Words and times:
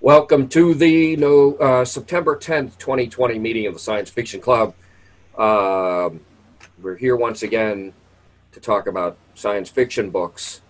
Welcome 0.00 0.48
to 0.50 0.74
the 0.74 1.16
no, 1.16 1.56
uh, 1.56 1.84
September 1.84 2.36
10th, 2.36 2.78
2020 2.78 3.36
meeting 3.40 3.66
of 3.66 3.74
the 3.74 3.80
Science 3.80 4.08
Fiction 4.08 4.40
Club. 4.40 4.72
Um, 5.36 6.20
we're 6.80 6.94
here 6.94 7.16
once 7.16 7.42
again 7.42 7.92
to 8.52 8.60
talk 8.60 8.86
about 8.86 9.18
science 9.34 9.68
fiction 9.68 10.10
books, 10.10 10.60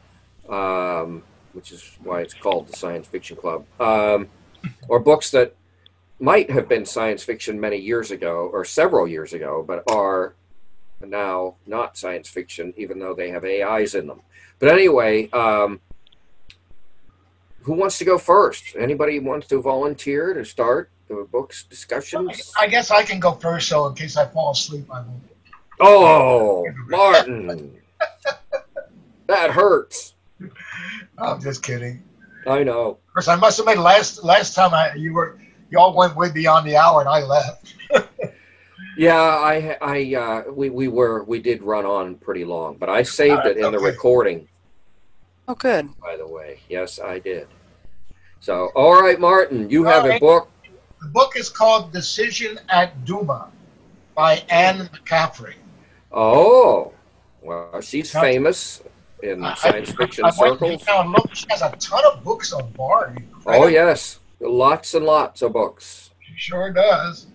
um, 0.48 1.22
which 1.52 1.72
is 1.72 1.98
why 2.02 2.22
it's 2.22 2.32
called 2.32 2.68
the 2.68 2.76
Science 2.78 3.06
Fiction 3.06 3.36
Club, 3.36 3.66
um, 3.78 4.30
or 4.88 4.98
books 4.98 5.30
that 5.32 5.54
might 6.18 6.50
have 6.50 6.66
been 6.66 6.86
science 6.86 7.22
fiction 7.22 7.60
many 7.60 7.76
years 7.76 8.10
ago 8.10 8.48
or 8.50 8.64
several 8.64 9.06
years 9.06 9.34
ago, 9.34 9.62
but 9.62 9.82
are 9.92 10.32
now 11.06 11.56
not 11.66 11.98
science 11.98 12.30
fiction, 12.30 12.72
even 12.78 12.98
though 12.98 13.12
they 13.12 13.28
have 13.28 13.44
AIs 13.44 13.94
in 13.94 14.06
them. 14.06 14.22
But 14.58 14.70
anyway, 14.70 15.28
um, 15.32 15.80
who 17.68 17.74
wants 17.74 17.98
to 17.98 18.04
go 18.06 18.16
first? 18.16 18.74
Anybody 18.78 19.18
wants 19.18 19.46
to 19.48 19.60
volunteer 19.60 20.32
to 20.32 20.42
start 20.42 20.90
the 21.06 21.28
books 21.30 21.64
discussions? 21.64 22.50
I 22.58 22.66
guess 22.66 22.90
I 22.90 23.02
can 23.02 23.20
go 23.20 23.32
first, 23.32 23.68
so 23.68 23.86
in 23.88 23.94
case 23.94 24.16
I 24.16 24.26
fall 24.26 24.52
asleep, 24.52 24.86
I 24.90 25.02
won't. 25.02 25.22
Oh, 25.78 26.64
Martin, 26.86 27.76
that 29.26 29.50
hurts. 29.50 30.14
I'm 31.18 31.42
just 31.42 31.62
kidding. 31.62 32.02
I 32.46 32.64
know. 32.64 32.92
Of 32.92 33.12
course, 33.12 33.28
I 33.28 33.36
must 33.36 33.58
admit, 33.58 33.76
last 33.76 34.24
last 34.24 34.54
time 34.54 34.72
I 34.72 34.94
you 34.94 35.12
were 35.12 35.38
you 35.70 35.78
all 35.78 35.94
went 35.94 36.16
way 36.16 36.30
beyond 36.30 36.66
the 36.66 36.76
hour, 36.76 37.00
and 37.00 37.08
I 37.08 37.20
left. 37.20 37.74
Yeah, 38.96 39.14
I, 39.14 39.76
I, 39.80 40.14
uh, 40.16 40.50
we, 40.50 40.70
we 40.70 40.88
were, 40.88 41.22
we 41.22 41.38
did 41.38 41.62
run 41.62 41.86
on 41.86 42.16
pretty 42.16 42.44
long, 42.44 42.78
but 42.78 42.88
I 42.88 43.04
saved 43.04 43.46
it 43.46 43.56
in 43.56 43.70
the 43.70 43.78
recording. 43.78 44.48
Oh, 45.46 45.54
good. 45.54 45.88
By 46.00 46.16
the 46.16 46.26
way, 46.26 46.58
yes, 46.68 46.98
I 46.98 47.20
did. 47.20 47.46
So, 48.40 48.70
all 48.74 49.00
right, 49.00 49.18
Martin, 49.18 49.68
you 49.70 49.84
have 49.84 50.04
a 50.06 50.18
book. 50.18 50.48
The 51.02 51.08
book 51.08 51.36
is 51.36 51.48
called 51.48 51.92
Decision 51.92 52.58
at 52.68 53.04
Doona 53.04 53.48
by 54.14 54.42
Anne 54.48 54.88
McCaffrey. 54.88 55.54
Oh, 56.12 56.92
well, 57.42 57.80
she's 57.80 58.10
famous 58.10 58.82
in 59.22 59.44
I- 59.44 59.54
science 59.54 59.92
fiction 59.92 60.24
I 60.24 60.28
went 60.38 60.58
circles. 60.58 60.84
down 60.84 61.08
and. 61.08 61.36
She 61.36 61.46
has 61.50 61.62
a 61.62 61.70
ton 61.78 62.02
of 62.12 62.24
books 62.24 62.52
on 62.52 62.70
Bard. 62.72 63.22
Oh 63.46 63.66
yes, 63.66 64.18
lots 64.40 64.94
and 64.94 65.04
lots 65.04 65.42
of 65.42 65.52
books. 65.52 66.10
She 66.20 66.32
sure 66.36 66.72
does. 66.72 67.26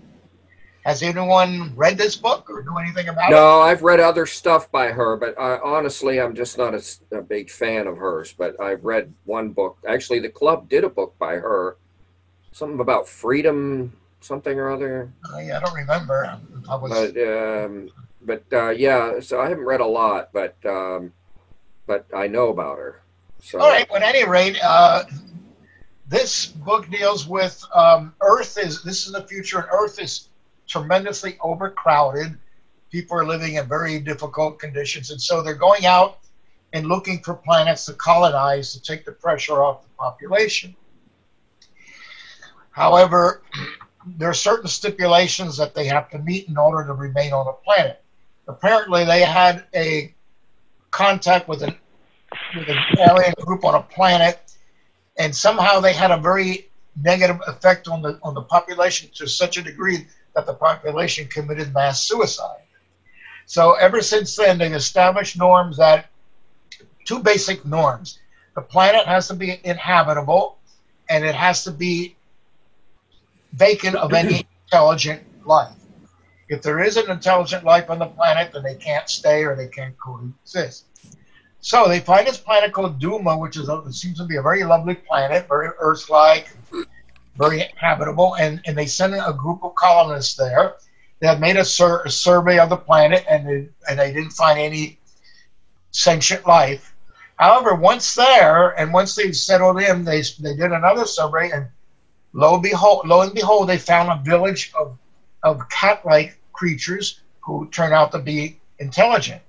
Has 0.84 1.02
anyone 1.02 1.73
read 1.78 1.98
this 1.98 2.17
book 2.17 2.50
or 2.50 2.62
know 2.64 2.78
anything 2.78 3.08
about 3.08 3.30
it? 3.30 3.36
No, 3.36 3.62
I've 3.62 3.84
read 3.84 4.02
other 4.02 4.26
stuff 4.26 4.70
by 4.70 4.88
her, 4.92 5.16
but 5.16 5.40
I, 5.40 5.58
honestly, 5.59 6.20
I'm 6.20 6.36
just 6.36 6.58
not 6.58 6.73
a 7.12 7.22
big 7.22 7.50
fan 7.50 7.88
of 7.88 7.98
hers. 7.98 8.34
But 8.38 8.59
I've 8.59 8.84
read 8.84 9.14
one 9.23 9.52
book. 9.52 9.78
Actually, 9.88 10.20
the 10.20 10.30
club 10.30 10.67
did 10.67 10.84
a 10.84 10.90
book 10.90 11.16
by 11.17 11.36
her, 11.36 11.78
something 12.52 12.81
about 12.81 13.08
freedom, 13.08 13.94
something 14.20 14.59
or 14.59 14.72
other. 14.72 15.09
Uh, 15.34 15.38
yeah, 15.38 15.58
I 15.58 15.59
don't 15.62 15.73
remember. 15.73 16.38
I 16.70 16.75
was. 16.75 16.92
But 16.92 17.18
um, 17.18 17.90
but 18.22 18.44
uh, 18.52 18.72
yeah, 18.72 19.22
so 19.22 19.40
I 19.40 19.47
haven't 19.47 19.64
read 19.64 19.80
a 19.80 19.86
lot, 19.86 20.31
but 20.34 20.58
um, 20.66 21.14
but 21.88 22.06
I 22.14 22.28
know 22.28 22.50
about 22.50 22.78
her. 22.78 23.02
So 23.40 23.62
All 23.62 23.70
right. 23.70 23.90
Well, 23.90 24.03
at 24.03 24.16
any 24.16 24.28
rate, 24.28 24.58
uh, 24.62 25.06
this 26.09 26.47
book 26.47 26.90
deals 26.90 27.25
with 27.25 27.64
um, 27.73 28.14
Earth. 28.20 28.58
Is 28.58 28.84
this 28.84 29.06
is 29.06 29.14
the 29.14 29.25
future, 29.28 29.59
and 29.59 29.70
Earth 29.72 30.02
is 30.02 30.28
tremendously 30.74 31.38
overcrowded. 31.42 32.36
People 32.92 33.18
are 33.18 33.26
living 33.26 33.56
in 33.56 33.68
very 33.68 34.00
difficult 34.00 34.58
conditions, 34.58 35.12
and 35.12 35.22
so 35.22 35.44
they're 35.44 35.54
going 35.54 35.86
out 35.86 36.18
and 36.74 36.88
looking 36.88 37.22
for 37.22 37.36
planets 37.36 37.86
to 37.86 37.94
colonize 37.94 38.74
to 38.74 38.82
take 38.82 39.06
the 39.06 39.12
pressure 39.12 39.62
off 39.62 39.84
the 39.84 39.90
population. 40.00 40.76
However, 42.72 43.44
there 44.18 44.30
are 44.30 44.34
certain 44.34 44.68
stipulations 44.68 45.56
that 45.58 45.76
they 45.76 45.86
have 45.86 46.10
to 46.10 46.18
meet 46.18 46.50
in 46.50 46.58
order 46.58 46.88
to 46.88 46.94
remain 46.94 47.34
on 47.34 47.48
a 47.48 47.54
planet. 47.54 48.02
Apparently, 48.48 49.06
they 49.06 49.22
had 49.22 49.66
a 49.76 50.14
contact 50.90 51.47
with 51.47 51.62
an 51.62 51.76
with 52.56 52.68
an 52.68 52.80
alien 52.97 53.34
group 53.42 53.64
on 53.64 53.76
a 53.76 53.81
planet, 53.81 54.40
and 55.18 55.36
somehow 55.36 55.80
they 55.80 55.94
had 55.94 56.09
a 56.09 56.18
very 56.18 56.72
negative 57.02 57.40
effect 57.47 57.88
on 57.88 58.02
the 58.02 58.20
on 58.24 58.34
the 58.34 58.42
population 58.42 59.09
to 59.14 59.28
such 59.28 59.58
a 59.58 59.62
degree 59.62 60.08
that 60.36 60.46
the 60.46 60.54
population 60.54 61.28
committed 61.28 61.74
mass 61.74 62.02
suicide. 62.04 62.62
So 63.46 63.74
ever 63.74 64.02
since 64.02 64.36
then, 64.36 64.58
they've 64.58 64.74
established 64.74 65.38
norms 65.38 65.78
that 65.78 66.08
two 67.06 67.20
basic 67.20 67.66
norms: 67.66 68.20
the 68.56 68.62
planet 68.62 69.06
has 69.06 69.28
to 69.28 69.34
be 69.34 69.60
inhabitable, 69.64 70.58
and 71.10 71.26
it 71.26 71.36
has 71.36 71.64
to 71.66 71.72
be 71.72 72.16
vacant 73.54 73.96
of 73.96 74.14
any 74.14 74.48
intelligent 74.66 75.22
life. 75.46 75.76
If 76.50 76.62
there 76.62 76.84
is 76.84 76.98
an 76.98 77.10
intelligent 77.10 77.64
life 77.64 77.90
on 77.90 78.00
the 78.00 78.06
planet, 78.06 78.52
then 78.54 78.64
they 78.64 78.76
can't 78.76 79.10
stay 79.10 79.44
or 79.44 79.56
they 79.56 79.68
can't 79.68 79.98
coexist. 79.98 80.86
So 81.62 81.88
they 81.88 82.02
find 82.02 82.28
this 82.28 82.38
planet 82.38 82.74
called 82.74 83.00
Doona, 83.00 83.40
which 83.40 83.56
is 83.56 83.70
a, 83.70 83.78
it 83.88 83.94
seems 83.94 84.18
to 84.18 84.26
be 84.26 84.36
a 84.36 84.42
very 84.42 84.64
lovely 84.66 84.96
planet, 84.96 85.48
very 85.48 85.70
Earth-like, 85.80 86.50
very 87.38 87.72
habitable, 87.76 88.36
and, 88.36 88.62
and 88.66 88.78
they 88.78 88.86
sent 88.86 89.14
a 89.14 89.34
group 89.34 89.64
of 89.64 89.76
colonists 89.76 90.36
there. 90.36 90.76
They 91.20 91.28
had 91.28 91.40
made 91.40 91.58
a, 91.58 91.66
sur- 91.66 92.04
a 92.04 92.10
survey 92.10 92.60
of 92.60 92.70
the 92.70 92.78
planet, 92.78 93.26
and 93.30 93.48
they, 93.48 93.70
and 93.90 94.00
they 94.00 94.14
didn't 94.14 94.32
find 94.32 94.60
any 94.60 95.00
sentient 95.92 96.46
life. 96.46 96.94
However, 97.38 97.76
once 97.76 98.16
there, 98.16 98.80
and 98.80 98.94
once 98.94 99.16
they 99.16 99.32
settled 99.32 99.82
in, 99.82 100.04
they 100.06 100.22
they 100.40 100.56
did 100.56 100.72
another 100.72 101.06
survey, 101.06 101.50
and 101.52 101.68
lo 102.34 102.54
and 102.56 102.64
behold, 102.64 103.08
lo 103.08 103.22
and 103.22 103.34
behold, 103.34 103.68
they 103.68 103.78
found 103.78 104.10
a 104.10 104.24
village 104.24 104.72
of 104.80 104.98
of 105.42 105.68
cat-like 105.70 106.38
creatures 106.54 107.22
who 107.42 107.68
turn 107.70 107.92
out 107.92 108.12
to 108.12 108.20
be 108.20 108.60
intelligent. 108.80 109.42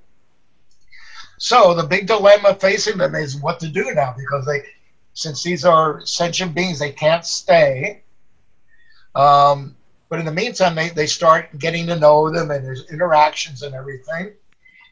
So 1.38 1.74
the 1.74 1.86
big 1.86 2.06
dilemma 2.06 2.54
facing 2.54 2.98
them 2.98 3.14
is 3.14 3.36
what 3.36 3.60
to 3.60 3.68
do 3.68 3.92
now 3.94 4.14
because 4.16 4.46
they, 4.46 4.62
since 5.14 5.42
these 5.42 5.64
are 5.64 6.04
sentient 6.04 6.54
beings, 6.54 6.78
they 6.78 6.90
can't 6.90 7.24
stay. 7.24 8.02
Um, 9.14 9.76
but 10.08 10.18
in 10.18 10.26
the 10.26 10.32
meantime, 10.32 10.74
they, 10.74 10.90
they 10.90 11.06
start 11.06 11.56
getting 11.58 11.86
to 11.86 11.96
know 11.96 12.30
them 12.30 12.50
and 12.50 12.64
there's 12.64 12.90
interactions 12.90 13.62
and 13.62 13.74
everything. 13.74 14.32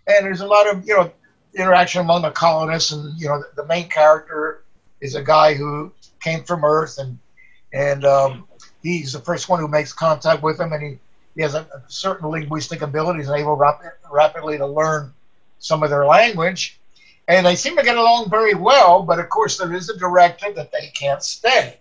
And 0.07 0.25
there's 0.25 0.41
a 0.41 0.47
lot 0.47 0.69
of, 0.69 0.87
you 0.87 0.97
know, 0.97 1.13
interaction 1.55 2.01
among 2.01 2.23
the 2.23 2.31
colonists. 2.31 2.93
And, 2.93 3.19
you 3.21 3.29
know, 3.29 3.41
the, 3.41 3.63
the 3.63 3.67
main 3.67 3.89
character 3.89 4.63
is 5.01 5.17
a 5.17 5.23
guy 5.23 5.55
who 5.55 5.93
came 6.21 6.45
from 6.45 6.65
Earth 6.65 6.99
and, 6.99 7.19
and 7.73 8.05
um, 8.05 8.47
he's 8.83 9.13
the 9.13 9.21
first 9.21 9.49
one 9.49 9.59
who 9.59 9.69
makes 9.69 9.93
contact 9.93 10.43
with 10.43 10.59
them. 10.59 10.73
And 10.73 10.83
he, 10.83 10.99
he 11.35 11.43
has 11.43 11.55
a, 11.55 11.61
a 11.61 11.83
certain 11.89 12.29
linguistic 12.29 12.83
abilities 12.83 13.29
and 13.29 13.39
able 13.39 13.57
rapid, 13.57 13.93
rapidly 14.11 14.57
to 14.59 14.67
learn 14.67 15.13
some 15.59 15.83
of 15.83 15.91
their 15.91 16.07
language. 16.07 16.81
And 17.29 17.47
they 17.47 17.55
seem 17.55 17.77
to 17.77 17.83
get 17.83 17.97
along 17.97 18.31
very 18.31 18.55
well, 18.55 19.03
but 19.03 19.19
of 19.19 19.29
course, 19.29 19.57
there 19.57 19.73
is 19.73 19.89
a 19.89 19.97
directive 19.97 20.55
that 20.57 20.73
they 20.73 20.89
can't 20.95 21.23
stay. 21.23 21.79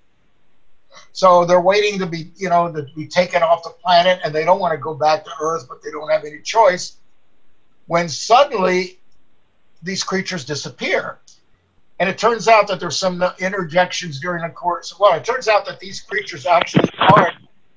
So 1.13 1.45
they're 1.45 1.61
waiting 1.61 1.99
to 1.99 2.05
be, 2.05 2.31
you 2.35 2.49
know, 2.49 2.71
to 2.71 2.85
be 2.95 3.07
taken 3.07 3.41
off 3.41 3.63
the 3.63 3.71
planet, 3.71 4.19
and 4.23 4.33
they 4.33 4.45
don't 4.45 4.59
want 4.59 4.73
to 4.73 4.77
go 4.77 4.93
back 4.93 5.25
to 5.25 5.31
Earth, 5.41 5.65
but 5.67 5.81
they 5.83 5.91
don't 5.91 6.09
have 6.09 6.23
any 6.23 6.41
choice. 6.41 6.97
When 7.87 8.07
suddenly 8.07 8.99
these 9.81 10.03
creatures 10.03 10.45
disappear. 10.45 11.19
And 11.99 12.09
it 12.09 12.17
turns 12.17 12.47
out 12.47 12.67
that 12.67 12.79
there's 12.79 12.97
some 12.97 13.23
interjections 13.39 14.19
during 14.19 14.43
the 14.43 14.49
course. 14.49 14.97
Well, 14.99 15.13
it 15.13 15.25
turns 15.25 15.47
out 15.47 15.65
that 15.65 15.79
these 15.79 16.01
creatures 16.01 16.45
actually 16.45 16.89
aren't 16.97 17.35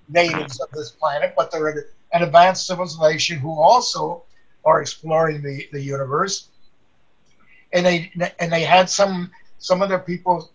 natives 0.09 0.61
of 0.61 0.71
this 0.71 0.91
planet, 0.91 1.35
but 1.37 1.51
they're 1.51 1.69
an 1.69 1.85
an 2.15 2.23
advanced 2.23 2.67
civilization 2.67 3.39
who 3.39 3.51
also 3.61 4.23
are 4.65 4.81
exploring 4.81 5.43
the, 5.43 5.69
the 5.73 5.83
universe. 5.83 6.49
And 7.75 7.85
they 7.85 8.11
and 8.39 8.51
they 8.51 8.63
had 8.63 8.89
some 8.89 9.31
some 9.59 9.83
of 9.83 9.91
their 9.91 9.99
people 9.99 10.51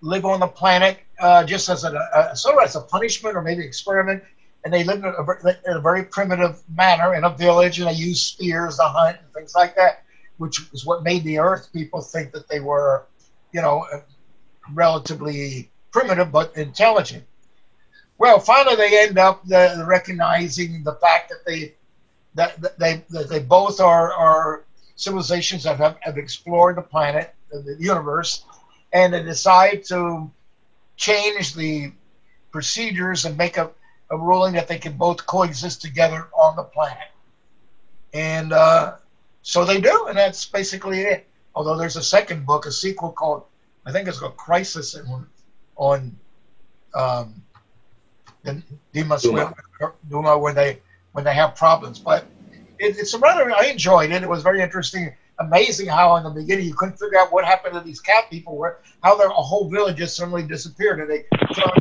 live 0.00 0.26
on 0.26 0.40
the 0.40 0.46
planet 0.46 0.98
uh, 1.18 1.44
just 1.44 1.70
as 1.70 1.84
a, 1.84 1.96
a 2.14 2.36
sort 2.36 2.56
of 2.56 2.64
as 2.64 2.76
a 2.76 2.80
punishment 2.80 3.36
or 3.36 3.42
maybe 3.42 3.64
experiment. 3.64 4.22
And 4.64 4.72
they 4.72 4.84
lived 4.84 5.04
in 5.04 5.14
a, 5.14 5.70
in 5.70 5.76
a 5.76 5.80
very 5.80 6.04
primitive 6.04 6.62
manner 6.74 7.14
in 7.14 7.24
a 7.24 7.30
village, 7.30 7.78
and 7.78 7.88
they 7.88 7.94
used 7.94 8.26
spears 8.26 8.76
to 8.76 8.84
hunt 8.84 9.18
and 9.22 9.32
things 9.34 9.54
like 9.54 9.76
that, 9.76 10.04
which 10.38 10.60
is 10.72 10.84
what 10.86 11.02
made 11.02 11.22
the 11.24 11.38
Earth 11.38 11.70
people 11.72 12.00
think 12.00 12.32
that 12.32 12.48
they 12.48 12.60
were, 12.60 13.06
you 13.52 13.60
know, 13.60 13.86
relatively 14.72 15.70
primitive 15.92 16.32
but 16.32 16.56
intelligent. 16.56 17.24
Well, 18.18 18.38
finally, 18.38 18.76
they 18.76 19.06
end 19.06 19.18
up 19.18 19.46
the, 19.46 19.84
recognizing 19.86 20.82
the 20.82 20.94
fact 20.94 21.28
that 21.30 21.44
they 21.46 21.74
that, 22.34 22.60
that 22.62 22.78
they 22.78 23.04
that 23.10 23.28
they 23.28 23.40
both 23.40 23.80
are 23.80 24.12
are 24.12 24.64
civilizations 24.96 25.64
that 25.64 25.78
have, 25.78 25.96
have 26.00 26.18
explored 26.18 26.76
the 26.76 26.82
planet, 26.82 27.34
the 27.50 27.76
universe, 27.78 28.44
and 28.92 29.12
they 29.12 29.22
decide 29.22 29.84
to 29.84 30.30
change 30.96 31.54
the 31.54 31.92
procedures 32.52 33.24
and 33.24 33.36
make 33.36 33.56
a, 33.56 33.70
a 34.10 34.16
ruling 34.16 34.54
that 34.54 34.68
they 34.68 34.78
can 34.78 34.96
both 34.96 35.26
coexist 35.26 35.82
together 35.82 36.28
on 36.32 36.54
the 36.56 36.62
planet. 36.62 37.08
And 38.12 38.52
uh, 38.52 38.94
so 39.42 39.64
they 39.64 39.80
do, 39.80 40.06
and 40.08 40.16
that's 40.16 40.46
basically 40.46 41.00
it. 41.00 41.26
Although 41.54 41.76
there's 41.76 41.96
a 41.96 42.02
second 42.02 42.46
book, 42.46 42.66
a 42.66 42.72
sequel 42.72 43.10
called, 43.10 43.44
I 43.84 43.92
think 43.92 44.08
it's 44.08 44.18
called 44.18 44.36
Crisis 44.36 44.96
on 44.96 45.26
on 45.76 46.16
um, 46.94 47.42
the 48.44 48.62
Doona, 48.94 49.20
Doona. 49.20 49.92
Doona 50.08 50.40
when 50.40 50.54
they 50.54 50.80
when 51.12 51.24
they 51.24 51.34
have 51.34 51.56
problems. 51.56 51.98
But 51.98 52.26
it, 52.78 52.98
it's 52.98 53.14
a 53.14 53.18
rather 53.18 53.50
I 53.52 53.66
enjoyed 53.66 54.10
it. 54.10 54.22
It 54.22 54.28
was 54.28 54.42
very 54.42 54.60
interesting. 54.60 55.12
Amazing 55.40 55.88
how 55.88 56.14
in 56.16 56.22
the 56.22 56.30
beginning 56.30 56.66
you 56.66 56.74
couldn't 56.74 56.96
figure 56.96 57.18
out 57.18 57.32
what 57.32 57.44
happened 57.44 57.74
to 57.74 57.80
these 57.80 58.00
cat 58.00 58.30
people, 58.30 58.56
where 58.56 58.78
how 59.02 59.16
their 59.16 59.28
a 59.28 59.32
whole 59.32 59.68
village 59.68 59.96
just 59.96 60.16
suddenly 60.16 60.44
disappeared, 60.44 61.00
and 61.00 61.10
they 61.10 61.24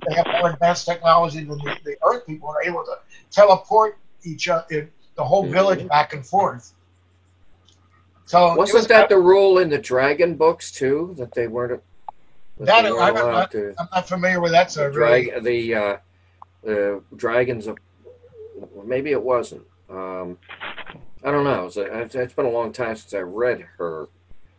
they 0.08 0.16
have 0.16 0.26
more 0.40 0.52
advanced 0.52 0.86
technology 0.86 1.44
than 1.44 1.60
the, 1.60 1.78
the 1.86 1.96
Earth 2.04 2.26
people 2.26 2.50
are 2.50 2.64
able 2.64 2.84
to 2.84 2.96
teleport 3.30 4.00
each 4.24 4.48
other, 4.48 4.90
the 5.16 5.24
whole 5.24 5.44
mm-hmm. 5.44 5.54
village 5.54 5.88
back 5.88 6.14
and 6.14 6.26
forth. 6.26 6.74
So 8.26 8.56
wasn't 8.56 8.80
was, 8.80 8.88
that 8.88 9.10
the 9.10 9.18
rule 9.18 9.60
in 9.60 9.70
the 9.70 9.78
Dragon 9.78 10.36
books 10.36 10.72
too 10.72 11.14
that 11.18 11.34
they 11.34 11.48
weren't? 11.48 11.84
That, 12.58 12.66
that 12.66 12.82
they 12.84 12.92
weren't 12.92 13.18
I'm, 13.18 13.32
not, 13.32 13.52
to, 13.52 13.76
I'm, 13.78 13.88
not, 13.94 14.08
familiar 14.08 14.42
with 14.42 14.52
that. 14.52 14.72
So 14.72 14.90
the, 14.90 15.00
really. 15.00 15.40
the 15.40 15.76
uh, 15.76 15.98
the 16.64 17.04
dragons 17.16 17.68
of 17.68 17.78
maybe 18.86 19.12
it 19.12 19.22
wasn't. 19.22 19.64
Um, 19.94 20.38
I 21.24 21.32
don't 21.32 21.44
know. 21.44 21.66
It's, 21.66 22.16
it's 22.16 22.34
been 22.34 22.46
a 22.46 22.50
long 22.50 22.74
time 22.74 22.96
since 22.96 23.14
I 23.14 23.20
read 23.20 23.62
her. 23.78 24.10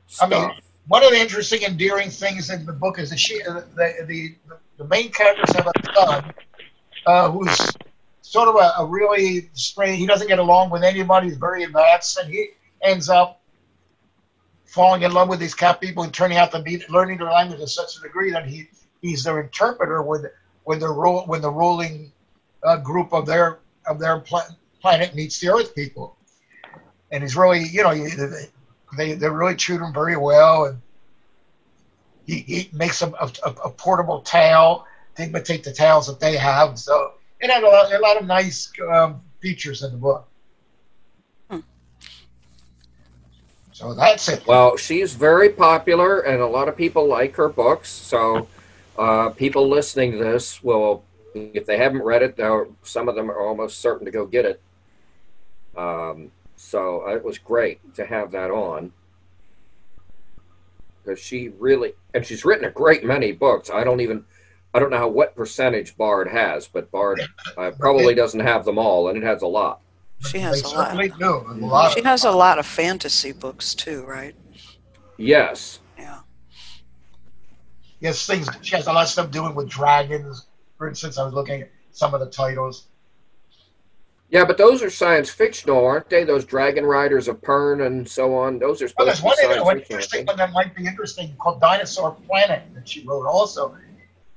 Stuff. 0.06 0.32
I 0.32 0.38
mean, 0.38 0.50
one 0.86 1.02
of 1.02 1.10
the 1.10 1.18
interesting, 1.18 1.62
endearing 1.62 2.10
things 2.10 2.50
in 2.50 2.64
the 2.64 2.72
book 2.72 2.98
is 2.98 3.10
that 3.10 3.18
she, 3.18 3.42
uh, 3.42 3.62
the, 3.74 4.04
the, 4.06 4.34
the 4.78 4.84
main 4.84 5.10
characters 5.10 5.54
have 5.56 5.66
a 5.66 5.94
son 5.94 6.34
uh, 7.06 7.30
who's 7.30 7.58
sort 8.22 8.48
of 8.48 8.56
a, 8.56 8.82
a 8.82 8.86
really 8.86 9.50
strange. 9.54 9.98
He 9.98 10.06
doesn't 10.06 10.28
get 10.28 10.38
along 10.38 10.70
with 10.70 10.84
anybody. 10.84 11.28
He's 11.28 11.36
very 11.36 11.64
advanced, 11.64 12.18
and 12.18 12.32
he 12.32 12.50
ends 12.82 13.08
up 13.08 13.40
falling 14.66 15.02
in 15.02 15.12
love 15.12 15.28
with 15.28 15.38
these 15.38 15.54
cat 15.54 15.80
people 15.80 16.02
and 16.02 16.12
turning 16.12 16.36
out 16.36 16.50
to 16.50 16.60
be 16.60 16.82
learning 16.88 17.18
their 17.18 17.30
language 17.30 17.60
to 17.60 17.66
such 17.66 17.96
a 17.96 18.00
degree 18.02 18.30
that 18.30 18.46
he 18.46 18.66
he's 19.02 19.22
their 19.22 19.40
interpreter 19.40 20.02
when 20.02 20.24
when 20.64 20.78
the 20.80 20.88
rule 20.88 21.24
when 21.26 21.40
the 21.40 21.50
ruling 21.50 22.10
uh, 22.64 22.76
group 22.78 23.12
of 23.12 23.24
their 23.24 23.60
of 23.86 24.00
their 24.00 24.20
planet 24.84 25.14
meets 25.14 25.40
the 25.40 25.48
Earth 25.48 25.74
people, 25.74 26.16
and 27.10 27.22
he's 27.22 27.36
really 27.36 27.62
you 27.76 27.82
know 27.82 27.94
they 28.98 29.14
they 29.14 29.28
really 29.30 29.56
treat 29.56 29.80
him 29.80 29.92
very 29.92 30.16
well 30.16 30.66
and. 30.66 30.80
He, 32.26 32.38
he 32.38 32.70
makes 32.72 33.02
a, 33.02 33.08
a, 33.20 33.30
a 33.66 33.70
portable 33.70 34.22
tail 34.22 34.86
to 35.16 35.24
imitate 35.24 35.62
the 35.62 35.72
tails 35.72 36.06
that 36.06 36.20
they 36.20 36.38
have. 36.38 36.78
So 36.78 37.12
it 37.38 37.50
had 37.50 37.62
a 37.62 37.68
lot, 37.68 37.92
a 37.92 37.98
lot 37.98 38.16
of 38.16 38.26
nice 38.26 38.72
um, 38.90 39.20
features 39.42 39.82
in 39.82 39.92
the 39.92 39.98
book. 39.98 40.26
Hmm. 41.50 41.60
So 43.72 43.92
that's 43.92 44.26
it. 44.30 44.46
Well, 44.46 44.78
she's 44.78 45.12
very 45.12 45.50
popular, 45.50 46.20
and 46.20 46.40
a 46.40 46.46
lot 46.46 46.68
of 46.68 46.78
people 46.78 47.06
like 47.06 47.36
her 47.36 47.50
books. 47.50 47.90
So 47.90 48.48
uh, 48.96 49.28
people 49.28 49.68
listening 49.68 50.12
to 50.12 50.18
this 50.18 50.62
will, 50.62 51.04
if 51.34 51.66
they 51.66 51.76
haven't 51.76 52.04
read 52.04 52.22
it, 52.22 52.40
some 52.84 53.10
of 53.10 53.16
them 53.16 53.30
are 53.30 53.38
almost 53.46 53.80
certain 53.80 54.06
to 54.06 54.10
go 54.10 54.24
get 54.24 54.46
it. 54.46 54.62
Um, 55.76 56.30
so 56.56 57.08
it 57.08 57.24
was 57.24 57.38
great 57.38 57.94
to 57.94 58.06
have 58.06 58.30
that 58.32 58.50
on 58.50 58.92
because 61.02 61.20
she 61.20 61.50
really, 61.58 61.92
and 62.14 62.24
she's 62.24 62.44
written 62.44 62.64
a 62.64 62.70
great 62.70 63.04
many 63.04 63.32
books. 63.32 63.70
I 63.70 63.84
don't 63.84 64.00
even 64.00 64.24
I 64.74 64.80
don't 64.80 64.90
know 64.90 64.98
how, 64.98 65.08
what 65.08 65.36
percentage 65.36 65.96
Bard 65.96 66.28
has, 66.28 66.66
but 66.66 66.90
Bard 66.90 67.20
uh, 67.56 67.70
probably 67.78 68.12
doesn't 68.14 68.40
have 68.40 68.64
them 68.64 68.76
all, 68.76 69.08
and 69.08 69.16
it 69.16 69.22
has 69.22 69.42
a 69.42 69.46
lot. 69.46 69.80
She 70.26 70.38
has 70.40 70.62
a 70.62 70.68
lot. 70.68 70.96
Do. 70.96 71.46
a 71.48 71.54
lot. 71.54 71.92
She 71.92 72.02
has 72.02 72.24
a 72.24 72.30
lot 72.32 72.58
of 72.58 72.66
fantasy 72.66 73.30
books 73.30 73.74
too, 73.74 74.04
right? 74.04 74.34
Yes. 75.16 75.78
Yeah. 75.96 76.20
Yes, 78.00 78.26
things. 78.26 78.48
She 78.62 78.74
has 78.74 78.88
a 78.88 78.92
lot 78.92 79.04
of 79.04 79.08
stuff 79.08 79.30
doing 79.30 79.54
with 79.54 79.68
dragons. 79.68 80.46
For 80.76 80.88
instance, 80.88 81.18
I 81.18 81.24
was 81.24 81.34
looking 81.34 81.62
at 81.62 81.70
some 81.92 82.12
of 82.12 82.20
the 82.20 82.30
titles. 82.30 82.86
Yeah, 84.34 84.44
but 84.44 84.58
those 84.58 84.82
are 84.82 84.90
science 84.90 85.30
fictional, 85.30 85.86
aren't 85.86 86.10
they? 86.10 86.24
Those 86.24 86.44
Dragon 86.44 86.84
Riders 86.84 87.28
of 87.28 87.40
Pern 87.40 87.86
and 87.86 88.06
so 88.06 88.34
on. 88.34 88.58
Those 88.58 88.82
are 88.82 88.88
supposed 88.88 89.22
well, 89.22 89.32
to 89.36 89.40
be 89.40 89.46
science 89.46 89.64
one 89.64 89.78
interesting 89.78 90.26
one 90.26 90.36
that 90.38 90.50
might 90.50 90.74
be 90.74 90.88
interesting 90.88 91.32
called 91.38 91.60
Dinosaur 91.60 92.16
Planet 92.26 92.64
that 92.74 92.88
she 92.88 93.06
wrote 93.06 93.26
also. 93.26 93.76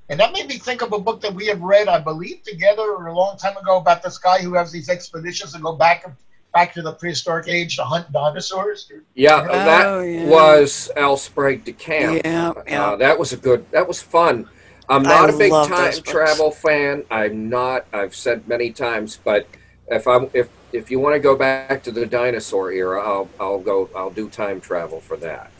And 0.09 0.19
that 0.19 0.33
made 0.33 0.49
me 0.49 0.59
think 0.59 0.83
of 0.83 0.93
a 0.93 0.99
book 0.99 1.19
that 1.21 1.33
we 1.33 1.47
had 1.47 1.59
read, 1.63 1.87
I 1.87 1.99
believe, 1.99 2.43
together 2.43 3.07
a 3.07 3.11
long 3.11 3.37
time 3.37 3.57
ago 3.57 3.77
about 3.77 4.03
this 4.03 4.19
guy 4.19 4.37
who 4.37 4.53
has 4.53 4.71
these 4.71 4.87
expeditions 4.87 5.53
to 5.53 5.59
go 5.59 5.75
back 5.75 6.05
back 6.53 6.75
to 6.75 6.83
the 6.83 6.93
prehistoric 6.93 7.47
age 7.47 7.75
to 7.77 7.83
hunt 7.83 8.11
dinosaurs. 8.11 8.91
Yeah, 9.15 9.47
oh, 9.49 9.51
that 9.51 10.01
yeah. 10.03 10.27
was 10.27 10.91
L. 10.95 11.17
Sprague 11.17 11.65
de 11.65 11.73
Camp. 11.73 12.21
Yeah, 12.23 12.53
yeah. 12.67 12.89
Uh, 12.89 12.95
that 12.97 13.17
was 13.17 13.33
a 13.33 13.37
good. 13.37 13.65
That 13.71 13.87
was 13.87 13.99
fun. 13.99 14.47
I'm 14.89 15.01
not 15.01 15.31
I 15.31 15.33
a 15.33 15.37
big 15.39 15.51
time 15.51 15.91
travel 16.03 16.51
fan. 16.51 17.03
I'm 17.09 17.49
not. 17.49 17.87
I've 17.91 18.13
said 18.13 18.47
many 18.47 18.69
times, 18.69 19.19
but 19.23 19.47
if 19.89 20.07
I'm 20.07 20.29
if 20.33 20.49
if 20.73 20.91
you 20.91 20.99
want 20.99 21.15
to 21.15 21.19
go 21.19 21.35
back 21.35 21.81
to 21.83 21.91
the 21.91 22.05
dinosaur 22.05 22.71
era, 22.71 23.01
I'll 23.01 23.29
I'll 23.39 23.59
go. 23.59 23.89
I'll 23.95 24.11
do 24.11 24.29
time 24.29 24.59
travel 24.61 25.01
for 25.01 25.17
that. 25.17 25.51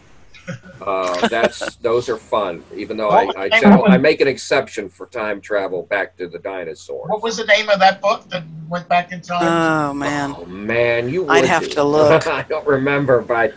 Uh, 0.79 1.27
that's 1.27 1.75
those 1.77 2.07
are 2.07 2.15
fun. 2.15 2.63
Even 2.73 2.95
though 2.95 3.09
I 3.09 3.27
I, 3.35 3.49
general, 3.49 3.83
I 3.85 3.97
make 3.97 4.21
an 4.21 4.29
exception 4.29 4.87
for 4.87 5.07
time 5.07 5.41
travel 5.41 5.83
back 5.83 6.15
to 6.17 6.27
the 6.29 6.39
dinosaurs. 6.39 7.09
What 7.09 7.21
was 7.21 7.35
the 7.35 7.45
name 7.45 7.67
of 7.67 7.79
that 7.79 7.99
book 7.99 8.29
that 8.29 8.43
went 8.69 8.87
back 8.87 9.11
in 9.11 9.19
time? 9.19 9.41
Oh 9.43 9.93
man, 9.93 10.35
oh 10.37 10.45
man, 10.45 11.09
you. 11.09 11.27
I'd 11.27 11.43
have 11.43 11.67
to 11.71 11.83
look. 11.83 12.27
I 12.27 12.43
don't 12.43 12.65
remember, 12.65 13.21
but 13.21 13.55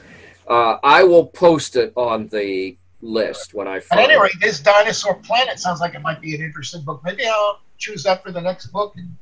uh, 0.49 0.79
I 0.83 1.05
will 1.05 1.27
post 1.27 1.77
it 1.77 1.93
on 1.95 2.27
the 2.29 2.77
list 3.03 3.55
when 3.55 3.69
I 3.69 3.79
find. 3.81 4.01
At 4.01 4.11
any 4.11 4.21
rate, 4.21 4.33
this 4.41 4.59
dinosaur 4.59 5.15
planet 5.17 5.61
sounds 5.61 5.81
like 5.81 5.95
it 5.95 6.03
might 6.03 6.21
be 6.21 6.35
an 6.35 6.41
interesting 6.41 6.83
book. 6.83 7.03
Maybe 7.05 7.25
I'll 7.27 7.61
choose 7.79 8.03
that 8.03 8.25
for 8.25 8.33
the 8.33 8.41
next 8.41 8.69
book 8.69 8.95
and 8.97 9.15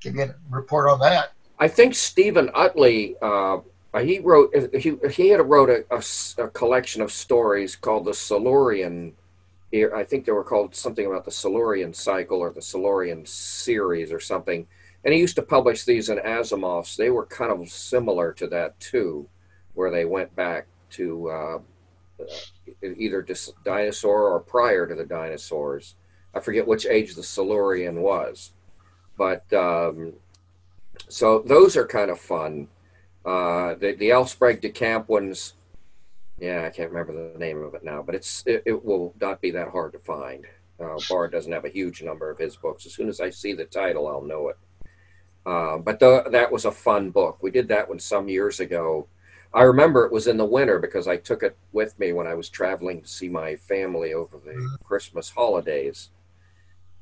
give 0.00 0.16
you 0.16 0.22
a 0.22 0.34
report 0.50 0.88
on 0.88 0.98
that. 1.00 1.32
I 1.58 1.68
think 1.68 1.94
Steven 1.94 2.50
Utley 2.54 3.16
uh, 3.20 3.58
uh, 3.92 4.00
he 4.00 4.20
wrote 4.20 4.54
he 4.74 4.96
he 5.10 5.28
had 5.28 5.40
wrote 5.48 5.68
a, 5.68 5.84
a, 5.90 6.44
a, 6.44 6.48
collection 6.48 7.02
of 7.02 7.10
stories 7.10 7.74
called 7.74 8.04
the 8.04 8.14
Silurian. 8.14 9.14
I 9.72 10.04
think 10.04 10.24
they 10.24 10.32
were 10.32 10.44
called 10.44 10.74
something 10.74 11.06
about 11.06 11.24
the 11.24 11.30
Silurian 11.30 11.94
cycle 11.94 12.38
or 12.38 12.50
the 12.50 12.62
Silurian 12.62 13.24
series 13.24 14.10
or 14.10 14.18
something. 14.18 14.66
And 15.04 15.14
he 15.14 15.20
used 15.20 15.36
to 15.36 15.42
publish 15.42 15.84
these 15.84 16.08
in 16.08 16.18
Asimov's. 16.18 16.96
They 16.96 17.10
were 17.10 17.26
kind 17.26 17.52
of 17.52 17.68
similar 17.68 18.32
to 18.32 18.48
that 18.48 18.78
too, 18.80 19.28
where 19.74 19.90
they 19.90 20.04
went 20.04 20.34
back 20.34 20.66
to 20.90 21.30
uh, 21.30 21.58
either 22.82 23.24
dinosaur 23.64 24.28
or 24.28 24.40
prior 24.40 24.86
to 24.88 24.94
the 24.94 25.04
dinosaurs. 25.04 25.94
I 26.34 26.40
forget 26.40 26.66
which 26.66 26.86
age 26.86 27.14
the 27.14 27.22
Silurian 27.22 28.02
was, 28.02 28.52
but 29.20 29.52
um, 29.52 30.14
so 31.08 31.40
those 31.40 31.76
are 31.76 31.86
kind 31.86 32.10
of 32.10 32.18
fun. 32.18 32.68
Uh, 33.22 33.74
the 33.74 33.92
the 33.92 34.10
L. 34.10 34.24
Sprague 34.24 34.62
de 34.62 34.70
Camp 34.70 35.10
ones, 35.10 35.52
yeah, 36.38 36.64
I 36.64 36.70
can't 36.70 36.90
remember 36.90 37.12
the 37.12 37.38
name 37.38 37.62
of 37.62 37.74
it 37.74 37.84
now, 37.84 38.00
but 38.00 38.14
it's 38.14 38.42
it, 38.46 38.62
it 38.64 38.82
will 38.82 39.12
not 39.20 39.42
be 39.42 39.50
that 39.50 39.68
hard 39.68 39.92
to 39.92 39.98
find. 39.98 40.46
Uh, 40.82 40.96
Bard 41.06 41.32
doesn't 41.32 41.52
have 41.52 41.66
a 41.66 41.68
huge 41.68 42.02
number 42.02 42.30
of 42.30 42.38
his 42.38 42.56
books. 42.56 42.86
As 42.86 42.94
soon 42.94 43.10
as 43.10 43.20
I 43.20 43.28
see 43.28 43.52
the 43.52 43.66
title, 43.66 44.08
I'll 44.08 44.22
know 44.22 44.48
it. 44.48 44.56
Uh, 45.44 45.76
but 45.76 46.00
the, 46.00 46.24
that 46.32 46.50
was 46.50 46.64
a 46.64 46.72
fun 46.72 47.10
book. 47.10 47.42
We 47.42 47.50
did 47.50 47.68
that 47.68 47.90
one 47.90 47.98
some 47.98 48.26
years 48.26 48.58
ago. 48.58 49.06
I 49.52 49.64
remember 49.64 50.06
it 50.06 50.12
was 50.12 50.28
in 50.28 50.38
the 50.38 50.46
winter 50.46 50.78
because 50.78 51.06
I 51.06 51.18
took 51.18 51.42
it 51.42 51.58
with 51.72 51.98
me 51.98 52.14
when 52.14 52.26
I 52.26 52.32
was 52.32 52.48
traveling 52.48 53.02
to 53.02 53.08
see 53.08 53.28
my 53.28 53.56
family 53.56 54.14
over 54.14 54.38
the 54.42 54.78
Christmas 54.82 55.28
holidays, 55.28 56.08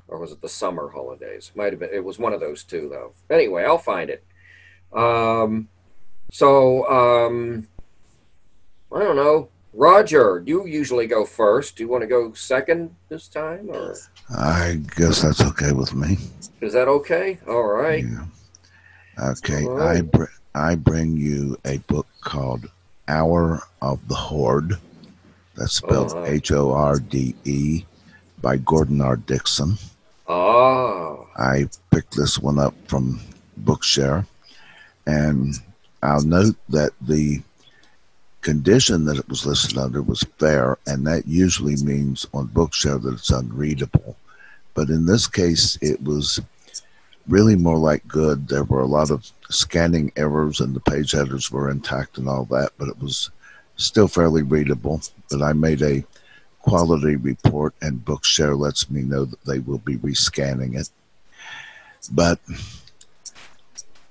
or 0.09 0.19
was 0.19 0.31
it 0.31 0.41
the 0.41 0.49
summer 0.49 0.89
holidays? 0.89 1.51
Might 1.55 1.73
have 1.73 1.79
been. 1.79 1.89
It 1.93 2.03
was 2.03 2.19
one 2.19 2.33
of 2.33 2.39
those 2.39 2.63
two, 2.63 2.89
though. 2.89 3.13
Anyway, 3.33 3.63
I'll 3.63 3.77
find 3.77 4.09
it. 4.09 4.23
Um, 4.93 5.69
so, 6.31 6.89
um, 6.89 7.67
I 8.93 8.99
don't 8.99 9.15
know. 9.15 9.49
Roger, 9.73 10.43
you 10.45 10.65
usually 10.65 11.05
go 11.05 11.25
first. 11.25 11.75
Do 11.75 11.83
you 11.83 11.89
want 11.89 12.01
to 12.01 12.07
go 12.07 12.33
second 12.33 12.95
this 13.07 13.27
time? 13.27 13.69
Or? 13.69 13.95
I 14.35 14.81
guess 14.95 15.21
that's 15.21 15.41
okay 15.41 15.71
with 15.71 15.93
me. 15.93 16.17
Is 16.59 16.73
that 16.73 16.87
okay? 16.87 17.39
All 17.47 17.63
right. 17.63 18.03
Yeah. 18.03 18.25
Okay. 19.19 19.65
All 19.65 19.75
right. 19.75 19.97
I, 19.97 20.01
br- 20.01 20.25
I 20.55 20.75
bring 20.75 21.17
you 21.17 21.57
a 21.65 21.77
book 21.79 22.07
called 22.21 22.69
Hour 23.07 23.61
of 23.81 24.05
the 24.07 24.15
Horde. 24.15 24.73
That's 25.55 25.73
spelled 25.73 26.11
uh-huh. 26.11 26.25
H 26.25 26.51
O 26.51 26.71
R 26.71 26.99
D 26.99 27.35
E 27.45 27.85
by 28.41 28.57
Gordon 28.57 29.01
R. 29.01 29.17
Dickson. 29.17 29.77
Oh. 30.29 31.27
I 31.35 31.67
picked 31.91 32.15
this 32.15 32.37
one 32.37 32.59
up 32.59 32.75
from 32.87 33.19
Bookshare. 33.63 34.25
And 35.07 35.55
I'll 36.03 36.23
note 36.23 36.55
that 36.69 36.91
the 37.01 37.41
condition 38.41 39.05
that 39.05 39.17
it 39.17 39.27
was 39.27 39.45
listed 39.45 39.77
under 39.77 40.01
was 40.01 40.23
fair, 40.37 40.77
and 40.85 41.05
that 41.07 41.27
usually 41.27 41.75
means 41.77 42.27
on 42.33 42.47
Bookshare 42.47 43.01
that 43.01 43.15
it's 43.15 43.31
unreadable. 43.31 44.15
But 44.75 44.89
in 44.89 45.07
this 45.07 45.27
case, 45.27 45.77
it 45.81 46.01
was 46.03 46.39
really 47.27 47.55
more 47.55 47.77
like 47.77 48.07
good. 48.07 48.47
There 48.47 48.63
were 48.63 48.81
a 48.81 48.85
lot 48.85 49.09
of 49.09 49.29
scanning 49.49 50.11
errors, 50.15 50.59
and 50.59 50.75
the 50.75 50.79
page 50.79 51.11
headers 51.11 51.51
were 51.51 51.69
intact 51.69 52.17
and 52.17 52.29
all 52.29 52.45
that, 52.45 52.71
but 52.77 52.87
it 52.87 52.99
was 53.01 53.31
still 53.77 54.07
fairly 54.07 54.43
readable. 54.43 55.01
But 55.29 55.41
I 55.41 55.53
made 55.53 55.81
a 55.81 56.03
quality 56.59 57.15
report, 57.15 57.73
and 57.81 58.05
Bookshare 58.05 58.57
lets 58.57 58.89
me 58.89 59.01
know 59.01 59.25
that 59.25 59.43
they 59.45 59.59
will 59.59 59.79
be 59.79 59.97
rescanning 59.97 60.79
it. 60.79 60.89
But 62.11 62.39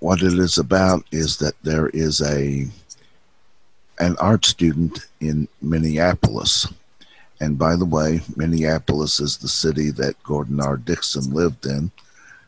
what 0.01 0.23
it 0.23 0.35
is 0.35 0.59
about 0.59 1.05
is 1.11 1.39
that 1.39 1.55
there 1.63 1.89
is 1.89 2.21
a 2.21 2.67
an 4.01 4.17
art 4.19 4.45
student 4.45 5.07
in 5.21 5.49
Minneapolis. 5.61 6.73
And 7.41 7.59
by 7.59 7.75
the 7.77 7.85
way, 7.85 8.21
Minneapolis 8.37 9.19
is 9.19 9.39
the 9.39 9.49
city 9.49 9.91
that 9.93 10.23
Gordon 10.23 10.61
R. 10.61 10.77
Dickson 10.77 11.33
lived 11.33 11.67
in. 11.67 11.91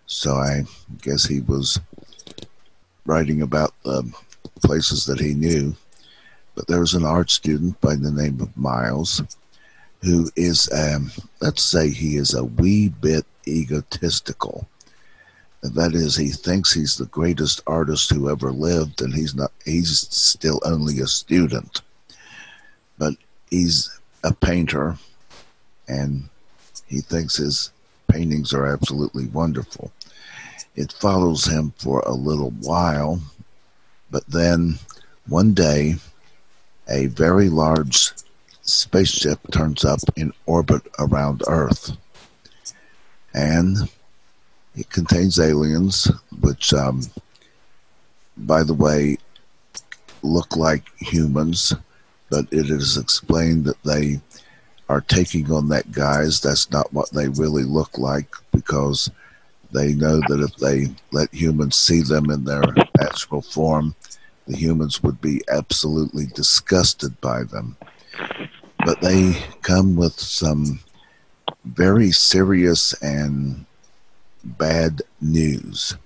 So 0.06 0.34
I 0.34 0.64
guess 1.02 1.24
he 1.24 1.40
was 1.40 1.80
writing 3.04 3.42
about 3.42 3.74
the 3.82 4.12
places 4.62 5.06
that 5.06 5.18
he 5.18 5.34
knew. 5.34 5.74
But 6.54 6.66
there 6.68 6.80
was 6.80 6.94
an 6.94 7.04
art 7.04 7.30
student 7.30 7.80
by 7.80 7.96
the 7.96 8.10
name 8.12 8.40
of 8.40 8.56
Miles 8.56 9.22
who 10.02 10.30
is, 10.36 10.70
um, 10.72 11.10
let's 11.40 11.62
say, 11.62 11.90
he 11.90 12.16
is 12.16 12.34
a 12.34 12.44
wee 12.44 12.88
bit 12.88 13.26
egotistical. 13.46 14.66
That 15.62 15.94
is, 15.94 16.16
he 16.16 16.28
thinks 16.28 16.72
he's 16.72 16.96
the 16.96 17.06
greatest 17.06 17.60
artist 17.66 18.10
who 18.10 18.30
ever 18.30 18.50
lived, 18.50 19.02
and 19.02 19.14
he's 19.14 19.34
not. 19.34 19.52
He's 19.64 20.08
still 20.10 20.60
only 20.64 21.00
a 21.00 21.06
student, 21.06 21.82
but 22.98 23.14
he's 23.50 24.00
a 24.24 24.32
painter, 24.32 24.96
and 25.86 26.30
he 26.86 27.00
thinks 27.00 27.36
his 27.36 27.72
paintings 28.08 28.54
are 28.54 28.66
absolutely 28.66 29.26
wonderful. 29.26 29.92
It 30.76 30.92
follows 30.92 31.44
him 31.44 31.74
for 31.76 32.00
a 32.00 32.14
little 32.14 32.50
while, 32.50 33.20
but 34.10 34.26
then 34.28 34.78
one 35.28 35.52
day, 35.52 35.96
a 36.88 37.06
very 37.06 37.50
large 37.50 38.12
spaceship 38.72 39.38
turns 39.50 39.84
up 39.84 40.00
in 40.16 40.32
orbit 40.46 40.82
around 40.98 41.42
Earth, 41.46 41.96
and 43.34 43.76
it 44.74 44.88
contains 44.90 45.38
aliens, 45.38 46.10
which, 46.40 46.72
um, 46.72 47.02
by 48.36 48.62
the 48.62 48.74
way, 48.74 49.18
look 50.22 50.56
like 50.56 50.84
humans, 50.98 51.74
but 52.30 52.46
it 52.50 52.70
is 52.70 52.96
explained 52.96 53.64
that 53.64 53.82
they 53.82 54.20
are 54.88 55.00
taking 55.00 55.50
on 55.52 55.68
that 55.68 55.92
guise. 55.92 56.40
That's 56.40 56.70
not 56.70 56.92
what 56.92 57.10
they 57.10 57.28
really 57.28 57.64
look 57.64 57.98
like 57.98 58.34
because 58.52 59.10
they 59.72 59.94
know 59.94 60.20
that 60.28 60.40
if 60.40 60.56
they 60.56 60.88
let 61.12 61.32
humans 61.32 61.76
see 61.76 62.02
them 62.02 62.30
in 62.30 62.44
their 62.44 62.62
natural 62.98 63.42
form, 63.42 63.94
the 64.46 64.56
humans 64.56 65.02
would 65.02 65.20
be 65.20 65.42
absolutely 65.48 66.26
disgusted 66.26 67.20
by 67.20 67.44
them. 67.44 67.76
But 68.84 69.00
they 69.00 69.36
come 69.62 69.96
with 69.96 70.18
some 70.18 70.80
very 71.64 72.10
serious 72.10 72.92
and 73.02 73.66
bad 74.42 75.02
news. 75.20 75.96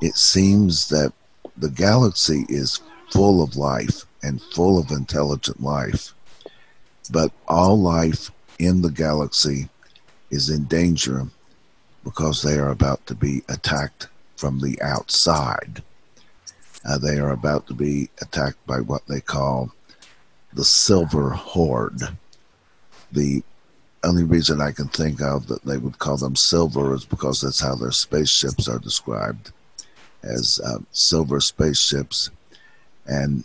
It 0.00 0.16
seems 0.16 0.88
that 0.88 1.12
the 1.56 1.70
galaxy 1.70 2.44
is 2.48 2.80
full 3.10 3.42
of 3.42 3.56
life 3.56 4.04
and 4.22 4.42
full 4.54 4.78
of 4.78 4.90
intelligent 4.90 5.62
life, 5.62 6.12
but 7.10 7.32
all 7.48 7.80
life 7.80 8.30
in 8.58 8.82
the 8.82 8.90
galaxy 8.90 9.68
is 10.30 10.50
in 10.50 10.64
danger 10.64 11.26
because 12.04 12.42
they 12.42 12.58
are 12.58 12.70
about 12.70 13.04
to 13.06 13.14
be 13.14 13.42
attacked 13.48 14.08
from 14.36 14.60
the 14.60 14.80
outside. 14.82 15.82
Uh, 16.84 16.98
they 16.98 17.18
are 17.18 17.30
about 17.30 17.66
to 17.66 17.74
be 17.74 18.08
attacked 18.20 18.64
by 18.66 18.80
what 18.80 19.06
they 19.08 19.20
call 19.20 19.72
the 20.56 20.64
Silver 20.64 21.30
Horde. 21.30 22.00
The 23.12 23.42
only 24.02 24.24
reason 24.24 24.60
I 24.60 24.72
can 24.72 24.88
think 24.88 25.20
of 25.20 25.46
that 25.48 25.64
they 25.64 25.76
would 25.76 25.98
call 25.98 26.16
them 26.16 26.34
silver 26.34 26.94
is 26.94 27.04
because 27.04 27.42
that's 27.42 27.60
how 27.60 27.74
their 27.74 27.92
spaceships 27.92 28.66
are 28.66 28.78
described 28.78 29.52
as 30.22 30.58
uh, 30.64 30.78
silver 30.92 31.40
spaceships. 31.40 32.30
And 33.06 33.44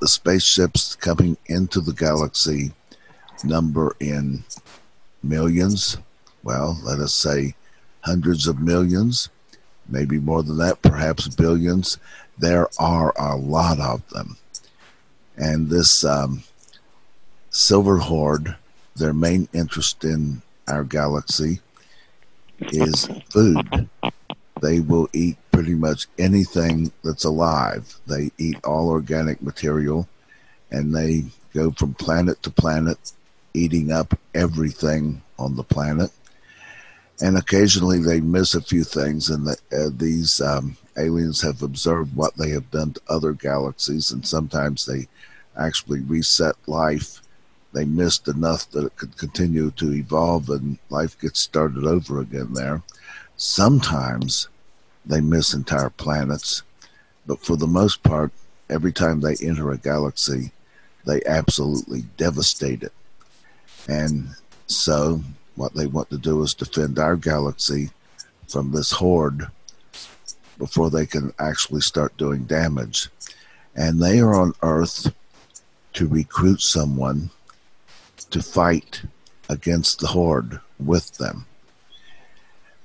the 0.00 0.06
spaceships 0.06 0.94
coming 0.94 1.36
into 1.46 1.80
the 1.80 1.92
galaxy 1.92 2.72
number 3.42 3.96
in 3.98 4.44
millions. 5.24 5.98
Well, 6.44 6.78
let 6.84 7.00
us 7.00 7.14
say 7.14 7.56
hundreds 8.02 8.46
of 8.46 8.60
millions, 8.60 9.28
maybe 9.88 10.20
more 10.20 10.44
than 10.44 10.58
that, 10.58 10.82
perhaps 10.82 11.26
billions. 11.28 11.98
There 12.38 12.68
are 12.78 13.12
a 13.18 13.36
lot 13.36 13.80
of 13.80 14.08
them. 14.10 14.36
And 15.42 15.68
this 15.68 16.04
um, 16.04 16.44
silver 17.50 17.98
horde 17.98 18.54
their 18.94 19.12
main 19.12 19.48
interest 19.52 20.04
in 20.04 20.40
our 20.68 20.84
galaxy 20.84 21.58
is 22.60 23.08
food. 23.28 23.88
They 24.60 24.78
will 24.78 25.08
eat 25.12 25.36
pretty 25.50 25.74
much 25.74 26.06
anything 26.16 26.92
that's 27.02 27.24
alive. 27.24 27.96
They 28.06 28.30
eat 28.38 28.64
all 28.64 28.88
organic 28.88 29.42
material 29.42 30.08
and 30.70 30.94
they 30.94 31.24
go 31.52 31.72
from 31.72 31.94
planet 31.94 32.40
to 32.44 32.50
planet, 32.50 33.12
eating 33.52 33.90
up 33.90 34.16
everything 34.36 35.22
on 35.40 35.56
the 35.56 35.64
planet. 35.64 36.10
And 37.20 37.36
occasionally 37.36 37.98
they 37.98 38.20
miss 38.20 38.54
a 38.54 38.62
few 38.62 38.84
things, 38.84 39.28
and 39.28 39.46
the, 39.46 39.56
uh, 39.72 39.90
these 39.96 40.40
um, 40.40 40.76
aliens 40.96 41.40
have 41.42 41.62
observed 41.62 42.16
what 42.16 42.36
they 42.36 42.50
have 42.50 42.70
done 42.70 42.94
to 42.94 43.00
other 43.08 43.32
galaxies, 43.32 44.10
and 44.10 44.26
sometimes 44.26 44.86
they 44.86 45.06
actually 45.56 46.00
reset 46.00 46.56
life 46.66 47.20
they 47.72 47.84
missed 47.84 48.28
enough 48.28 48.70
that 48.70 48.84
it 48.84 48.96
could 48.96 49.16
continue 49.16 49.70
to 49.72 49.94
evolve 49.94 50.50
and 50.50 50.78
life 50.90 51.18
gets 51.18 51.40
started 51.40 51.84
over 51.84 52.20
again 52.20 52.52
there. 52.52 52.82
Sometimes 53.36 54.48
they 55.06 55.20
miss 55.20 55.54
entire 55.54 55.90
planets, 55.90 56.62
but 57.26 57.40
for 57.40 57.56
the 57.56 57.66
most 57.66 58.02
part, 58.02 58.30
every 58.68 58.92
time 58.92 59.20
they 59.20 59.36
enter 59.42 59.72
a 59.72 59.78
galaxy, 59.78 60.52
they 61.06 61.22
absolutely 61.24 62.02
devastate 62.16 62.82
it. 62.82 62.92
And 63.88 64.28
so, 64.66 65.22
what 65.56 65.74
they 65.74 65.86
want 65.86 66.10
to 66.10 66.18
do 66.18 66.42
is 66.42 66.54
defend 66.54 66.98
our 66.98 67.16
galaxy 67.16 67.90
from 68.48 68.70
this 68.70 68.92
horde 68.92 69.48
before 70.58 70.90
they 70.90 71.06
can 71.06 71.32
actually 71.38 71.80
start 71.80 72.16
doing 72.16 72.44
damage. 72.44 73.08
And 73.74 74.00
they 74.00 74.20
are 74.20 74.34
on 74.34 74.52
Earth 74.62 75.12
to 75.94 76.06
recruit 76.06 76.60
someone 76.60 77.30
to 78.30 78.42
fight 78.42 79.02
against 79.48 80.00
the 80.00 80.06
horde 80.08 80.60
with 80.78 81.16
them. 81.18 81.46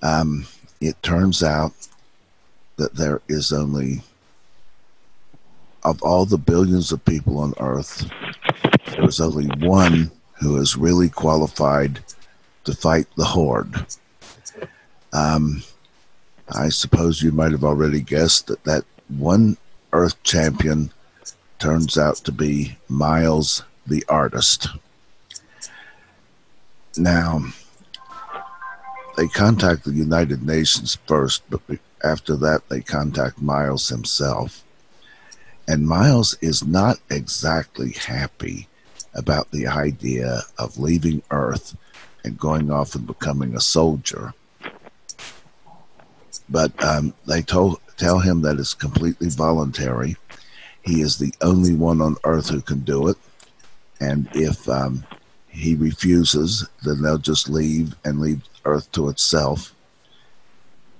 Um, 0.01 0.45
it 0.81 1.01
turns 1.01 1.41
out 1.41 1.73
that 2.75 2.95
there 2.95 3.21
is 3.27 3.51
only, 3.51 4.01
of 5.83 6.01
all 6.03 6.25
the 6.25 6.37
billions 6.37 6.91
of 6.91 7.03
people 7.05 7.39
on 7.39 7.53
Earth, 7.59 8.09
there 8.87 9.05
is 9.05 9.19
only 9.19 9.47
one 9.65 10.11
who 10.39 10.57
is 10.57 10.77
really 10.77 11.09
qualified 11.09 11.99
to 12.65 12.73
fight 12.73 13.07
the 13.15 13.25
horde. 13.25 13.85
Um, 15.13 15.63
I 16.49 16.69
suppose 16.69 17.21
you 17.21 17.31
might 17.31 17.51
have 17.51 17.63
already 17.63 18.01
guessed 18.01 18.47
that 18.47 18.63
that 18.65 18.83
one 19.07 19.57
Earth 19.93 20.21
champion 20.23 20.91
turns 21.59 21.97
out 21.97 22.17
to 22.17 22.31
be 22.31 22.77
Miles 22.87 23.63
the 23.85 24.03
artist. 24.07 24.67
Now, 26.97 27.41
they 29.15 29.27
contact 29.27 29.83
the 29.83 29.93
United 29.93 30.43
Nations 30.43 30.97
first, 31.07 31.43
but 31.49 31.61
after 32.03 32.35
that, 32.37 32.69
they 32.69 32.81
contact 32.81 33.41
Miles 33.41 33.89
himself. 33.89 34.63
And 35.67 35.87
Miles 35.87 36.37
is 36.41 36.65
not 36.65 36.99
exactly 37.09 37.91
happy 37.91 38.67
about 39.13 39.51
the 39.51 39.67
idea 39.67 40.41
of 40.57 40.77
leaving 40.77 41.23
Earth 41.31 41.75
and 42.23 42.37
going 42.37 42.71
off 42.71 42.95
and 42.95 43.07
becoming 43.07 43.55
a 43.55 43.61
soldier. 43.61 44.33
But 46.49 46.71
um, 46.83 47.13
they 47.25 47.41
told, 47.41 47.81
tell 47.97 48.19
him 48.19 48.41
that 48.41 48.59
it's 48.59 48.73
completely 48.73 49.29
voluntary. 49.29 50.15
He 50.87 51.01
is 51.01 51.17
the 51.17 51.33
only 51.41 51.73
one 51.73 52.01
on 52.01 52.15
Earth 52.23 52.49
who 52.49 52.61
can 52.61 52.79
do 52.79 53.09
it. 53.09 53.17
And 53.99 54.29
if 54.33 54.69
um, 54.69 55.05
he 55.49 55.75
refuses, 55.75 56.65
then 56.83 57.01
they'll 57.01 57.17
just 57.17 57.49
leave 57.49 57.93
and 58.05 58.21
leave 58.21 58.41
Earth 58.63 58.89
to 58.93 59.09
itself. 59.09 59.75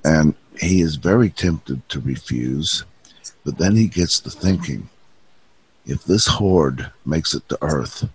And 0.03 0.35
he 0.59 0.81
is 0.81 0.95
very 0.97 1.29
tempted 1.29 1.87
to 1.89 2.01
refuse, 2.01 2.83
but 3.45 3.57
then 3.57 3.75
he 3.75 3.87
gets 3.87 4.19
to 4.21 4.29
thinking 4.29 4.89
if 5.85 6.03
this 6.03 6.27
horde 6.27 6.91
makes 7.05 7.33
it 7.33 7.47
to 7.47 7.57
Earth, 7.61 8.09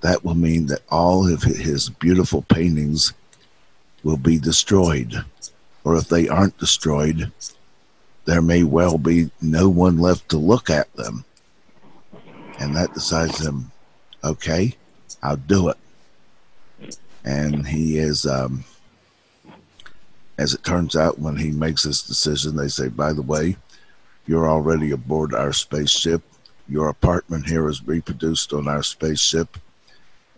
that 0.00 0.24
will 0.24 0.34
mean 0.34 0.66
that 0.66 0.82
all 0.90 1.32
of 1.32 1.42
his 1.42 1.90
beautiful 1.90 2.42
paintings 2.42 3.12
will 4.02 4.16
be 4.16 4.38
destroyed. 4.38 5.24
Or 5.84 5.94
if 5.94 6.08
they 6.08 6.28
aren't 6.28 6.58
destroyed, 6.58 7.30
there 8.30 8.40
may 8.40 8.62
well 8.62 8.96
be 8.96 9.28
no 9.40 9.68
one 9.68 9.98
left 9.98 10.28
to 10.28 10.38
look 10.38 10.70
at 10.70 10.92
them. 10.94 11.24
And 12.60 12.76
that 12.76 12.94
decides 12.94 13.44
him 13.44 13.72
okay, 14.22 14.76
I'll 15.20 15.36
do 15.36 15.70
it. 15.70 16.96
And 17.24 17.66
he 17.66 17.98
is, 17.98 18.26
um, 18.26 18.64
as 20.38 20.54
it 20.54 20.62
turns 20.62 20.94
out, 20.94 21.18
when 21.18 21.38
he 21.38 21.50
makes 21.50 21.82
this 21.82 22.02
decision, 22.02 22.54
they 22.54 22.68
say, 22.68 22.86
by 22.86 23.12
the 23.12 23.22
way, 23.22 23.56
you're 24.28 24.48
already 24.48 24.92
aboard 24.92 25.34
our 25.34 25.52
spaceship. 25.52 26.22
Your 26.68 26.88
apartment 26.88 27.48
here 27.48 27.68
is 27.68 27.84
reproduced 27.84 28.52
on 28.52 28.68
our 28.68 28.84
spaceship, 28.84 29.58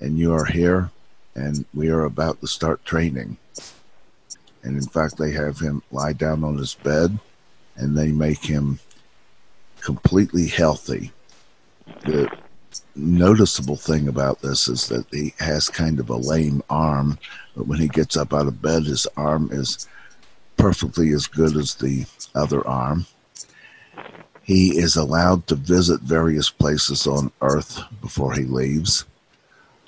and 0.01 0.19
you 0.19 0.33
are 0.33 0.47
here, 0.47 0.91
and 1.35 1.67
we 1.75 1.91
are 1.91 2.05
about 2.05 2.41
to 2.41 2.47
start 2.47 2.87
training. 2.87 3.37
And 4.63 4.77
in 4.77 4.89
fact, 4.89 5.19
they 5.19 5.33
have 5.33 5.59
him 5.59 5.83
lie 5.91 6.15
down 6.15 6.43
on 6.43 6.57
his 6.57 6.75
bed 6.75 7.19
and 7.77 7.97
they 7.97 8.13
make 8.13 8.45
him 8.45 8.79
completely 9.81 10.47
healthy. 10.47 11.13
The 12.05 12.31
noticeable 12.95 13.77
thing 13.77 14.09
about 14.09 14.41
this 14.41 14.69
is 14.69 14.89
that 14.89 15.07
he 15.11 15.35
has 15.39 15.69
kind 15.69 15.99
of 15.99 16.11
a 16.11 16.17
lame 16.17 16.63
arm, 16.71 17.19
but 17.57 17.67
when 17.67 17.79
he 17.79 17.89
gets 17.89 18.17
up 18.17 18.33
out 18.33 18.47
of 18.47 18.63
bed, 18.63 18.85
his 18.85 19.07
arm 19.17 19.51
is 19.53 19.89
perfectly 20.57 21.13
as 21.13 21.27
good 21.27 21.57
as 21.57 21.75
the 21.75 22.05
other 22.35 22.67
arm. 22.67 23.07
He 24.43 24.79
is 24.79 24.97
allowed 24.97 25.47
to 25.49 25.55
visit 25.55 26.01
various 26.01 26.51
places 26.51 27.07
on 27.07 27.33
Earth 27.41 27.81
before 28.01 28.35
he 28.35 28.43
leaves. 28.43 29.05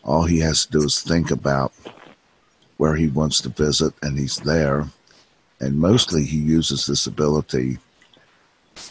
All 0.05 0.25
he 0.25 0.39
has 0.41 0.67
to 0.67 0.73
do 0.73 0.85
is 0.85 1.01
think 1.01 1.31
about 1.31 1.73
where 2.77 2.95
he 2.95 3.09
wants 3.09 3.41
to 3.43 3.49
visit, 3.49 3.95
and 4.03 4.19
he's 4.19 4.37
there. 4.39 4.89
And 5.61 5.79
mostly 5.79 6.25
he 6.25 6.39
uses 6.39 6.87
this 6.87 7.07
ability 7.07 7.79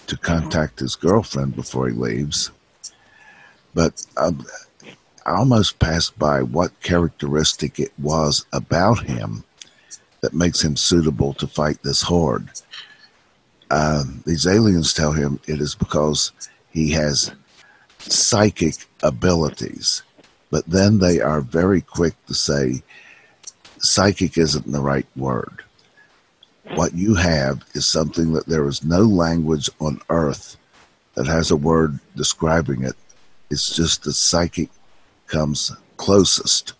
to 0.08 0.18
contact 0.18 0.80
his 0.80 0.96
girlfriend 0.96 1.56
before 1.56 1.88
he 1.88 1.94
leaves. 1.94 2.52
But 3.74 4.06
um, 4.18 4.46
I 5.26 5.32
almost 5.32 5.80
passed 5.80 6.18
by 6.18 6.42
what 6.42 6.80
characteristic 6.82 7.80
it 7.80 7.92
was 7.98 8.46
about 8.54 9.04
him 9.04 9.44
that 10.22 10.34
makes 10.34 10.64
him 10.64 10.76
suitable 10.76 11.34
to 11.34 11.48
fight 11.48 11.82
this 11.84 12.02
horde. 12.02 12.50
Uh, 13.70 14.04
these 14.26 14.48
aliens 14.48 14.94
tell 14.94 15.12
him 15.12 15.40
it 15.48 15.60
is 15.60 15.76
because 15.76 16.32
he 16.72 16.92
has 16.92 17.34
psychic 18.00 18.76
abilities. 19.02 20.04
But 20.50 20.66
then 20.68 21.00
they 21.00 21.20
are 21.20 21.42
very 21.42 21.82
quick 21.82 22.14
to 22.28 22.34
say 22.34 22.84
psychic 23.80 24.38
isn't 24.38 24.72
the 24.72 24.82
right 24.82 25.08
word. 25.16 25.64
What 26.76 26.94
you 26.94 27.16
have 27.16 27.64
is 27.74 27.88
something 27.88 28.34
that 28.34 28.48
there 28.48 28.68
is 28.68 28.84
no 28.84 29.02
language 29.02 29.70
on 29.80 30.02
earth 30.10 30.58
that 31.16 31.28
has 31.28 31.52
a 31.52 31.56
word 31.56 32.00
describing 32.16 32.84
it. 32.84 32.96
It's 33.50 33.76
just 33.76 34.04
the 34.04 34.14
psychic 34.14 34.70
comes 35.28 35.72
closest. 35.98 36.74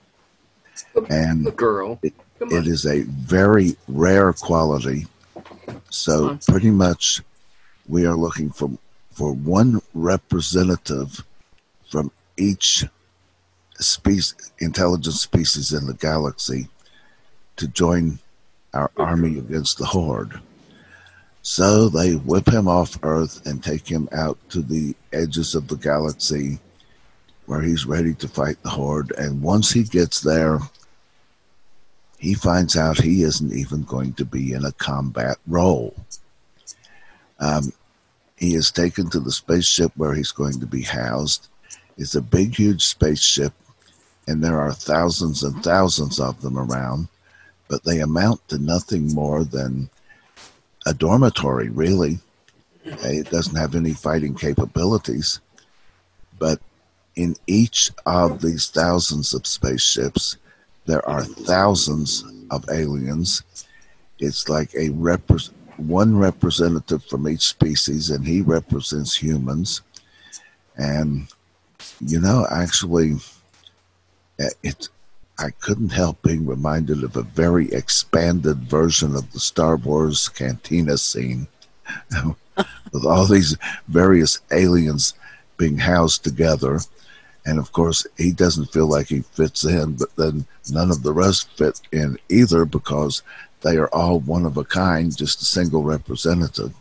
And 1.10 1.56
girl. 1.56 2.00
It, 2.02 2.14
it 2.40 2.68
is 2.68 2.86
a 2.86 3.02
very 3.04 3.76
rare 3.88 4.34
quality. 4.34 5.08
So 5.90 6.38
pretty 6.48 6.72
much 6.72 7.22
we 7.88 8.06
are 8.06 8.16
looking 8.16 8.50
for 8.50 8.72
for 9.12 9.34
one 9.34 9.80
representative 9.94 11.24
from 11.90 12.12
each 12.38 12.86
species 13.80 14.52
intelligent 14.60 15.16
species 15.16 15.72
in 15.72 15.86
the 15.86 15.94
galaxy 15.94 16.68
to 17.58 17.68
join 17.68 18.20
our 18.74 18.92
army 18.98 19.38
against 19.38 19.78
the 19.78 19.86
horde. 19.86 20.40
So 21.42 21.90
they 21.90 22.14
whip 22.14 22.48
him 22.48 22.68
off 22.68 22.98
Earth 23.04 23.46
and 23.46 23.62
take 23.62 23.88
him 23.88 24.08
out 24.12 24.38
to 24.50 24.62
the 24.62 24.96
edges 25.12 25.56
of 25.56 25.68
the 25.68 25.76
galaxy 25.76 26.60
where 27.46 27.62
he's 27.62 27.86
ready 27.86 28.14
to 28.16 28.28
fight 28.28 28.62
the 28.64 28.70
horde. 28.70 29.12
And 29.18 29.42
once 29.42 29.72
he 29.72 29.84
gets 29.84 30.22
there, 30.22 30.60
he 32.18 32.34
finds 32.34 32.78
out 32.78 32.98
he 32.98 33.24
isn't 33.24 33.52
even 33.52 33.84
going 33.84 34.14
to 34.14 34.26
be 34.26 34.54
in 34.54 34.64
a 34.64 34.72
combat 34.72 35.38
role. 35.46 35.94
Um, 37.40 37.74
he 38.38 38.56
is 38.56 38.72
taken 38.72 39.10
to 39.10 39.20
the 39.20 39.32
spaceship 39.32 39.92
where 39.98 40.14
he's 40.14 40.32
going 40.32 40.62
to 40.62 40.66
be 40.66 40.84
housed. 40.84 41.50
It's 41.98 42.16
a 42.16 42.22
big, 42.22 42.56
huge 42.56 42.86
spaceship, 42.86 43.54
and 44.28 44.42
there 44.42 44.60
are 44.60 44.72
thousands 44.72 45.44
and 45.44 45.62
thousands 45.62 46.22
of 46.22 46.42
them 46.42 46.58
around 46.58 47.10
but 47.68 47.84
they 47.84 48.00
amount 48.00 48.48
to 48.50 48.58
nothing 48.58 49.14
more 49.14 49.44
than 49.44 49.90
a 50.86 50.94
dormitory, 50.94 51.70
really. 51.70 52.20
Eh, 52.86 53.20
it 53.20 53.30
doesn't 53.30 53.56
have 53.56 53.76
any 53.76 53.94
fighting 53.94 54.36
capabilities. 54.36 55.40
But 56.38 56.60
in 57.16 57.36
each 57.48 57.92
of 58.06 58.42
these 58.42 58.70
thousands 58.70 59.34
of 59.34 59.48
spaceships, 59.48 60.38
there 60.86 61.08
are 61.08 61.24
thousands 61.24 62.26
of 62.52 62.70
aliens. 62.70 63.44
It's 64.20 64.50
like 64.50 64.74
a 64.74 64.90
repre- 64.90 65.52
one 65.78 66.18
representative 66.18 67.04
from 67.06 67.28
each 67.28 67.48
species, 67.48 68.10
and 68.10 68.26
he 68.26 68.42
represents 68.42 69.16
humans. 69.16 69.82
And, 70.76 71.28
you 72.00 72.20
know, 72.20 72.46
actually, 72.50 73.16
eh, 74.40 74.50
it, 74.64 74.90
I 75.44 75.52
couldn't 75.60 75.92
help 75.92 76.22
being 76.22 76.46
reminded 76.46 77.04
of 77.04 77.18
a 77.18 77.24
very 77.24 77.70
expanded 77.74 78.60
version 78.60 79.14
of 79.14 79.30
the 79.34 79.42
Star 79.42 79.76
Wars 79.76 80.30
cantina 80.30 80.98
scene 80.98 81.48
with 82.94 83.06
all 83.06 83.26
these 83.26 83.58
various 83.90 84.40
aliens 84.52 85.14
being 85.58 85.78
housed 85.78 86.24
together. 86.24 86.80
And 87.46 87.60
of 87.60 87.74
course, 87.74 88.08
he 88.18 88.32
doesn't 88.32 88.72
feel 88.72 88.88
like 88.88 89.08
he 89.08 89.20
fits 89.20 89.66
in, 89.66 89.96
but 89.96 90.16
then 90.16 90.46
none 90.72 90.92
of 90.92 91.04
the 91.04 91.12
rest 91.12 91.50
fit 91.58 91.82
in 91.92 92.18
either 92.30 92.64
because 92.64 93.22
they 93.64 93.76
are 93.76 93.94
all 93.94 94.22
one 94.22 94.46
of 94.46 94.56
a 94.56 94.64
kind, 94.64 95.16
just 95.16 95.42
a 95.42 95.46
single 95.46 95.84
representative. 95.84 96.74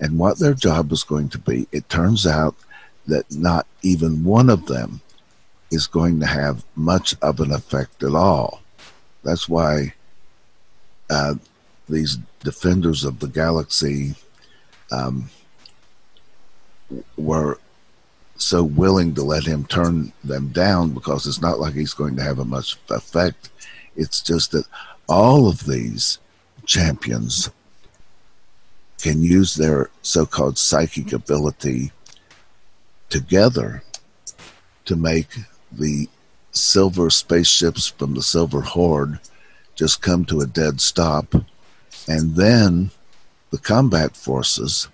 And 0.00 0.18
what 0.18 0.40
their 0.40 0.54
job 0.54 0.90
is 0.90 1.04
going 1.04 1.28
to 1.28 1.38
be, 1.38 1.68
it 1.70 1.88
turns 1.88 2.26
out 2.26 2.56
that 3.06 3.30
not 3.30 3.68
even 3.82 4.24
one 4.24 4.50
of 4.50 4.66
them 4.66 5.00
is 5.70 5.86
going 5.86 6.20
to 6.20 6.26
have 6.26 6.64
much 6.76 7.14
of 7.22 7.40
an 7.40 7.52
effect 7.52 8.02
at 8.02 8.14
all. 8.14 8.62
That's 9.22 9.48
why 9.48 9.94
uh, 11.10 11.34
these 11.88 12.18
defenders 12.40 13.04
of 13.04 13.18
the 13.18 13.28
galaxy 13.28 14.14
um, 14.90 15.30
were 17.16 17.58
so 18.36 18.62
willing 18.62 19.14
to 19.14 19.22
let 19.22 19.44
him 19.44 19.64
turn 19.66 20.12
them 20.22 20.48
down 20.48 20.92
because 20.92 21.26
it's 21.26 21.40
not 21.40 21.58
like 21.58 21.74
he's 21.74 21.94
going 21.94 22.16
to 22.16 22.22
have 22.22 22.38
a 22.38 22.44
much 22.44 22.76
effect. 22.90 23.50
It's 23.96 24.22
just 24.22 24.52
that 24.52 24.64
all 25.08 25.48
of 25.48 25.66
these 25.66 26.18
champions 26.64 27.50
can 28.98 29.22
use 29.22 29.54
their 29.54 29.90
so 30.02 30.24
called 30.24 30.58
psychic 30.58 31.12
ability 31.12 31.92
together 33.08 33.82
to 34.84 34.96
make 34.96 35.28
the 35.72 36.08
silver 36.52 37.10
spaceships 37.10 37.88
from 37.88 38.14
the 38.14 38.22
Silver 38.22 38.60
Horde 38.60 39.18
just 39.74 40.02
come 40.02 40.24
to 40.24 40.40
a 40.40 40.46
dead 40.46 40.80
stop, 40.80 41.34
and 42.08 42.34
then 42.34 42.90
the 43.50 43.58
combat 43.58 44.16
forces 44.16 44.88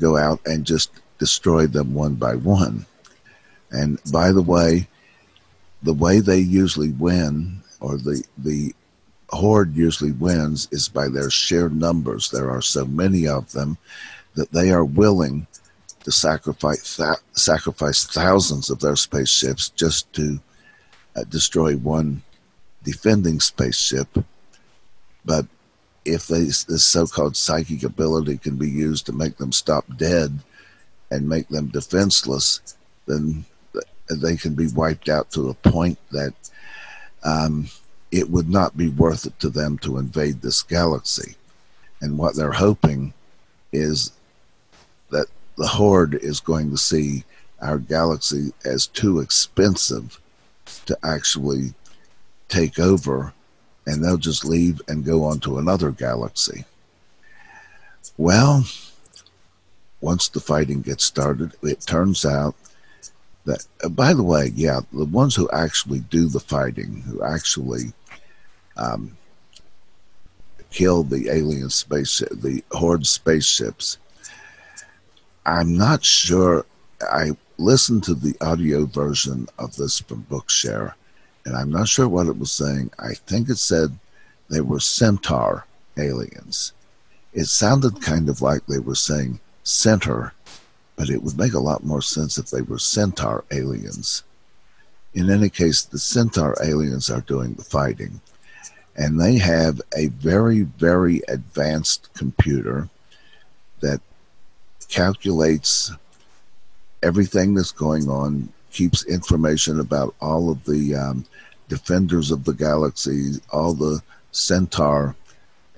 go 0.00 0.16
out 0.16 0.40
and 0.46 0.64
just 0.64 0.90
destroy 1.18 1.66
them 1.66 1.92
one 1.92 2.14
by 2.14 2.34
one. 2.34 2.86
And 3.70 3.98
by 4.10 4.32
the 4.32 4.42
way, 4.42 4.88
the 5.82 5.92
way 5.94 6.20
they 6.20 6.38
usually 6.38 6.92
win, 6.92 7.60
or 7.80 7.96
the 7.96 8.24
the 8.38 8.74
horde 9.30 9.76
usually 9.76 10.12
wins, 10.12 10.66
is 10.72 10.88
by 10.88 11.08
their 11.08 11.30
sheer 11.30 11.68
numbers. 11.68 12.30
There 12.30 12.50
are 12.50 12.62
so 12.62 12.84
many 12.84 13.28
of 13.28 13.52
them 13.52 13.78
that 14.34 14.52
they 14.52 14.70
are 14.70 14.84
willing 14.84 15.46
to 16.04 16.12
sacrifice 16.12 16.96
th- 16.96 17.18
sacrifice 17.32 18.04
thousands 18.04 18.70
of 18.70 18.80
their 18.80 18.96
spaceships 18.96 19.68
just 19.70 20.12
to 20.14 20.40
uh, 21.16 21.24
destroy 21.24 21.76
one 21.76 22.22
defending 22.82 23.40
spaceship. 23.40 24.08
But 25.24 25.46
if 26.04 26.26
they, 26.26 26.44
this 26.44 26.84
so-called 26.84 27.36
psychic 27.36 27.82
ability 27.82 28.38
can 28.38 28.56
be 28.56 28.70
used 28.70 29.06
to 29.06 29.12
make 29.12 29.36
them 29.36 29.52
stop 29.52 29.84
dead 29.96 30.38
and 31.10 31.28
make 31.28 31.48
them 31.48 31.68
defenseless, 31.68 32.76
then 33.06 33.44
they 34.08 34.36
can 34.36 34.54
be 34.54 34.68
wiped 34.68 35.08
out 35.08 35.30
to 35.32 35.50
a 35.50 35.54
point 35.54 35.98
that 36.10 36.34
um, 37.22 37.68
it 38.10 38.30
would 38.30 38.48
not 38.48 38.76
be 38.76 38.88
worth 38.88 39.26
it 39.26 39.38
to 39.40 39.50
them 39.50 39.78
to 39.78 39.98
invade 39.98 40.40
this 40.40 40.62
galaxy. 40.62 41.36
And 42.00 42.16
what 42.16 42.34
they're 42.34 42.52
hoping 42.52 43.12
is 43.72 44.12
the 45.60 45.68
Horde 45.68 46.14
is 46.14 46.40
going 46.40 46.70
to 46.70 46.78
see 46.78 47.24
our 47.60 47.78
galaxy 47.78 48.54
as 48.64 48.86
too 48.86 49.20
expensive 49.20 50.18
to 50.86 50.96
actually 51.04 51.74
take 52.48 52.78
over, 52.78 53.34
and 53.86 54.02
they'll 54.02 54.16
just 54.30 54.46
leave 54.46 54.80
and 54.88 55.04
go 55.04 55.22
on 55.22 55.38
to 55.40 55.58
another 55.58 55.90
galaxy. 55.90 56.64
Well, 58.16 58.64
once 60.00 60.28
the 60.30 60.40
fighting 60.40 60.80
gets 60.80 61.04
started, 61.04 61.52
it 61.62 61.82
turns 61.82 62.24
out 62.24 62.54
That, 63.44 63.66
uh, 63.84 63.88
by 63.88 64.12
the 64.14 64.22
way, 64.22 64.52
yeah, 64.54 64.80
the 64.92 65.04
ones 65.04 65.34
who 65.34 65.48
actually 65.50 66.00
do 66.00 66.28
the 66.28 66.40
fighting, 66.40 67.02
who 67.06 67.22
actually 67.22 67.92
um, 68.76 69.16
kill 70.70 71.02
the 71.04 71.28
alien 71.30 71.70
spaceship, 71.70 72.30
the 72.32 72.62
horde 72.70 73.06
spaceships. 73.06 73.98
I'm 75.46 75.76
not 75.76 76.04
sure. 76.04 76.66
I 77.00 77.32
listened 77.58 78.04
to 78.04 78.14
the 78.14 78.36
audio 78.40 78.86
version 78.86 79.48
of 79.58 79.76
this 79.76 80.00
from 80.00 80.26
Bookshare, 80.30 80.94
and 81.44 81.56
I'm 81.56 81.70
not 81.70 81.88
sure 81.88 82.08
what 82.08 82.26
it 82.26 82.38
was 82.38 82.52
saying. 82.52 82.90
I 82.98 83.14
think 83.14 83.48
it 83.48 83.58
said 83.58 83.98
they 84.48 84.60
were 84.60 84.80
centaur 84.80 85.66
aliens. 85.96 86.72
It 87.32 87.46
sounded 87.46 88.02
kind 88.02 88.28
of 88.28 88.42
like 88.42 88.66
they 88.66 88.78
were 88.78 88.94
saying 88.94 89.40
center, 89.62 90.32
but 90.96 91.10
it 91.10 91.22
would 91.22 91.38
make 91.38 91.54
a 91.54 91.60
lot 91.60 91.84
more 91.84 92.02
sense 92.02 92.38
if 92.38 92.50
they 92.50 92.62
were 92.62 92.78
centaur 92.78 93.44
aliens. 93.50 94.24
In 95.14 95.30
any 95.30 95.48
case, 95.48 95.82
the 95.82 95.98
centaur 95.98 96.56
aliens 96.62 97.10
are 97.10 97.22
doing 97.22 97.54
the 97.54 97.64
fighting 97.64 98.20
and 98.96 99.20
they 99.20 99.38
have 99.38 99.80
a 99.96 100.08
very, 100.08 100.60
very 100.60 101.22
advanced 101.28 102.10
computer 102.14 102.88
that 103.80 104.00
calculates 104.90 105.92
everything 107.02 107.54
that's 107.54 107.72
going 107.72 108.08
on, 108.08 108.52
keeps 108.72 109.06
information 109.06 109.80
about 109.80 110.14
all 110.20 110.50
of 110.50 110.64
the 110.64 110.94
um, 110.94 111.24
defenders 111.68 112.30
of 112.30 112.44
the 112.44 112.52
galaxy, 112.52 113.34
all 113.52 113.72
the 113.72 114.02
centaur 114.32 115.14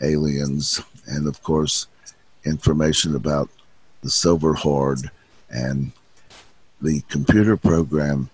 aliens, 0.02 0.80
and 1.06 1.26
of 1.26 1.42
course, 1.42 1.86
information 2.44 3.14
about 3.14 3.48
the 4.02 4.10
Silver 4.10 4.54
Horde. 4.54 5.10
And 5.50 5.92
the 6.80 7.02
computer 7.08 7.56
program 7.56 8.30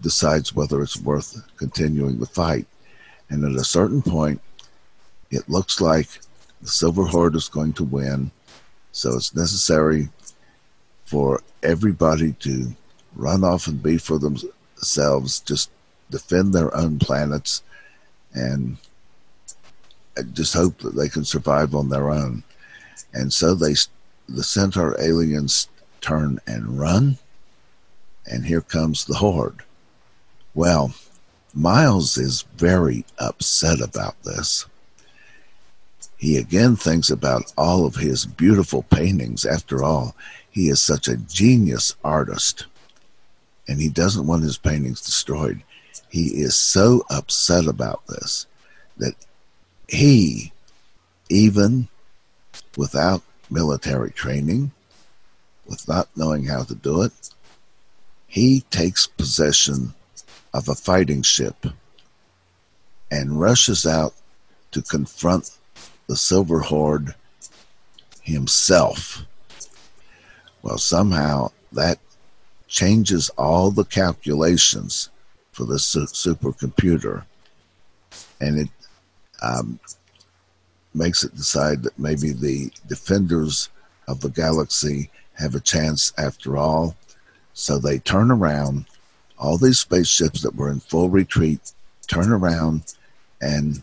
decides 0.00 0.54
whether 0.54 0.82
it's 0.82 1.00
worth 1.00 1.42
continuing 1.56 2.20
the 2.20 2.26
fight. 2.26 2.66
And 3.30 3.44
at 3.44 3.60
a 3.60 3.64
certain 3.64 4.02
point, 4.02 4.40
it 5.30 5.48
looks 5.48 5.80
like 5.80 6.08
the 6.62 6.68
Silver 6.68 7.04
Horde 7.04 7.34
is 7.34 7.48
going 7.48 7.72
to 7.74 7.84
win. 7.84 8.30
So 8.94 9.16
it's 9.16 9.34
necessary 9.34 10.08
for 11.04 11.42
everybody 11.64 12.32
to 12.34 12.72
run 13.16 13.42
off 13.42 13.66
and 13.66 13.82
be 13.82 13.98
for 13.98 14.20
themselves, 14.20 15.40
just 15.40 15.68
defend 16.10 16.52
their 16.52 16.74
own 16.76 17.00
planets, 17.00 17.64
and 18.34 18.76
uh, 20.16 20.22
just 20.32 20.54
hope 20.54 20.78
that 20.78 20.94
they 20.94 21.08
can 21.08 21.24
survive 21.24 21.74
on 21.74 21.88
their 21.88 22.08
own. 22.08 22.44
And 23.12 23.32
so 23.32 23.56
they, 23.56 23.74
the 24.28 24.44
Centaur 24.44 24.96
aliens 25.00 25.68
turn 26.00 26.38
and 26.46 26.78
run, 26.78 27.18
and 28.26 28.46
here 28.46 28.60
comes 28.60 29.04
the 29.04 29.14
Horde. 29.14 29.64
Well, 30.54 30.94
Miles 31.52 32.16
is 32.16 32.42
very 32.56 33.04
upset 33.18 33.80
about 33.80 34.22
this. 34.22 34.66
He 36.16 36.36
again 36.36 36.76
thinks 36.76 37.10
about 37.10 37.52
all 37.56 37.86
of 37.86 37.96
his 37.96 38.24
beautiful 38.26 38.82
paintings. 38.84 39.44
After 39.44 39.82
all, 39.82 40.16
he 40.50 40.68
is 40.68 40.80
such 40.80 41.08
a 41.08 41.16
genius 41.16 41.94
artist, 42.04 42.66
and 43.68 43.80
he 43.80 43.88
doesn't 43.88 44.26
want 44.26 44.42
his 44.44 44.58
paintings 44.58 45.00
destroyed. 45.00 45.62
He 46.08 46.40
is 46.42 46.54
so 46.54 47.04
upset 47.10 47.66
about 47.66 48.06
this 48.06 48.46
that 48.96 49.14
he, 49.88 50.52
even 51.28 51.88
without 52.76 53.22
military 53.50 54.10
training, 54.10 54.70
with 55.66 55.86
not 55.88 56.08
knowing 56.16 56.44
how 56.44 56.62
to 56.64 56.74
do 56.74 57.02
it, 57.02 57.12
he 58.26 58.60
takes 58.70 59.06
possession 59.06 59.94
of 60.52 60.68
a 60.68 60.74
fighting 60.74 61.22
ship 61.22 61.66
and 63.10 63.40
rushes 63.40 63.86
out 63.86 64.14
to 64.70 64.82
confront 64.82 65.50
the 66.06 66.16
Silver 66.16 66.60
Horde 66.60 67.14
himself. 68.22 69.24
Well, 70.62 70.78
somehow 70.78 71.50
that 71.72 71.98
changes 72.68 73.28
all 73.30 73.70
the 73.70 73.84
calculations 73.84 75.10
for 75.52 75.64
the 75.64 75.78
su- 75.78 76.06
supercomputer 76.06 77.24
and 78.40 78.58
it 78.58 78.68
um, 79.42 79.78
makes 80.94 81.24
it 81.24 81.36
decide 81.36 81.82
that 81.82 81.98
maybe 81.98 82.32
the 82.32 82.70
defenders 82.86 83.68
of 84.08 84.20
the 84.20 84.30
galaxy 84.30 85.10
have 85.34 85.54
a 85.54 85.60
chance 85.60 86.12
after 86.18 86.56
all. 86.56 86.96
So 87.52 87.78
they 87.78 87.98
turn 87.98 88.30
around 88.30 88.86
all 89.38 89.58
these 89.58 89.80
spaceships 89.80 90.42
that 90.42 90.54
were 90.54 90.70
in 90.70 90.80
full 90.80 91.08
retreat 91.08 91.72
turn 92.06 92.30
around 92.30 92.94
and 93.40 93.82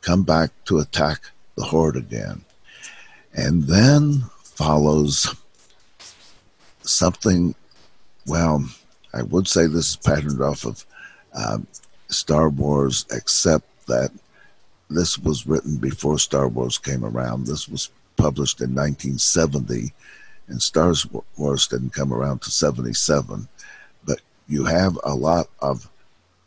come 0.00 0.22
back 0.22 0.50
to 0.66 0.78
attack 0.78 1.30
the 1.56 1.64
horde 1.64 1.96
again. 1.96 2.44
And 3.34 3.64
then 3.64 4.24
follows 4.42 5.34
something, 6.82 7.54
well, 8.26 8.64
I 9.12 9.22
would 9.22 9.48
say 9.48 9.66
this 9.66 9.90
is 9.90 9.96
patterned 9.96 10.40
off 10.40 10.64
of 10.64 10.84
um, 11.34 11.66
Star 12.08 12.48
Wars, 12.48 13.06
except 13.10 13.86
that 13.86 14.10
this 14.90 15.18
was 15.18 15.46
written 15.46 15.76
before 15.76 16.18
Star 16.18 16.48
Wars 16.48 16.78
came 16.78 17.04
around. 17.04 17.46
This 17.46 17.68
was 17.68 17.90
published 18.16 18.60
in 18.60 18.74
1970, 18.74 19.92
and 20.48 20.62
Star 20.62 20.94
Wars 21.36 21.66
didn't 21.66 21.92
come 21.92 22.12
around 22.12 22.42
to 22.42 22.50
77 22.50 23.48
But 24.04 24.20
you 24.46 24.64
have 24.64 24.98
a 25.04 25.14
lot 25.14 25.48
of 25.60 25.88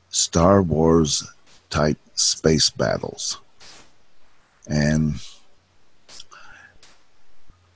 Star 0.09 0.61
Wars 0.61 1.27
type 1.69 1.97
space 2.15 2.69
battles. 2.69 3.39
And, 4.67 5.15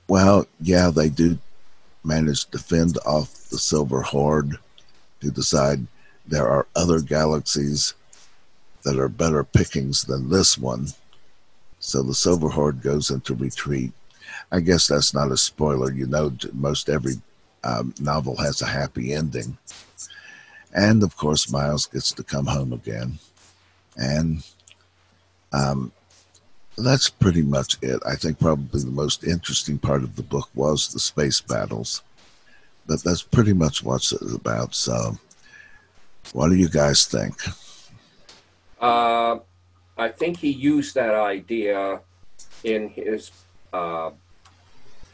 well, 0.08 0.46
yeah, 0.60 0.90
they 0.90 1.10
do 1.10 1.38
manage 2.04 2.46
to 2.46 2.60
fend 2.60 2.98
off 3.06 3.34
the 3.50 3.58
Silver 3.58 4.02
Horde 4.02 4.58
to 5.22 5.32
decide 5.32 5.86
there 6.26 6.48
are 6.48 6.68
other 6.76 7.00
galaxies 7.00 7.94
that 8.84 8.98
are 8.98 9.10
better 9.10 9.44
pickings 9.44 10.04
than 10.04 10.30
this 10.30 10.58
one. 10.58 10.88
So 11.80 12.04
the 12.04 12.14
Silver 12.14 12.50
Horde 12.50 12.82
goes 12.82 13.10
into 13.10 13.36
retreat. 13.36 13.92
I 14.52 14.60
guess 14.60 14.88
that's 14.88 15.14
not 15.14 15.32
a 15.32 15.38
spoiler. 15.38 15.92
You 15.92 16.08
know, 16.08 16.36
most 16.54 16.90
every 16.90 17.16
um, 17.64 17.94
novel 18.00 18.38
has 18.38 18.62
a 18.62 18.68
happy 18.68 19.14
ending. 19.14 19.58
And 20.74 21.04
of 21.04 21.16
course, 21.18 21.52
Miles 21.52 21.86
gets 21.86 22.12
to 22.14 22.24
come 22.24 22.46
home 22.46 22.74
again. 22.74 23.20
And 23.98 24.44
um, 25.54 25.92
that's 26.78 27.10
pretty 27.10 27.42
much 27.42 27.78
it. 27.82 28.02
I 28.06 28.16
think 28.16 28.40
probably 28.40 28.82
the 28.82 28.92
most 28.92 29.24
interesting 29.24 29.78
part 29.78 30.04
of 30.04 30.16
the 30.16 30.24
book 30.24 30.50
was 30.56 30.88
the 30.88 31.00
space 31.00 31.42
battles. 31.42 32.02
But 32.88 33.04
that's 33.04 33.22
pretty 33.22 33.54
much 33.54 33.84
what 33.84 33.98
it's 33.98 34.34
about. 34.34 34.74
So, 34.74 35.18
what 36.34 36.50
do 36.50 36.56
you 36.56 36.70
guys 36.70 37.06
think? 37.06 37.36
Uh, 38.80 39.40
I 39.98 40.10
think 40.10 40.38
he 40.38 40.50
used 40.50 40.96
that 40.96 41.14
idea 41.14 42.02
in 42.64 42.90
his. 42.90 43.32
Uh, 43.72 44.12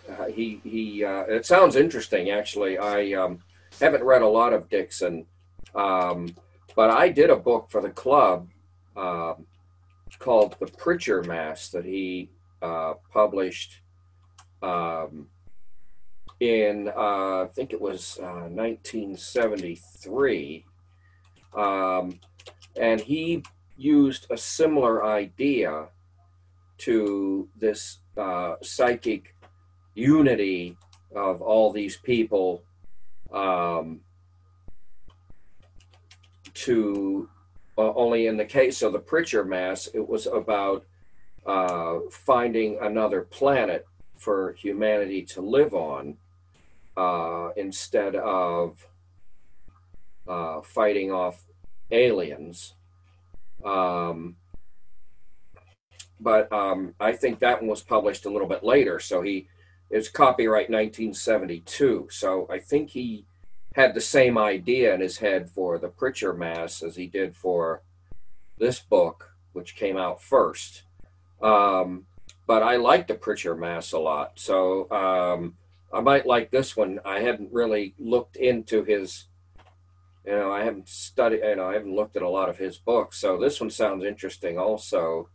uh, 0.09 0.25
he 0.33 0.61
he. 0.63 1.03
Uh, 1.03 1.23
it 1.23 1.45
sounds 1.45 1.75
interesting, 1.75 2.29
actually. 2.29 2.77
I 2.77 3.11
um, 3.13 3.39
haven't 3.81 4.03
read 4.03 4.21
a 4.21 4.27
lot 4.27 4.53
of 4.53 4.69
Dickson, 4.69 5.25
um, 5.75 6.33
but 6.75 6.89
I 6.89 7.09
did 7.09 7.29
a 7.29 7.35
book 7.35 7.67
for 7.69 7.81
the 7.81 7.89
club 7.89 8.47
um, 8.95 9.45
called 10.19 10.55
The 10.59 10.67
Pritcher 10.67 11.25
Mass 11.25 11.69
that 11.69 11.85
he 11.85 12.29
uh, 12.61 12.93
published 13.11 13.81
um, 14.61 15.27
in, 16.39 16.91
uh, 16.95 17.43
I 17.43 17.47
think 17.53 17.73
it 17.73 17.81
was 17.81 18.19
uh, 18.21 18.47
1973. 18.49 20.65
Um, 21.55 22.19
and 22.79 23.01
he 23.01 23.43
used 23.77 24.27
a 24.29 24.37
similar 24.37 25.03
idea 25.05 25.87
to 26.79 27.47
this 27.57 27.99
uh, 28.17 28.55
psychic 28.61 29.33
unity 29.95 30.77
of 31.15 31.41
all 31.41 31.71
these 31.71 31.97
people 31.97 32.63
um, 33.31 34.01
to 36.53 37.29
uh, 37.77 37.93
only 37.93 38.27
in 38.27 38.37
the 38.37 38.45
case 38.45 38.81
of 38.81 38.93
the 38.93 38.99
Pritcher 38.99 39.47
Mass, 39.47 39.87
it 39.93 40.07
was 40.07 40.25
about 40.25 40.85
uh, 41.45 41.99
finding 42.11 42.77
another 42.81 43.21
planet 43.21 43.85
for 44.17 44.53
humanity 44.53 45.21
to 45.21 45.41
live 45.41 45.73
on 45.73 46.17
uh, 46.97 47.49
instead 47.55 48.15
of 48.15 48.87
uh, 50.27 50.61
fighting 50.61 51.11
off 51.11 51.45
aliens. 51.91 52.73
Um, 53.63 54.35
but 56.19 56.51
um, 56.51 56.95
I 56.99 57.13
think 57.13 57.39
that 57.39 57.61
one 57.61 57.69
was 57.69 57.83
published 57.83 58.25
a 58.25 58.29
little 58.29 58.47
bit 58.47 58.63
later. 58.63 58.99
So 58.99 59.21
he, 59.21 59.47
it's 59.89 60.09
copyright 60.09 60.69
1972. 60.69 62.07
So 62.09 62.47
I 62.49 62.59
think 62.59 62.89
he 62.89 63.25
had 63.77 63.93
the 63.93 64.01
same 64.01 64.39
idea 64.39 64.91
in 64.93 64.99
his 64.99 65.19
head 65.19 65.51
for 65.51 65.77
the 65.77 65.87
Pritcher 65.87 66.35
Mass 66.35 66.81
as 66.81 66.95
he 66.95 67.05
did 67.05 67.35
for 67.35 67.83
this 68.57 68.79
book, 68.79 69.35
which 69.53 69.75
came 69.75 69.95
out 69.95 70.19
first. 70.19 70.81
Um, 71.43 72.07
but 72.47 72.63
I 72.63 72.77
like 72.77 73.05
the 73.05 73.13
Pritcher 73.13 73.55
Mass 73.57 73.91
a 73.91 73.99
lot, 73.99 74.31
so 74.39 74.89
um, 74.89 75.57
I 75.93 76.01
might 76.01 76.25
like 76.25 76.49
this 76.49 76.75
one. 76.75 76.99
I 77.05 77.19
hadn't 77.19 77.53
really 77.53 77.93
looked 77.99 78.35
into 78.35 78.83
his, 78.83 79.25
you 80.25 80.31
know, 80.31 80.51
I 80.51 80.63
haven't 80.63 80.89
studied, 80.89 81.41
you 81.43 81.55
know, 81.57 81.69
I 81.69 81.73
haven't 81.73 81.95
looked 81.95 82.15
at 82.17 82.23
a 82.23 82.29
lot 82.29 82.49
of 82.49 82.57
his 82.57 82.79
books, 82.79 83.19
so 83.19 83.37
this 83.37 83.61
one 83.61 83.69
sounds 83.69 84.03
interesting 84.03 84.57
also. 84.57 85.29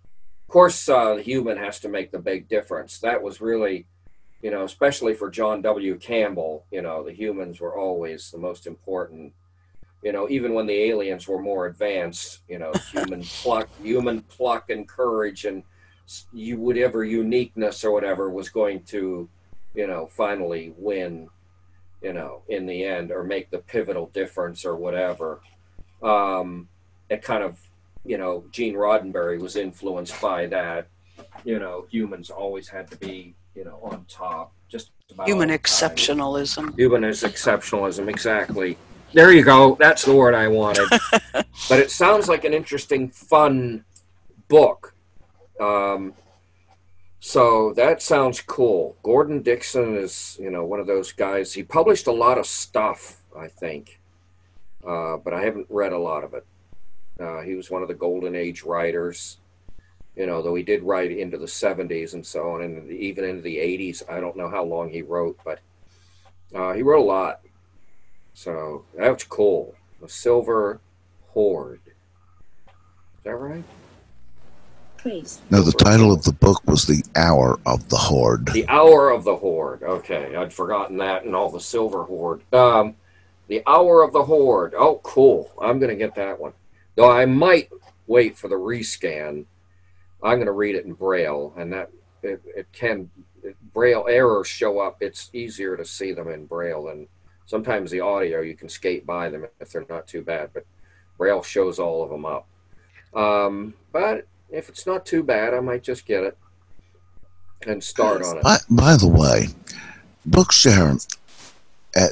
Of 0.49 0.53
course, 0.53 0.89
uh, 0.89 1.15
the 1.15 1.23
human 1.23 1.59
has 1.59 1.79
to 1.81 1.89
make 1.89 2.11
the 2.11 2.19
big 2.19 2.49
difference. 2.49 2.99
That 2.99 3.23
was 3.23 3.41
really, 3.41 3.87
you 4.43 4.51
know, 4.51 4.65
especially 4.65 5.15
for 5.15 5.31
John 5.31 5.63
W. 5.63 5.97
Campbell, 5.97 6.67
you 6.71 6.83
know, 6.83 7.03
the 7.03 7.13
humans 7.13 7.61
were 7.61 7.79
always 7.79 8.31
the 8.31 8.39
most 8.39 8.67
important. 8.67 9.33
You 10.03 10.13
know, 10.13 10.29
even 10.29 10.53
when 10.53 10.67
the 10.67 10.91
aliens 10.91 11.29
were 11.29 11.41
more 11.41 11.67
advanced, 11.67 12.41
you 12.49 12.59
know, 12.59 12.73
human 12.93 13.23
pluck, 13.23 13.69
human 13.81 14.23
pluck 14.23 14.71
and 14.71 14.89
courage 14.89 15.45
and 15.45 15.63
you 16.33 16.59
whatever 16.59 17.05
uniqueness 17.05 17.85
or 17.85 17.93
whatever 17.93 18.29
was 18.29 18.49
going 18.49 18.83
to, 18.83 19.29
you 19.75 19.87
know, 19.87 20.09
finally 20.09 20.75
win, 20.77 21.29
you 22.03 22.13
know, 22.13 22.43
in 22.49 22.67
the 22.67 22.85
end 22.85 23.13
or 23.13 23.23
make 23.23 23.51
the 23.51 23.59
pivotal 23.59 24.07
difference 24.09 24.65
or 24.65 24.75
whatever. 24.77 25.41
Um, 26.03 26.69
it 27.09 27.23
kind 27.23 27.45
of 27.45 27.59
you 28.05 28.19
know, 28.19 28.45
Gene 28.51 28.75
Roddenberry 28.75 29.41
was 29.41 29.57
influenced 29.57 30.21
by 30.21 30.47
that. 30.47 30.89
You 31.45 31.59
know, 31.59 31.87
humans 31.91 32.31
always 32.31 32.69
had 32.69 32.91
to 32.91 32.97
be, 32.97 33.35
you 33.55 33.65
know, 33.65 33.79
on 33.83 34.05
top. 34.09 34.53
Just 34.69 34.91
human 35.27 35.51
exceptionalism. 35.51 36.77
Human 36.79 37.05
is 37.05 37.23
exceptionalism, 37.23 38.09
exactly. 38.09 38.79
There 39.13 39.33
you 39.33 39.43
go. 39.43 39.77
That's 39.79 40.05
the 40.05 40.15
word 40.15 40.35
I 40.35 40.49
wanted. 40.49 40.89
but 41.33 41.79
it 41.79 41.91
sounds 41.91 42.29
like 42.29 42.45
an 42.45 42.55
interesting, 42.55 43.11
fun 43.11 43.85
book. 44.49 44.95
Um, 45.61 46.15
so 47.21 47.73
that 47.75 48.03
sounds 48.03 48.41
cool. 48.41 48.97
Gordon 49.03 49.43
Dickson 49.43 49.97
is, 49.97 50.37
you 50.41 50.51
know, 50.51 50.65
one 50.65 50.81
of 50.81 50.87
those 50.87 51.13
guys. 51.13 51.53
He 51.53 51.63
published 51.63 52.07
a 52.07 52.13
lot 52.13 52.39
of 52.39 52.47
stuff, 52.47 53.23
I 53.39 53.47
think, 53.47 54.01
uh, 54.85 55.19
but 55.19 55.33
I 55.33 55.43
haven't 55.43 55.67
read 55.71 55.93
a 55.93 55.99
lot 55.99 56.25
of 56.25 56.35
it. 56.35 56.45
Uh, 57.21 57.43
he 57.43 57.55
was 57.55 57.71
one 57.71 57.83
of 57.83 57.89
the 57.89 57.95
golden 57.95 58.35
age 58.35 58.65
writers, 58.65 59.39
you 60.16 60.27
know, 60.27 60.42
though 60.42 60.55
he 60.55 60.62
did 60.62 60.83
write 60.83 61.11
into 61.11 61.38
the 61.38 61.46
70s 61.46 62.14
and 62.14 62.25
so 62.25 62.51
on, 62.53 62.62
and 62.62 62.90
even 62.90 63.25
into 63.25 63.42
the 63.42 63.57
80s. 63.57 64.03
I 64.11 64.20
don't 64.20 64.37
know 64.37 64.48
how 64.48 64.64
long 64.64 64.90
he 64.90 65.03
wrote, 65.03 65.38
but 65.44 65.61
uh, 66.55 66.72
he 66.72 66.83
wrote 66.83 67.03
a 67.03 67.05
lot. 67.05 67.40
So 68.35 68.85
that's 68.96 69.25
cool. 69.25 69.75
The 70.01 70.09
Silver 70.09 70.81
Horde. 71.29 71.81
Is 71.87 73.25
that 73.25 73.37
right? 73.37 73.64
Please. 74.98 75.40
No, 75.51 75.62
the 75.62 75.72
title 75.72 76.12
of 76.12 76.22
the 76.22 76.33
book 76.33 76.62
was 76.66 76.87
The 76.87 77.03
Hour 77.16 77.59
of 77.66 77.88
the 77.88 77.96
Horde. 77.96 78.46
The 78.46 78.68
Hour 78.68 79.11
of 79.11 79.25
the 79.25 79.37
Horde. 79.37 79.83
Okay, 79.83 80.37
I'd 80.37 80.53
forgotten 80.53 80.96
that 80.98 81.25
and 81.25 81.35
all 81.35 81.51
the 81.51 81.61
Silver 81.61 82.05
Horde. 82.05 82.42
Um, 82.53 82.94
the 83.48 83.62
Hour 83.66 84.03
of 84.03 84.12
the 84.12 84.22
Horde. 84.22 84.75
Oh, 84.77 85.01
cool. 85.03 85.51
I'm 85.61 85.79
going 85.79 85.90
to 85.90 85.96
get 85.96 86.14
that 86.14 86.38
one. 86.38 86.53
Though 86.94 87.11
I 87.11 87.27
might 87.27 87.70
wait 88.07 88.37
for 88.37 88.48
the 88.48 88.55
rescan. 88.55 89.46
I'm 90.23 90.37
going 90.37 90.47
to 90.47 90.53
read 90.53 90.77
it 90.77 90.85
in 90.85 90.93
Braille, 90.93 91.53
and 91.57 91.73
that 91.73 91.91
it, 92.23 92.41
it 92.57 92.67
can 92.73 93.11
it, 93.43 93.57
Braille 93.73 94.07
errors 94.09 94.47
show 94.47 94.79
up. 94.79 94.99
It's 95.01 95.31
easier 95.33 95.77
to 95.77 95.85
see 95.85 96.13
them 96.13 96.29
in 96.29 96.47
Braille 96.47 96.85
than 96.85 97.09
sometimes 97.47 97.91
the 97.91 98.01
audio. 98.01 98.41
You 98.41 98.55
can 98.55 98.69
skate 98.69 99.05
by 99.05 99.29
them 99.29 99.47
if 99.61 99.73
they're 99.73 99.87
not 99.89 100.07
too 100.07 100.23
bad, 100.23 100.51
but 100.55 100.65
Braille 101.19 101.43
shows 101.43 101.79
all 101.79 102.03
of 102.03 102.11
them 102.11 102.25
up. 102.25 102.47
Um, 103.15 103.75
but 103.93 104.27
if 104.51 104.69
it's 104.69 104.87
not 104.87 105.05
too 105.05 105.23
bad, 105.23 105.55
I 105.55 105.61
might 105.61 105.83
just 105.83 106.07
get 106.07 106.23
it 106.23 106.39
and 107.67 107.83
start 107.83 108.23
on 108.23 108.39
it. 108.39 108.43
By, 108.43 108.59
by 108.71 108.97
the 108.97 109.09
way, 109.09 109.49
Bookshare 110.29 111.07
uh, 111.97 112.09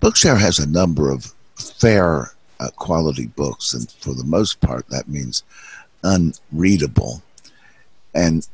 Bookshare 0.00 0.38
has 0.38 0.58
a 0.58 0.66
number 0.66 1.10
of 1.10 1.32
fair 1.56 2.32
uh, 2.60 2.68
quality 2.76 3.26
books, 3.26 3.74
and 3.74 3.90
for 3.90 4.14
the 4.14 4.24
most 4.24 4.60
part, 4.60 4.88
that 4.88 5.08
means 5.08 5.42
unreadable. 6.02 7.22
And 8.14 8.46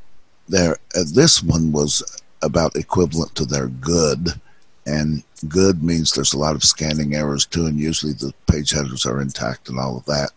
there, 0.49 0.79
uh, 0.97 1.05
this 1.13 1.43
one 1.43 1.73
was 1.73 2.03
about 2.43 2.77
equivalent 2.77 3.35
to 3.37 3.45
their 3.45 3.69
good, 3.69 4.41
and 4.87 5.23
good 5.49 5.83
means 5.83 6.13
there's 6.13 6.33
a 6.33 6.39
lot 6.39 6.57
of 6.57 6.65
scanning 6.65 7.15
errors 7.15 7.47
too, 7.47 7.67
and 7.67 7.79
usually 7.79 8.13
the 8.13 8.33
page 8.51 8.71
headers 8.71 9.07
are 9.07 9.21
intact 9.21 9.69
and 9.69 9.79
all 9.79 9.97
of 9.97 10.07
that. 10.07 10.31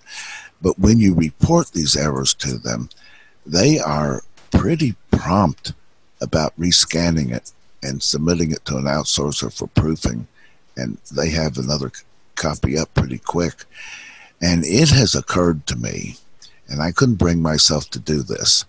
But 0.61 0.77
when 0.79 0.99
you 0.99 1.13
report 1.13 1.71
these 1.71 1.95
errors 1.95 2.33
to 2.35 2.57
them, 2.57 2.89
they 3.45 3.79
are 3.79 4.21
pretty 4.51 4.95
prompt 5.11 5.73
about 6.21 6.57
rescanning 6.57 7.31
it 7.31 7.51
and 7.81 8.01
submitting 8.01 8.51
it 8.51 8.63
to 8.65 8.77
an 8.77 8.85
outsourcer 8.85 9.55
for 9.55 9.67
proofing. 9.67 10.27
And 10.77 10.97
they 11.11 11.29
have 11.31 11.57
another 11.57 11.91
copy 12.35 12.77
up 12.77 12.93
pretty 12.93 13.17
quick. 13.17 13.65
And 14.41 14.63
it 14.65 14.89
has 14.89 15.15
occurred 15.15 15.67
to 15.67 15.75
me, 15.75 16.17
and 16.67 16.81
I 16.81 16.91
couldn't 16.91 17.15
bring 17.15 17.41
myself 17.41 17.89
to 17.91 17.99
do 17.99 18.23
this, 18.23 18.65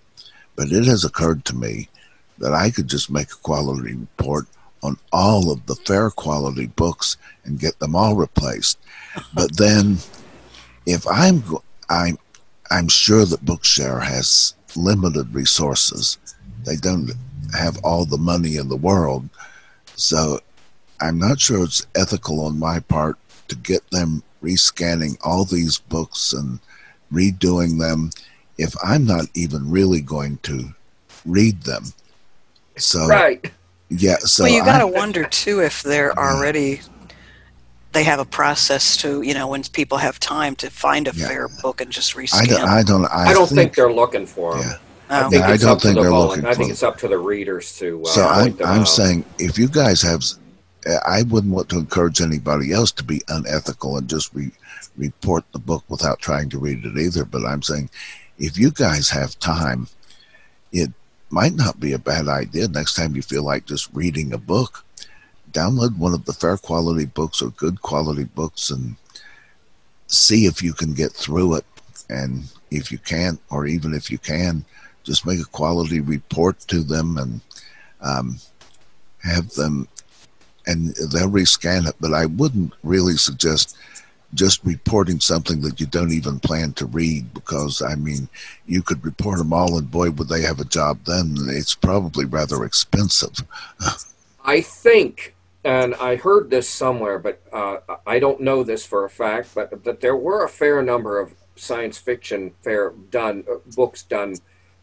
but 0.55 0.71
it 0.71 0.85
has 0.85 1.03
occurred 1.03 1.45
to 1.45 1.55
me 1.55 1.89
that 2.37 2.53
I 2.53 2.69
could 2.69 2.87
just 2.87 3.09
make 3.09 3.31
a 3.31 3.35
quality 3.35 3.95
report 3.95 4.45
on 4.83 4.97
all 5.11 5.51
of 5.51 5.65
the 5.65 5.75
fair 5.75 6.09
quality 6.11 6.67
books 6.67 7.17
and 7.43 7.59
get 7.59 7.79
them 7.79 7.95
all 7.95 8.15
replaced. 8.15 8.77
But 9.33 9.57
then, 9.57 9.97
if 10.85 11.07
I'm 11.07 11.43
I'm 11.89 12.17
I'm 12.71 12.87
sure 12.87 13.25
that 13.25 13.45
Bookshare 13.45 14.03
has 14.03 14.55
limited 14.75 15.33
resources. 15.33 16.17
They 16.63 16.75
don't 16.75 17.11
have 17.53 17.77
all 17.83 18.05
the 18.05 18.17
money 18.17 18.57
in 18.57 18.69
the 18.69 18.75
world, 18.75 19.29
so 19.95 20.39
I'm 20.99 21.17
not 21.19 21.39
sure 21.39 21.63
it's 21.63 21.85
ethical 21.95 22.41
on 22.45 22.59
my 22.59 22.79
part 22.79 23.17
to 23.47 23.55
get 23.55 23.89
them 23.91 24.23
rescanning 24.41 25.17
all 25.23 25.45
these 25.45 25.77
books 25.77 26.33
and 26.33 26.59
redoing 27.11 27.79
them 27.79 28.09
if 28.57 28.75
I'm 28.83 29.05
not 29.05 29.25
even 29.33 29.69
really 29.69 30.01
going 30.01 30.37
to 30.43 30.73
read 31.25 31.63
them. 31.63 31.85
So 32.77 33.07
right. 33.07 33.51
Yeah. 33.89 34.17
So 34.19 34.43
well, 34.43 34.53
you 34.53 34.63
got 34.63 34.79
to 34.79 34.87
wonder 34.87 35.25
too 35.25 35.61
if 35.61 35.83
they're 35.83 36.17
already 36.17 36.81
they 37.93 38.03
have 38.03 38.19
a 38.19 38.25
process 38.25 38.97
to 38.97 39.21
you 39.21 39.33
know 39.33 39.47
when 39.47 39.63
people 39.63 39.97
have 39.97 40.19
time 40.19 40.55
to 40.57 40.69
find 40.69 41.07
a 41.07 41.13
yeah. 41.15 41.27
fair 41.27 41.47
book 41.47 41.81
and 41.81 41.91
just 41.91 42.15
rescan. 42.15 42.41
I 42.41 42.45
don't. 42.45 42.69
I 42.69 42.83
don't. 42.83 43.05
I, 43.05 43.25
I 43.27 43.33
don't 43.33 43.47
think, 43.47 43.57
think, 43.57 43.75
they're 43.75 43.93
looking 43.93 44.25
for 44.25 44.55
them. 44.55 44.63
Yeah. 44.63 44.77
I, 45.07 45.29
think 45.29 45.43
I 45.43 45.57
don't 45.57 45.79
think 45.79 45.95
the 45.95 46.01
they're 46.01 46.11
looking. 46.11 46.37
For 46.37 46.41
them. 46.41 46.51
I 46.51 46.53
think 46.55 46.71
it's 46.71 46.83
up 46.83 46.97
to 46.97 47.07
the 47.07 47.17
readers 47.17 47.77
to. 47.77 48.01
Uh, 48.01 48.05
so 48.05 48.25
I'm, 48.25 48.57
I'm 48.65 48.85
saying 48.85 49.23
if 49.37 49.57
you 49.57 49.67
guys 49.67 50.01
have 50.01 50.23
I 51.05 51.23
wouldn't 51.23 51.53
want 51.53 51.69
to 51.69 51.79
encourage 51.79 52.21
anybody 52.21 52.71
else 52.71 52.91
to 52.93 53.03
be 53.03 53.21
unethical 53.27 53.97
and 53.97 54.09
just 54.09 54.33
re- 54.33 54.51
report 54.97 55.43
the 55.51 55.59
book 55.59 55.83
without 55.89 56.19
trying 56.19 56.49
to 56.49 56.59
read 56.59 56.85
it 56.85 56.97
either. 56.97 57.25
But 57.25 57.45
I'm 57.45 57.61
saying 57.61 57.89
if 58.37 58.57
you 58.57 58.71
guys 58.71 59.09
have 59.09 59.39
time, 59.39 59.87
it 60.71 60.91
might 61.29 61.53
not 61.53 61.79
be 61.79 61.93
a 61.93 61.99
bad 61.99 62.27
idea 62.27 62.67
next 62.67 62.95
time 62.95 63.15
you 63.15 63.21
feel 63.21 63.43
like 63.43 63.65
just 63.65 63.89
reading 63.93 64.33
a 64.33 64.37
book. 64.37 64.83
Download 65.51 65.97
one 65.97 66.13
of 66.13 66.25
the 66.25 66.33
fair 66.33 66.57
quality 66.57 67.05
books 67.05 67.41
or 67.41 67.49
good 67.51 67.81
quality 67.81 68.25
books 68.25 68.69
and 68.69 68.95
see 70.07 70.45
if 70.45 70.61
you 70.61 70.73
can 70.73 70.93
get 70.93 71.11
through 71.11 71.55
it. 71.55 71.65
And 72.09 72.43
if 72.71 72.91
you 72.91 72.97
can't, 72.97 73.39
or 73.49 73.65
even 73.65 73.93
if 73.93 74.11
you 74.11 74.17
can, 74.17 74.65
just 75.03 75.25
make 75.25 75.39
a 75.39 75.45
quality 75.45 75.99
report 76.01 76.59
to 76.67 76.81
them 76.81 77.17
and 77.17 77.41
um, 78.01 78.37
have 79.23 79.49
them 79.51 79.87
and 80.67 80.95
they'll 80.95 81.29
rescan 81.29 81.87
it. 81.87 81.95
But 81.99 82.13
I 82.13 82.25
wouldn't 82.25 82.73
really 82.83 83.17
suggest 83.17 83.77
just 84.33 84.63
reporting 84.65 85.19
something 85.19 85.61
that 85.61 85.79
you 85.79 85.85
don't 85.85 86.11
even 86.11 86.39
plan 86.39 86.73
to 86.73 86.85
read 86.85 87.33
because 87.33 87.81
I 87.81 87.95
mean, 87.95 88.27
you 88.65 88.81
could 88.81 89.03
report 89.03 89.37
them 89.37 89.53
all, 89.53 89.77
and 89.77 89.89
boy, 89.89 90.11
would 90.11 90.29
they 90.29 90.41
have 90.41 90.59
a 90.59 90.65
job 90.65 90.99
then. 91.05 91.35
It's 91.47 91.75
probably 91.75 92.25
rather 92.25 92.63
expensive. 92.65 93.35
I 94.43 94.61
think, 94.61 95.35
and 95.63 95.95
I 95.95 96.15
heard 96.15 96.49
this 96.49 96.69
somewhere, 96.69 97.19
but 97.19 97.41
uh, 97.51 97.77
I 98.05 98.19
don't 98.19 98.41
know 98.41 98.63
this 98.63 98.85
for 98.85 99.05
a 99.05 99.09
fact, 99.09 99.49
but 99.55 99.83
that 99.83 100.01
there 100.01 100.15
were 100.15 100.43
a 100.43 100.49
fair 100.49 100.81
number 100.81 101.19
of 101.19 101.33
science 101.55 101.97
fiction 101.97 102.53
fair 102.61 102.91
done 103.11 103.43
uh, 103.49 103.55
books 103.75 104.03
done 104.03 104.35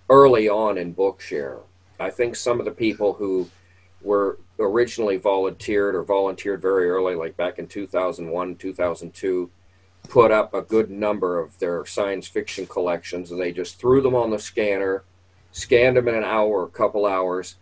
early 0.09 0.49
on 0.49 0.79
in 0.79 0.95
Bookshare. 0.95 1.61
I 2.01 2.11
think 2.11 2.35
some 2.35 2.59
of 2.59 2.65
the 2.65 2.73
people 2.73 3.13
who 3.13 3.49
were 4.03 4.39
originally 4.59 5.17
volunteered 5.17 5.95
or 5.95 6.03
volunteered 6.03 6.61
very 6.61 6.89
early, 6.89 7.15
like 7.15 7.37
back 7.37 7.59
in 7.59 7.67
2001, 7.67 8.57
2002, 8.57 9.51
put 10.09 10.31
up 10.31 10.55
a 10.55 10.63
good 10.63 10.91
number 10.91 11.39
of 11.39 11.59
their 11.59 11.87
science 11.87 12.27
fiction 12.27 12.67
collections 12.67 13.31
and 13.31 13.41
they 13.41 13.53
just 13.53 13.79
threw 13.79 14.01
them 14.01 14.15
on 14.15 14.31
the 14.31 14.39
scanner, 14.39 15.05
scanned 15.53 15.97
them 15.97 16.09
in 16.09 16.15
an 16.15 16.25
hour, 16.25 16.65
a 16.65 16.69
couple 16.69 17.07
hours. 17.07 17.57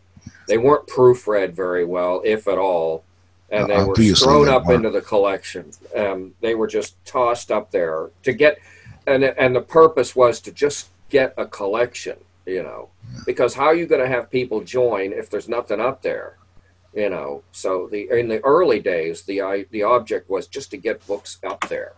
They 0.49 0.59
weren't 0.59 0.87
proofread 0.87 1.53
very 1.53 1.85
well, 1.85 2.23
if 2.25 2.49
at 2.49 2.59
all. 2.59 3.05
and 3.51 3.69
they 3.69 3.83
were 3.83 3.95
thrown 3.95 4.49
up 4.49 4.67
weren't. 4.67 4.85
into 4.87 4.91
the 4.91 5.05
collection. 5.05 5.71
Um, 5.97 6.35
they 6.41 6.55
were 6.55 6.67
just 6.67 7.03
tossed 7.05 7.51
up 7.51 7.71
there 7.71 8.11
to 8.23 8.33
get, 8.33 8.59
and 9.07 9.25
and 9.25 9.57
the 9.57 9.61
purpose 9.61 10.15
was 10.15 10.41
to 10.43 10.53
just 10.53 10.89
get 11.09 11.35
a 11.37 11.47
collection, 11.47 12.17
you 12.51 12.65
know, 12.65 12.89
because 13.27 13.55
how 13.55 13.67
are 13.67 13.77
you 13.77 13.87
going 13.87 14.01
to 14.01 14.09
have 14.09 14.29
people 14.31 14.61
join 14.61 15.13
if 15.13 15.31
there's 15.31 15.49
nothing 15.49 15.81
up 15.81 16.03
there, 16.03 16.37
you 16.93 17.09
know? 17.09 17.45
So 17.53 17.89
the 17.91 18.11
in 18.11 18.29
the 18.29 18.41
early 18.45 18.81
days, 18.81 19.23
the 19.23 19.67
the 19.71 19.85
object 19.85 20.29
was 20.29 20.49
just 20.49 20.73
to 20.73 20.77
get 20.77 21.07
books 21.07 21.39
up 21.47 21.61
there, 21.69 21.95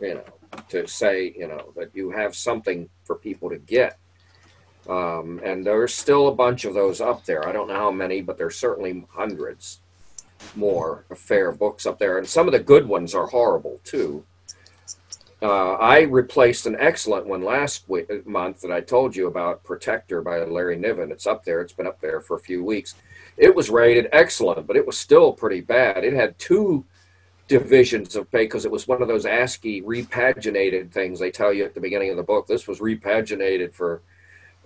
you 0.00 0.14
know, 0.14 0.24
to 0.70 0.88
say 0.88 1.32
you 1.36 1.46
know 1.46 1.72
that 1.76 1.94
you 1.94 2.10
have 2.10 2.34
something 2.34 2.88
for 3.04 3.14
people 3.14 3.48
to 3.50 3.58
get. 3.58 3.98
Um, 4.88 5.40
and 5.44 5.64
there's 5.64 5.94
still 5.94 6.28
a 6.28 6.34
bunch 6.34 6.64
of 6.64 6.74
those 6.74 7.00
up 7.00 7.24
there. 7.24 7.46
I 7.46 7.52
don't 7.52 7.68
know 7.68 7.74
how 7.74 7.90
many, 7.90 8.22
but 8.22 8.38
there's 8.38 8.56
certainly 8.56 9.06
hundreds 9.10 9.80
more 10.56 11.04
fair 11.14 11.52
books 11.52 11.86
up 11.86 11.98
there, 11.98 12.18
and 12.18 12.26
some 12.26 12.48
of 12.48 12.52
the 12.52 12.58
good 12.58 12.88
ones 12.88 13.14
are 13.14 13.26
horrible 13.26 13.80
too. 13.84 14.24
Uh, 15.40 15.74
I 15.74 16.00
replaced 16.00 16.66
an 16.66 16.76
excellent 16.80 17.26
one 17.26 17.42
last 17.44 17.88
week, 17.88 18.26
month 18.26 18.60
that 18.62 18.72
I 18.72 18.80
told 18.80 19.14
you 19.14 19.28
about, 19.28 19.62
Protector 19.62 20.20
by 20.20 20.42
Larry 20.42 20.76
Niven. 20.76 21.12
It's 21.12 21.28
up 21.28 21.44
there. 21.44 21.60
It's 21.60 21.72
been 21.72 21.86
up 21.86 22.00
there 22.00 22.20
for 22.20 22.36
a 22.36 22.40
few 22.40 22.64
weeks. 22.64 22.96
It 23.36 23.54
was 23.54 23.70
rated 23.70 24.08
excellent, 24.12 24.66
but 24.66 24.76
it 24.76 24.84
was 24.84 24.98
still 24.98 25.32
pretty 25.32 25.60
bad. 25.60 26.02
It 26.02 26.12
had 26.12 26.36
two 26.40 26.84
divisions 27.46 28.16
of 28.16 28.30
pay 28.32 28.44
because 28.44 28.64
it 28.64 28.70
was 28.70 28.88
one 28.88 29.00
of 29.00 29.06
those 29.06 29.26
ASCII 29.26 29.80
repaginated 29.82 30.92
things 30.92 31.20
they 31.20 31.30
tell 31.30 31.52
you 31.52 31.64
at 31.64 31.72
the 31.72 31.80
beginning 31.80 32.10
of 32.10 32.16
the 32.16 32.22
book. 32.24 32.48
This 32.48 32.66
was 32.66 32.80
repaginated 32.80 33.72
for, 33.72 34.02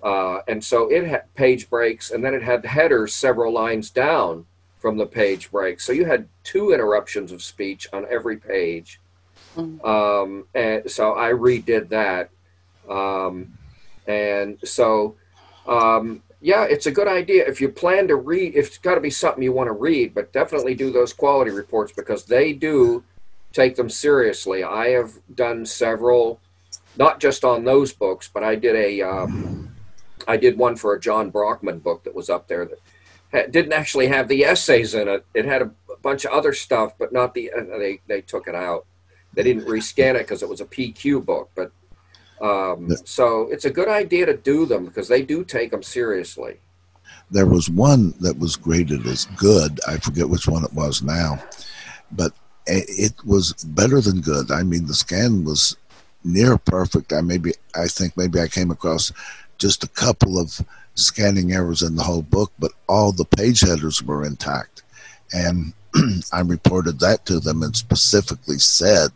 uh, 0.02 0.38
and 0.48 0.64
so 0.64 0.90
it 0.90 1.06
had 1.06 1.34
page 1.34 1.68
breaks, 1.68 2.10
and 2.10 2.24
then 2.24 2.32
it 2.32 2.42
had 2.42 2.64
headers 2.64 3.14
several 3.14 3.52
lines 3.52 3.90
down 3.90 4.46
from 4.78 4.96
the 4.96 5.06
page 5.06 5.50
break. 5.50 5.80
So 5.80 5.92
you 5.92 6.06
had 6.06 6.28
two 6.44 6.72
interruptions 6.72 7.30
of 7.30 7.42
speech 7.42 7.86
on 7.92 8.06
every 8.10 8.38
page. 8.38 9.01
Mm-hmm. 9.56 9.84
Um, 9.86 10.46
and 10.54 10.90
so 10.90 11.16
I 11.16 11.30
redid 11.30 11.88
that. 11.90 12.30
Um, 12.88 13.58
and 14.06 14.58
so, 14.64 15.16
um, 15.66 16.22
yeah, 16.40 16.64
it's 16.64 16.86
a 16.86 16.90
good 16.90 17.08
idea. 17.08 17.46
If 17.46 17.60
you 17.60 17.68
plan 17.68 18.08
to 18.08 18.16
read, 18.16 18.56
it's 18.56 18.78
got 18.78 18.96
to 18.96 19.00
be 19.00 19.10
something 19.10 19.42
you 19.42 19.52
want 19.52 19.68
to 19.68 19.72
read, 19.72 20.14
but 20.14 20.32
definitely 20.32 20.74
do 20.74 20.90
those 20.90 21.12
quality 21.12 21.50
reports 21.50 21.92
because 21.92 22.24
they 22.24 22.52
do 22.52 23.04
take 23.52 23.76
them 23.76 23.88
seriously. 23.88 24.64
I 24.64 24.88
have 24.88 25.12
done 25.34 25.64
several, 25.66 26.40
not 26.96 27.20
just 27.20 27.44
on 27.44 27.64
those 27.64 27.92
books, 27.92 28.28
but 28.32 28.42
I 28.42 28.56
did 28.56 28.74
a, 28.74 29.02
um, 29.02 29.72
I 30.26 30.36
did 30.36 30.58
one 30.58 30.76
for 30.76 30.94
a 30.94 31.00
John 31.00 31.30
Brockman 31.30 31.78
book 31.78 32.04
that 32.04 32.14
was 32.14 32.28
up 32.28 32.48
there 32.48 32.64
that 33.32 33.52
didn't 33.52 33.72
actually 33.72 34.08
have 34.08 34.28
the 34.28 34.44
essays 34.44 34.94
in 34.94 35.08
it. 35.08 35.24
It 35.34 35.44
had 35.44 35.62
a 35.62 35.70
bunch 36.02 36.24
of 36.24 36.32
other 36.32 36.52
stuff, 36.52 36.94
but 36.98 37.12
not 37.12 37.34
the. 37.34 37.50
Uh, 37.50 37.78
they 37.78 38.00
they 38.06 38.20
took 38.20 38.46
it 38.46 38.54
out. 38.54 38.86
They 39.34 39.42
didn't 39.42 39.66
rescan 39.66 40.14
it 40.14 40.18
because 40.18 40.42
it 40.42 40.48
was 40.48 40.60
a 40.60 40.66
PQ 40.66 41.24
book. 41.24 41.50
But 41.54 41.72
um, 42.40 42.90
so 43.04 43.48
it's 43.50 43.64
a 43.64 43.70
good 43.70 43.88
idea 43.88 44.26
to 44.26 44.36
do 44.36 44.66
them 44.66 44.86
because 44.86 45.08
they 45.08 45.22
do 45.22 45.44
take 45.44 45.70
them 45.70 45.82
seriously. 45.82 46.58
There 47.30 47.46
was 47.46 47.70
one 47.70 48.14
that 48.20 48.38
was 48.38 48.56
graded 48.56 49.06
as 49.06 49.26
good. 49.36 49.80
I 49.88 49.96
forget 49.98 50.28
which 50.28 50.48
one 50.48 50.64
it 50.64 50.72
was 50.72 51.02
now, 51.02 51.42
but 52.10 52.32
it 52.66 53.14
was 53.24 53.52
better 53.64 54.00
than 54.00 54.20
good. 54.20 54.50
I 54.50 54.62
mean, 54.62 54.86
the 54.86 54.94
scan 54.94 55.44
was 55.44 55.76
near 56.24 56.58
perfect. 56.58 57.12
I 57.12 57.20
maybe 57.20 57.52
I 57.74 57.86
think 57.86 58.16
maybe 58.16 58.40
I 58.40 58.48
came 58.48 58.70
across 58.70 59.12
just 59.58 59.84
a 59.84 59.88
couple 59.88 60.38
of 60.38 60.60
scanning 60.94 61.52
errors 61.52 61.82
in 61.82 61.96
the 61.96 62.02
whole 62.02 62.22
book, 62.22 62.52
but 62.58 62.72
all 62.88 63.12
the 63.12 63.24
page 63.24 63.60
headers 63.60 64.02
were 64.02 64.24
intact. 64.24 64.82
And 65.32 65.72
I 66.32 66.40
reported 66.40 67.00
that 67.00 67.24
to 67.26 67.40
them 67.40 67.62
and 67.62 67.74
specifically 67.74 68.58
said 68.58 69.10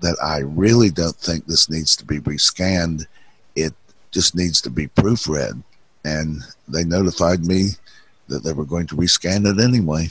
that 0.00 0.16
I 0.22 0.38
really 0.38 0.90
don't 0.90 1.16
think 1.16 1.46
this 1.46 1.70
needs 1.70 1.96
to 1.96 2.04
be 2.04 2.20
rescanned. 2.20 3.06
It 3.54 3.74
just 4.10 4.34
needs 4.34 4.60
to 4.62 4.70
be 4.70 4.88
proofread. 4.88 5.62
And 6.04 6.42
they 6.68 6.84
notified 6.84 7.46
me 7.46 7.70
that 8.28 8.44
they 8.44 8.52
were 8.52 8.64
going 8.64 8.86
to 8.88 8.96
rescan 8.96 9.46
it 9.46 9.62
anyway. 9.62 10.08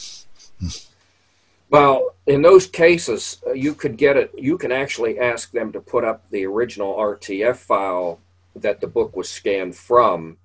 Well, 1.70 2.16
in 2.28 2.42
those 2.42 2.68
cases, 2.68 3.42
uh, 3.48 3.54
you 3.54 3.74
could 3.74 3.98
get 3.98 4.16
it. 4.16 4.32
You 4.38 4.58
can 4.58 4.72
actually 4.72 5.20
ask 5.20 5.52
them 5.52 5.72
to 5.72 5.82
put 5.82 6.04
up 6.04 6.30
the 6.30 6.46
original 6.46 6.96
RTF 6.96 7.58
file 7.58 8.20
that 8.56 8.82
the 8.82 8.88
book 8.88 9.16
was 9.16 9.30
scanned 9.30 9.76
from 9.76 10.38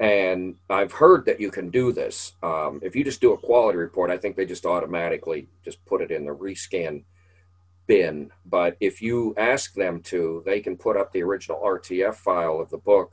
and 0.00 0.56
I've 0.68 0.92
heard 0.92 1.24
that 1.26 1.40
you 1.40 1.50
can 1.50 1.70
do 1.70 1.92
this. 1.92 2.32
Um, 2.42 2.80
if 2.82 2.96
you 2.96 3.04
just 3.04 3.20
do 3.20 3.32
a 3.32 3.38
quality 3.38 3.78
report, 3.78 4.10
I 4.10 4.18
think 4.18 4.36
they 4.36 4.46
just 4.46 4.66
automatically 4.66 5.46
just 5.64 5.84
put 5.86 6.00
it 6.00 6.10
in 6.10 6.24
the 6.24 6.34
rescan 6.34 7.04
bin. 7.86 8.30
But 8.46 8.76
if 8.80 9.02
you 9.02 9.34
ask 9.36 9.74
them 9.74 10.00
to, 10.02 10.42
they 10.44 10.60
can 10.60 10.76
put 10.76 10.96
up 10.96 11.12
the 11.12 11.22
original 11.22 11.60
RTF 11.64 12.14
file 12.16 12.60
of 12.60 12.70
the 12.70 12.78
book 12.78 13.12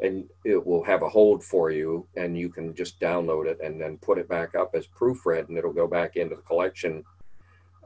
and 0.00 0.28
it 0.44 0.64
will 0.64 0.84
have 0.84 1.02
a 1.02 1.08
hold 1.08 1.42
for 1.42 1.70
you 1.70 2.06
and 2.16 2.36
you 2.36 2.48
can 2.48 2.74
just 2.74 3.00
download 3.00 3.46
it 3.46 3.58
and 3.62 3.80
then 3.80 3.96
put 3.98 4.18
it 4.18 4.28
back 4.28 4.54
up 4.54 4.74
as 4.74 4.86
proofread 4.86 5.48
and 5.48 5.56
it'll 5.56 5.72
go 5.72 5.86
back 5.86 6.16
into 6.16 6.36
the 6.36 6.42
collection. 6.42 7.04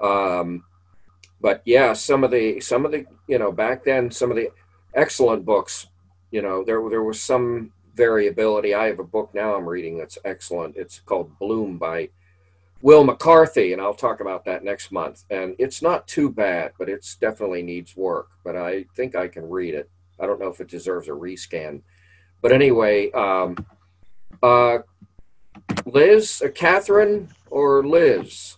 Um, 0.00 0.64
but 1.40 1.62
yeah, 1.64 1.92
some 1.92 2.24
of 2.24 2.30
the, 2.30 2.60
some 2.60 2.84
of 2.84 2.92
the, 2.92 3.06
you 3.28 3.38
know, 3.38 3.52
back 3.52 3.84
then, 3.84 4.10
some 4.10 4.30
of 4.30 4.36
the 4.36 4.50
excellent 4.94 5.44
books, 5.44 5.86
you 6.30 6.42
know, 6.42 6.64
there, 6.64 6.82
there 6.90 7.02
was 7.02 7.20
some 7.20 7.72
variability. 7.94 8.74
I 8.74 8.86
have 8.86 8.98
a 8.98 9.04
book 9.04 9.30
now 9.34 9.54
I'm 9.54 9.68
reading 9.68 9.98
that's 9.98 10.18
excellent. 10.24 10.76
It's 10.76 11.00
called 11.00 11.38
Bloom 11.38 11.78
by 11.78 12.10
Wil 12.82 13.04
McCarthy, 13.04 13.72
and 13.72 13.82
I'll 13.82 13.94
talk 13.94 14.20
about 14.20 14.44
that 14.46 14.64
next 14.64 14.90
month. 14.90 15.24
And 15.30 15.54
it's 15.58 15.82
not 15.82 16.06
too 16.06 16.30
bad, 16.30 16.72
but 16.78 16.88
it 16.88 17.06
definitely 17.20 17.62
needs 17.62 17.96
work. 17.96 18.28
But 18.44 18.56
I 18.56 18.84
think 18.96 19.14
I 19.14 19.28
can 19.28 19.48
read 19.48 19.74
it. 19.74 19.90
I 20.18 20.26
don't 20.26 20.40
know 20.40 20.48
if 20.48 20.60
it 20.60 20.68
deserves 20.68 21.08
a 21.08 21.12
rescan. 21.12 21.82
But 22.42 22.52
anyway, 22.52 23.10
um, 23.12 23.56
uh, 24.42 24.78
Liz, 25.84 26.42
uh, 26.44 26.48
Catherine, 26.54 27.28
or 27.50 27.86
Liz? 27.86 28.56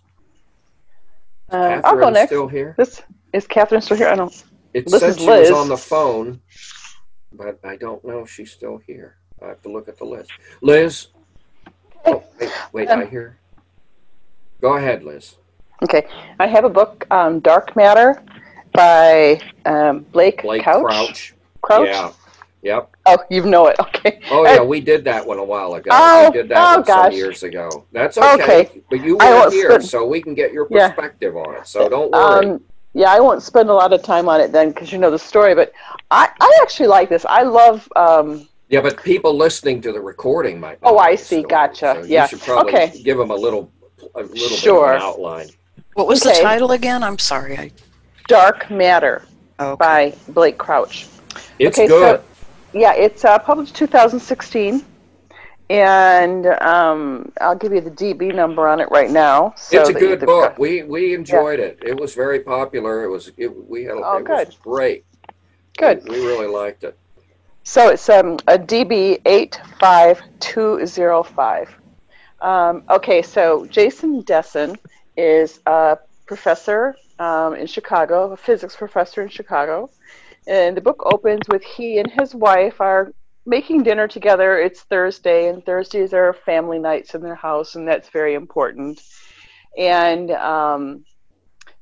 Uh, 1.50 1.80
I'll 1.85 1.98
go 1.98 2.11
next. 2.11 2.28
Still 2.28 2.48
here? 2.48 2.74
This 2.78 3.02
is 3.32 3.46
Catherine 3.46 3.80
still 3.82 3.96
here? 3.96 4.08
I 4.08 4.14
don't. 4.14 4.44
It 4.72 4.88
this 4.88 5.00
said 5.00 5.18
she 5.18 5.26
Liz. 5.26 5.50
was 5.50 5.58
on 5.58 5.68
the 5.68 5.76
phone, 5.76 6.40
but 7.32 7.58
I 7.64 7.76
don't 7.76 8.02
know 8.04 8.20
if 8.20 8.30
she's 8.30 8.52
still 8.52 8.78
here. 8.78 9.16
I 9.42 9.48
have 9.48 9.62
to 9.62 9.68
look 9.68 9.88
at 9.88 9.98
the 9.98 10.04
list. 10.04 10.30
Liz? 10.62 11.08
Oh, 12.06 12.22
wait, 12.40 12.50
wait 12.72 12.88
um, 12.88 13.00
I 13.00 13.04
hear. 13.06 13.38
Go 14.62 14.77
ahead, 14.77 15.05
Liz. 15.05 15.35
Okay. 15.83 16.07
I 16.38 16.46
have 16.46 16.64
a 16.64 16.70
book, 16.70 17.07
um, 17.11 17.40
Dark 17.40 17.77
Matter 17.77 18.22
by 18.72 19.40
um, 19.66 20.07
Blake, 20.12 20.42
Blake 20.42 20.62
Couch. 20.62 20.85
Crouch. 20.85 21.35
Crouch? 21.61 21.88
Yeah. 21.88 22.12
Yep. 22.62 22.96
Oh, 23.07 23.18
you 23.29 23.44
know 23.44 23.66
it. 23.66 23.77
Okay. 23.81 24.20
Oh 24.31 24.44
yeah, 24.44 24.62
we 24.62 24.81
did 24.81 25.05
that 25.05 25.27
one 25.27 25.38
a 25.38 25.44
while 25.44 25.75
ago. 25.75 25.90
Oh, 25.92 26.31
we 26.31 26.38
did 26.38 26.48
that 26.48 26.79
oh, 26.79 26.83
gosh. 26.83 27.07
some 27.07 27.12
years 27.12 27.42
ago. 27.42 27.85
That's 27.92 28.16
okay. 28.16 28.42
okay. 28.42 28.83
But 28.88 29.05
you 29.05 29.16
were 29.16 29.51
here, 29.51 29.70
spend... 29.70 29.85
so 29.85 30.07
we 30.07 30.22
can 30.22 30.35
get 30.35 30.53
your 30.53 30.66
perspective 30.66 31.35
yeah. 31.35 31.40
on 31.40 31.55
it. 31.57 31.66
So 31.66 31.88
don't 31.88 32.12
worry. 32.12 32.46
Um, 32.46 32.64
yeah, 32.94 33.11
I 33.11 33.18
won't 33.20 33.42
spend 33.42 33.68
a 33.68 33.75
lot 33.75 33.92
of 33.92 34.03
time 34.03 34.29
on 34.29 34.40
it 34.40 34.53
then 34.53 34.68
because 34.70 34.92
you 34.92 34.98
know 34.98 35.11
the 35.11 35.18
story. 35.18 35.55
But 35.55 35.72
I, 36.11 36.29
I 36.40 36.59
actually 36.62 36.87
like 36.87 37.09
this. 37.09 37.25
I 37.29 37.42
love 37.42 37.88
um, 37.96 38.48
yeah, 38.68 38.81
but 38.81 39.03
people 39.03 39.37
listening 39.37 39.81
to 39.83 39.92
the 39.92 40.01
recording 40.01 40.59
might. 40.59 40.79
Oh, 40.83 40.98
I 40.98 41.14
see. 41.16 41.40
Story. 41.40 41.51
Gotcha. 41.51 41.98
So 42.01 42.05
yeah. 42.05 42.22
You 42.22 42.29
should 42.29 42.40
probably 42.40 42.72
okay. 42.72 43.03
give 43.03 43.18
them 43.18 43.31
a 43.31 43.37
little, 43.37 43.70
a 44.14 44.22
little 44.22 44.56
sure. 44.56 44.92
bit 44.92 44.96
of 44.96 45.02
an 45.02 45.02
outline. 45.02 45.48
What 45.94 46.06
was 46.06 46.24
okay. 46.24 46.36
the 46.36 46.42
title 46.42 46.72
again? 46.72 47.02
I'm 47.02 47.18
sorry. 47.18 47.58
I... 47.58 47.70
Dark 48.28 48.70
Matter 48.70 49.24
okay. 49.60 49.76
by 49.78 50.14
Blake 50.28 50.58
Crouch. 50.58 51.06
It's 51.58 51.78
okay, 51.78 51.88
good. 51.88 52.20
So, 52.20 52.78
yeah, 52.78 52.94
it's 52.94 53.24
uh, 53.24 53.38
published 53.38 53.74
2016, 53.74 54.84
and 55.70 56.46
um, 56.46 57.32
I'll 57.40 57.56
give 57.56 57.72
you 57.72 57.80
the 57.80 57.90
DB 57.90 58.34
number 58.34 58.68
on 58.68 58.80
it 58.80 58.88
right 58.90 59.10
now. 59.10 59.54
So 59.56 59.80
it's 59.80 59.90
a 59.90 59.92
good 59.92 60.20
book. 60.20 60.58
We 60.58 60.82
we 60.82 61.14
enjoyed 61.14 61.58
yeah. 61.58 61.66
it. 61.66 61.78
It 61.82 62.00
was 62.00 62.14
very 62.14 62.40
popular. 62.40 63.05
It 63.05 63.09
was 63.09 63.30
it, 63.36 63.48
we 63.68 63.84
had 63.84 63.96
a, 63.96 64.03
oh, 64.03 64.18
it 64.18 64.24
good. 64.24 64.48
was 64.48 64.57
great. 64.57 65.05
Good. 65.78 66.05
We, 66.05 66.20
we 66.20 66.26
really 66.26 66.46
liked 66.46 66.84
it. 66.84 66.98
So 67.64 67.90
it's 67.90 68.09
um, 68.09 68.38
a 68.48 68.59
DB 68.59 69.20
85205. 69.24 71.76
Um, 72.43 72.82
okay, 72.90 73.22
so 73.22 73.66
Jason 73.66 74.22
Dessen 74.22 74.76
is 75.16 75.61
a 75.64 75.97
professor 76.26 76.97
um, 77.20 77.55
in 77.55 77.68
Chicago, 77.68 78.32
a 78.32 78.36
physics 78.36 78.74
professor 78.74 79.22
in 79.22 79.28
Chicago. 79.28 79.90
And 80.49 80.76
the 80.76 80.80
book 80.80 81.03
opens 81.05 81.43
with 81.49 81.62
he 81.62 81.99
and 81.99 82.11
his 82.11 82.34
wife 82.34 82.80
are 82.80 83.12
making 83.47 83.84
dinner 83.84 84.09
together. 84.09 84.59
It's 84.59 84.80
Thursday, 84.82 85.49
and 85.49 85.64
Thursdays 85.64 86.12
are 86.12 86.32
family 86.32 86.80
nights 86.80 87.14
in 87.14 87.22
their 87.22 87.36
house, 87.36 87.76
and 87.76 87.86
that's 87.86 88.09
very 88.09 88.34
important. 88.34 89.01
And 89.78 90.32
um, 90.32 91.05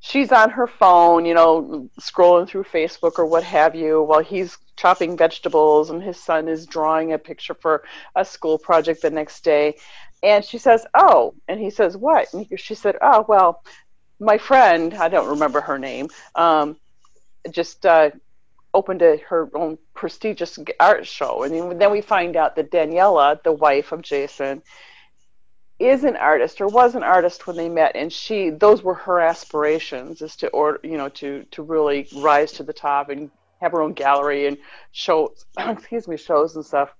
she's 0.00 0.30
on 0.30 0.50
her 0.50 0.66
phone, 0.66 1.24
you 1.24 1.32
know, 1.32 1.88
scrolling 1.98 2.46
through 2.46 2.64
Facebook 2.64 3.18
or 3.18 3.24
what 3.24 3.44
have 3.44 3.74
you, 3.74 4.02
while 4.02 4.22
he's 4.22 4.58
chopping 4.76 5.16
vegetables, 5.16 5.88
and 5.88 6.02
his 6.02 6.22
son 6.22 6.48
is 6.48 6.66
drawing 6.66 7.14
a 7.14 7.18
picture 7.18 7.54
for 7.54 7.84
a 8.14 8.24
school 8.26 8.58
project 8.58 9.00
the 9.00 9.11
next 9.11 9.42
day. 9.42 9.76
And 10.22 10.44
she 10.44 10.58
says, 10.58 10.86
"Oh," 10.94 11.34
and 11.48 11.58
he 11.58 11.70
says, 11.70 11.96
"What?" 11.96 12.32
And 12.34 12.46
she 12.56 12.74
said, 12.74 12.96
"Oh, 13.00 13.24
well, 13.26 13.62
my 14.18 14.38
friend, 14.38 14.94
I 14.94 15.08
don't 15.08 15.30
remember 15.30 15.60
her 15.62 15.78
name, 15.78 16.08
um, 16.34 16.76
just 17.50 17.86
uh, 17.86 18.10
opened 18.74 19.02
a, 19.02 19.16
her 19.28 19.50
own 19.54 19.78
prestigious 19.94 20.58
art 20.78 21.06
show. 21.06 21.42
And 21.42 21.80
then 21.80 21.90
we 21.90 22.02
find 22.02 22.36
out 22.36 22.56
that 22.56 22.70
Daniela, 22.70 23.42
the 23.42 23.52
wife 23.52 23.92
of 23.92 24.02
Jason, 24.02 24.62
is 25.78 26.04
an 26.04 26.16
artist 26.16 26.60
or 26.60 26.68
was 26.68 26.94
an 26.94 27.02
artist 27.02 27.46
when 27.46 27.56
they 27.56 27.68
met 27.68 27.92
and 27.96 28.12
she 28.12 28.50
those 28.50 28.82
were 28.82 28.92
her 28.92 29.18
aspirations 29.18 30.20
is 30.20 30.36
to 30.36 30.46
order 30.48 30.78
you 30.82 30.98
know 30.98 31.08
to 31.08 31.42
to 31.50 31.62
really 31.62 32.06
rise 32.16 32.52
to 32.52 32.62
the 32.62 32.72
top 32.72 33.08
and 33.08 33.30
have 33.62 33.72
her 33.72 33.80
own 33.80 33.94
gallery 33.94 34.46
and 34.46 34.58
show 34.92 35.32
excuse 35.58 36.06
me 36.06 36.18
shows 36.18 36.54
and 36.54 36.66
stuff 36.66 36.90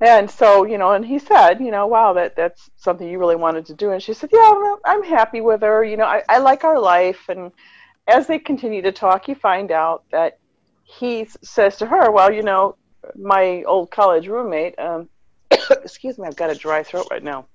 and 0.00 0.30
so 0.30 0.64
you 0.64 0.78
know 0.78 0.92
and 0.92 1.04
he 1.04 1.18
said 1.18 1.60
you 1.60 1.70
know 1.70 1.86
wow 1.86 2.12
that 2.12 2.34
that's 2.36 2.70
something 2.76 3.08
you 3.08 3.18
really 3.18 3.36
wanted 3.36 3.66
to 3.66 3.74
do 3.74 3.90
and 3.90 4.02
she 4.02 4.14
said 4.14 4.30
yeah 4.32 4.76
i'm 4.84 5.02
happy 5.02 5.40
with 5.40 5.60
her 5.60 5.84
you 5.84 5.96
know 5.96 6.04
I, 6.04 6.22
I 6.28 6.38
like 6.38 6.64
our 6.64 6.78
life 6.78 7.28
and 7.28 7.52
as 8.06 8.26
they 8.26 8.38
continue 8.38 8.82
to 8.82 8.92
talk 8.92 9.28
you 9.28 9.34
find 9.34 9.70
out 9.70 10.04
that 10.10 10.38
he 10.84 11.28
says 11.42 11.76
to 11.76 11.86
her 11.86 12.10
well 12.10 12.32
you 12.32 12.42
know 12.42 12.76
my 13.14 13.62
old 13.64 13.90
college 13.90 14.26
roommate 14.26 14.78
um, 14.78 15.08
excuse 15.70 16.18
me, 16.18 16.26
I've 16.26 16.36
got 16.36 16.50
a 16.50 16.54
dry 16.54 16.82
throat 16.82 17.08
right 17.10 17.22
now. 17.22 17.46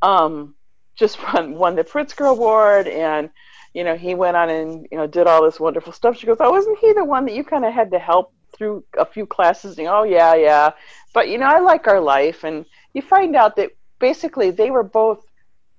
Um, 0.00 0.54
just 0.94 1.22
won 1.34 1.54
won 1.54 1.76
the 1.76 1.84
Pritzker 1.84 2.28
Award, 2.28 2.88
and 2.88 3.30
you 3.74 3.84
know 3.84 3.96
he 3.96 4.14
went 4.14 4.36
on 4.36 4.50
and 4.50 4.86
you 4.90 4.98
know 4.98 5.06
did 5.06 5.26
all 5.26 5.42
this 5.42 5.60
wonderful 5.60 5.92
stuff. 5.92 6.18
She 6.18 6.26
goes, 6.26 6.38
"Oh, 6.40 6.50
wasn't 6.50 6.78
he 6.78 6.92
the 6.92 7.04
one 7.04 7.24
that 7.26 7.34
you 7.34 7.44
kind 7.44 7.64
of 7.64 7.72
had 7.72 7.90
to 7.92 7.98
help 7.98 8.32
through 8.62 8.84
a 8.96 9.04
few 9.04 9.26
classes?" 9.26 9.78
And, 9.78 9.88
oh 9.88 10.04
yeah, 10.04 10.34
yeah. 10.34 10.70
But 11.12 11.28
you 11.28 11.38
know, 11.38 11.46
I 11.46 11.60
like 11.60 11.88
our 11.88 12.00
life, 12.00 12.44
and 12.44 12.64
you 12.94 13.02
find 13.02 13.34
out 13.36 13.56
that 13.56 13.70
basically 13.98 14.50
they 14.50 14.70
were 14.70 14.82
both 14.82 15.24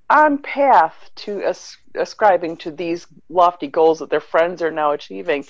on 0.09 0.37
path 0.37 0.95
to 1.15 1.41
as- 1.41 1.77
ascribing 1.95 2.57
to 2.57 2.71
these 2.71 3.07
lofty 3.29 3.67
goals 3.67 3.99
that 3.99 4.09
their 4.09 4.19
friends 4.19 4.61
are 4.61 4.71
now 4.71 4.91
achieving 4.91 5.45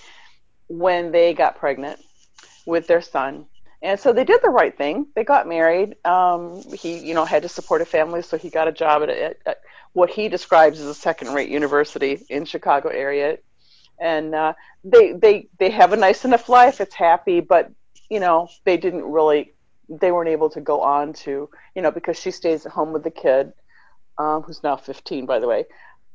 when 0.67 1.11
they 1.11 1.34
got 1.34 1.57
pregnant 1.57 1.99
with 2.65 2.88
their 2.88 3.01
son 3.01 3.45
and 3.84 3.99
so 3.99 4.13
they 4.13 4.23
did 4.23 4.41
the 4.41 4.49
right 4.49 4.75
thing. 4.75 5.07
They 5.13 5.25
got 5.25 5.45
married. 5.45 5.97
Um, 6.05 6.63
he, 6.73 6.99
you 6.99 7.13
know, 7.13 7.25
had 7.25 7.43
to 7.43 7.49
support 7.49 7.81
a 7.81 7.86
family, 7.86 8.21
so 8.21 8.38
he 8.38 8.49
got 8.49 8.69
a 8.69 8.71
job 8.71 9.03
at, 9.03 9.09
at, 9.09 9.38
at 9.45 9.57
what 9.91 10.09
he 10.09 10.29
describes 10.29 10.79
as 10.79 10.88
a 10.88 10.93
second-rate 10.93 11.49
university 11.49 12.25
in 12.29 12.45
Chicago 12.45 12.88
area. 12.88 13.39
And 13.99 14.35
uh, 14.35 14.53
they 14.83 15.13
they 15.13 15.47
they 15.59 15.69
have 15.69 15.93
a 15.93 15.97
nice 15.97 16.25
enough 16.25 16.49
life. 16.49 16.81
It's 16.81 16.95
happy, 16.95 17.39
but 17.39 17.71
you 18.09 18.19
know, 18.19 18.49
they 18.65 18.77
didn't 18.77 19.03
really. 19.05 19.53
They 19.89 20.11
weren't 20.11 20.29
able 20.29 20.49
to 20.51 20.61
go 20.61 20.81
on 20.81 21.13
to, 21.13 21.49
you 21.75 21.81
know, 21.81 21.91
because 21.91 22.17
she 22.17 22.31
stays 22.31 22.65
at 22.65 22.71
home 22.71 22.93
with 22.93 23.03
the 23.03 23.11
kid, 23.11 23.51
um, 24.17 24.41
who's 24.41 24.63
now 24.63 24.77
15, 24.77 25.25
by 25.25 25.39
the 25.39 25.47
way. 25.47 25.65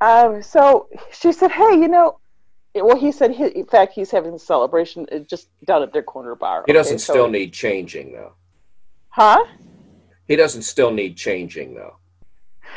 Um, 0.01 0.43
so 0.43 0.89
she 1.13 1.33
said, 1.33 1.51
"Hey, 1.51 1.75
you 1.75 1.87
know, 1.87 2.19
well, 2.75 2.97
he 2.97 3.13
said, 3.13 3.33
he, 3.33 3.47
in 3.47 3.67
fact, 3.67 3.93
he's 3.93 4.11
having 4.11 4.35
a 4.35 4.39
celebration 4.39 5.07
uh, 5.13 5.19
just 5.21 5.49
down 5.65 5.83
at 5.83 5.93
their 5.93 6.03
corner 6.03 6.35
bar. 6.35 6.65
He 6.67 6.73
doesn't 6.73 6.95
okay, 6.95 7.03
still 7.03 7.27
so, 7.27 7.31
need 7.31 7.53
changing, 7.53 8.13
though. 8.13 8.33
Huh? 9.09 9.45
He 10.27 10.37
doesn't 10.37 10.63
still 10.63 10.91
need 10.91 11.17
changing, 11.17 11.75
though. 11.75 11.97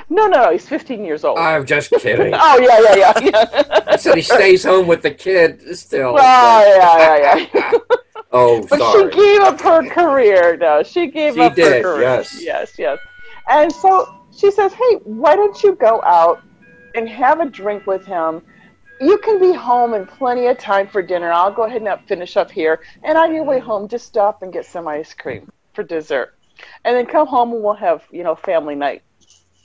No, 0.09 0.27
no, 0.27 0.51
he's 0.51 0.67
15 0.67 1.03
years 1.03 1.23
old. 1.23 1.37
I'm 1.37 1.65
just 1.65 1.91
kidding. 1.99 2.33
oh, 2.35 2.59
yeah, 2.59 2.95
yeah, 2.95 3.13
yeah. 3.21 3.73
yeah. 3.87 3.95
Said 3.95 4.15
he 4.15 4.21
stays 4.21 4.63
home 4.63 4.87
with 4.87 5.01
the 5.01 5.11
kid 5.11 5.77
still. 5.77 6.15
Oh, 6.17 6.75
yeah, 6.77 7.17
yeah, 7.17 7.47
yeah. 7.53 7.71
oh, 8.31 8.65
but 8.69 8.79
sorry. 8.79 9.11
she 9.11 9.17
gave 9.17 9.41
up 9.41 9.61
her 9.61 9.89
career, 9.89 10.57
no. 10.57 10.83
She 10.83 11.07
gave 11.07 11.35
she 11.35 11.41
up 11.41 11.55
did, 11.55 11.83
her 11.83 11.93
career. 11.93 12.01
Yes, 12.01 12.41
yes, 12.41 12.73
yes. 12.77 12.99
And 13.49 13.71
so 13.71 14.25
she 14.35 14.51
says, 14.51 14.73
hey, 14.73 14.95
why 15.03 15.35
don't 15.35 15.61
you 15.63 15.75
go 15.75 16.01
out 16.03 16.41
and 16.95 17.07
have 17.07 17.39
a 17.39 17.49
drink 17.49 17.87
with 17.87 18.05
him 18.05 18.41
you 19.01 19.17
can 19.17 19.39
be 19.39 19.51
home 19.51 19.95
in 19.95 20.05
plenty 20.05 20.45
of 20.45 20.59
time 20.59 20.87
for 20.87 21.01
dinner. 21.01 21.31
I'll 21.31 21.51
go 21.51 21.63
ahead 21.63 21.81
and 21.81 22.07
finish 22.07 22.37
up 22.37 22.51
here. 22.51 22.81
And 23.03 23.17
on 23.17 23.33
your 23.33 23.43
way 23.43 23.59
home, 23.59 23.87
just 23.87 24.05
stop 24.05 24.43
and 24.43 24.53
get 24.53 24.65
some 24.65 24.87
ice 24.87 25.13
cream 25.13 25.51
for 25.73 25.83
dessert. 25.83 26.35
And 26.85 26.95
then 26.95 27.07
come 27.07 27.27
home 27.27 27.51
and 27.51 27.63
we'll 27.63 27.73
have, 27.73 28.03
you 28.11 28.23
know, 28.23 28.35
family 28.35 28.75
night. 28.75 29.01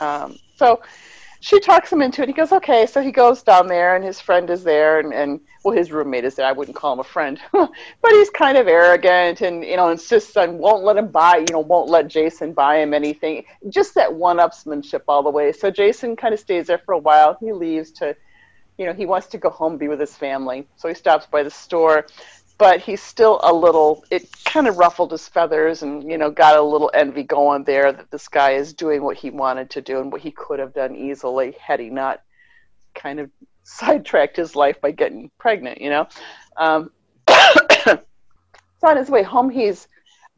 Um, 0.01 0.39
so 0.57 0.81
she 1.41 1.61
talks 1.61 1.93
him 1.93 2.03
into 2.03 2.23
it. 2.23 2.29
He 2.29 2.33
goes, 2.33 2.53
okay. 2.53 2.87
So 2.87 3.01
he 3.03 3.13
goes 3.13 3.43
down 3.43 3.69
there 3.69 3.95
and 3.95 4.05
his 4.05 4.21
friend 4.21 4.49
is 4.51 4.65
there 4.65 4.99
and, 5.01 5.13
and 5.13 5.41
well, 5.65 5.77
his 5.77 5.93
roommate 5.93 6.25
is 6.25 6.35
there. 6.35 6.47
I 6.47 6.53
wouldn't 6.53 6.77
call 6.77 6.93
him 6.95 7.01
a 7.01 7.05
friend, 7.05 7.39
but 7.53 7.71
he's 8.11 8.31
kind 8.31 8.57
of 8.57 8.67
arrogant 8.67 9.41
and, 9.43 9.65
you 9.65 9.77
know, 9.77 9.91
insists 9.91 10.37
on 10.37 10.59
won't 10.59 10.85
let 10.85 10.97
him 10.97 11.09
buy, 11.09 11.37
you 11.37 11.53
know, 11.53 11.61
won't 11.61 11.91
let 11.91 12.09
Jason 12.09 12.53
buy 12.53 12.79
him 12.79 12.95
anything. 12.95 13.45
Just 13.69 13.95
that 13.95 14.13
one 14.13 14.39
upsmanship 14.39 15.03
all 15.09 15.23
the 15.23 15.31
way. 15.31 15.53
So 15.53 15.71
Jason 15.71 16.17
kind 16.17 16.35
of 16.35 16.41
stays 16.41 16.67
there 16.67 16.79
for 16.79 16.95
a 16.95 16.99
while. 16.99 17.37
He 17.41 17.53
leaves 17.53 17.91
to, 17.93 18.17
you 18.79 18.87
know, 18.87 18.93
he 18.93 19.07
wants 19.07 19.27
to 19.29 19.39
go 19.39 19.51
home 19.51 19.77
be 19.77 19.89
with 19.89 20.01
his 20.01 20.17
family. 20.17 20.67
So 20.77 20.89
he 20.89 20.95
stops 20.95 21.27
by 21.27 21.43
the 21.43 21.51
store, 21.51 22.07
but 22.59 22.81
he's 22.81 23.03
still 23.03 23.41
a 23.43 23.53
little, 23.53 24.05
it 24.11 24.29
kind 24.45 24.67
of 24.67 24.79
ruffled 24.79 25.13
his 25.13 25.29
feathers 25.29 25.83
and, 25.83 26.11
you 26.11 26.17
know, 26.17 26.31
got 26.31 26.57
a 26.57 26.63
little 26.63 26.91
envy 26.95 27.23
going 27.23 27.65
there 27.65 27.93
that 27.93 28.11
this 28.11 28.29
guy 28.29 28.53
is 28.53 28.73
doing 28.73 29.03
what 29.03 29.17
he 29.17 29.31
wanted 29.31 29.71
to 29.71 29.83
do 29.83 30.01
and 30.01 30.11
what 30.11 30.23
he 30.23 30.31
could 30.31 30.59
have 30.59 30.73
done 30.73 30.97
easily 30.97 31.55
had 31.61 31.81
he 31.81 31.91
not 31.91 32.23
kind 32.95 33.21
of 33.21 33.31
sidetracked 33.63 34.37
his 34.37 34.57
life 34.57 34.81
by 34.81 34.91
getting 34.91 35.31
pregnant, 35.39 35.81
you 35.81 35.91
know. 35.91 36.09
Um, 36.57 36.91
so 37.29 37.99
on 38.83 38.97
his 38.97 39.11
way 39.11 39.23
home, 39.23 39.51
he's 39.51 39.89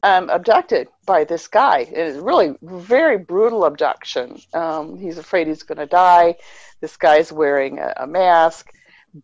um, 0.03 0.31
abducted 0.31 0.89
by 1.07 1.25
this 1.25 1.49
guy. 1.49 1.81
It 1.81 1.93
is 1.93 2.19
really 2.19 2.55
very 2.63 3.19
brutal 3.19 3.65
abduction. 3.65 4.41
Um, 4.55 4.99
he's 4.99 5.19
afraid 5.19 5.47
he's 5.47 5.63
going 5.63 5.79
to 5.79 5.87
die. 5.87 6.37
This 6.81 6.97
guy's 6.97 7.33
wearing 7.33 7.79
a, 7.79 7.95
a, 7.99 8.07
mask, 8.07 8.71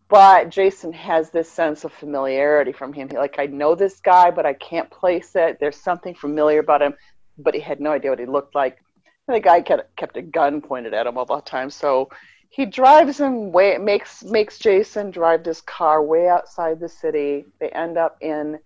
but 0.07 0.49
Jason 0.49 0.91
has 0.93 1.29
this 1.29 1.49
sense 1.49 1.83
of 1.83 1.93
familiarity 1.93 2.71
from 2.71 2.93
him. 2.93 3.09
He, 3.09 3.17
like 3.17 3.39
I 3.39 3.45
know 3.45 3.75
this 3.75 3.99
guy, 3.99 4.31
but 4.31 4.45
I 4.45 4.53
can't 4.53 4.89
place 4.89 5.35
it. 5.35 5.59
There's 5.59 5.77
something 5.77 6.15
familiar 6.15 6.59
about 6.59 6.81
him, 6.81 6.95
but 7.37 7.53
he 7.53 7.59
had 7.59 7.79
no 7.79 7.91
idea 7.91 8.11
what 8.11 8.19
he 8.19 8.25
looked 8.25 8.55
like. 8.55 8.81
And 9.27 9.35
the 9.35 9.41
guy 9.41 9.61
kept, 9.61 9.95
kept 9.95 10.17
a 10.17 10.21
gun 10.21 10.61
pointed 10.61 10.93
at 10.93 11.07
him 11.07 11.17
all 11.17 11.25
the 11.25 11.41
time, 11.41 11.69
so 11.69 12.09
he 12.49 12.65
drives 12.65 13.19
him 13.19 13.51
way 13.51 13.77
makes 13.77 14.23
makes 14.23 14.59
Jason 14.59 15.11
drive 15.11 15.43
this 15.43 15.61
car 15.61 16.01
way 16.01 16.29
outside 16.29 16.79
the 16.79 16.87
city. 16.87 17.45
They 17.59 17.69
end 17.69 17.97
up 17.97 18.17
in 18.21 18.59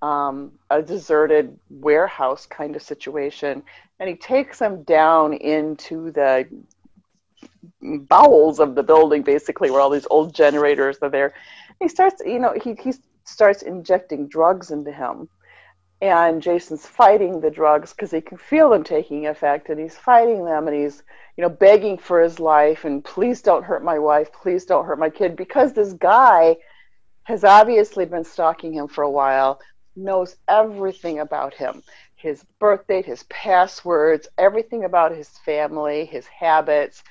um, 0.00 0.52
a 0.70 0.80
deserted 0.80 1.58
warehouse 1.68 2.46
kind 2.46 2.74
of 2.74 2.82
situation, 2.82 3.62
and 3.98 4.08
he 4.08 4.14
takes 4.14 4.60
them 4.60 4.82
down 4.84 5.34
into 5.34 6.10
the 6.12 6.46
bowels 7.80 8.60
of 8.60 8.74
the 8.74 8.82
building, 8.82 9.22
basically, 9.22 9.70
where 9.70 9.80
all 9.80 9.90
these 9.90 10.06
old 10.10 10.34
generators 10.34 10.98
are 11.02 11.10
there. 11.10 11.34
He 11.80 11.88
starts, 11.88 12.22
you 12.24 12.38
know, 12.38 12.54
he 12.62 12.74
he 12.74 12.92
starts 13.24 13.62
injecting 13.62 14.28
drugs 14.28 14.70
into 14.70 14.92
him, 14.92 15.28
and 16.00 16.42
Jason's 16.42 16.86
fighting 16.86 17.40
the 17.40 17.50
drugs 17.50 17.92
because 17.92 18.10
he 18.10 18.20
can 18.20 18.38
feel 18.38 18.70
them 18.70 18.84
taking 18.84 19.26
effect, 19.26 19.68
and 19.68 19.80
he's 19.80 19.96
fighting 19.96 20.44
them, 20.44 20.68
and 20.68 20.76
he's 20.76 21.02
you 21.36 21.42
know 21.42 21.48
begging 21.48 21.98
for 21.98 22.20
his 22.20 22.40
life, 22.40 22.84
and 22.84 23.04
please 23.04 23.42
don't 23.42 23.64
hurt 23.64 23.84
my 23.84 23.98
wife, 23.98 24.32
please 24.32 24.64
don't 24.64 24.86
hurt 24.86 24.98
my 24.98 25.10
kid, 25.10 25.36
because 25.36 25.72
this 25.72 25.92
guy 25.94 26.56
has 27.24 27.44
obviously 27.44 28.06
been 28.06 28.24
stalking 28.24 28.72
him 28.72 28.88
for 28.88 29.04
a 29.04 29.10
while 29.10 29.60
knows 29.94 30.36
everything 30.46 31.18
about 31.18 31.52
him 31.52 31.82
his 32.18 32.44
birth 32.58 32.86
date, 32.88 33.06
his 33.06 33.22
passwords, 33.24 34.28
everything 34.36 34.84
about 34.84 35.14
his 35.14 35.28
family, 35.28 36.04
his 36.04 36.26
habits. 36.26 37.04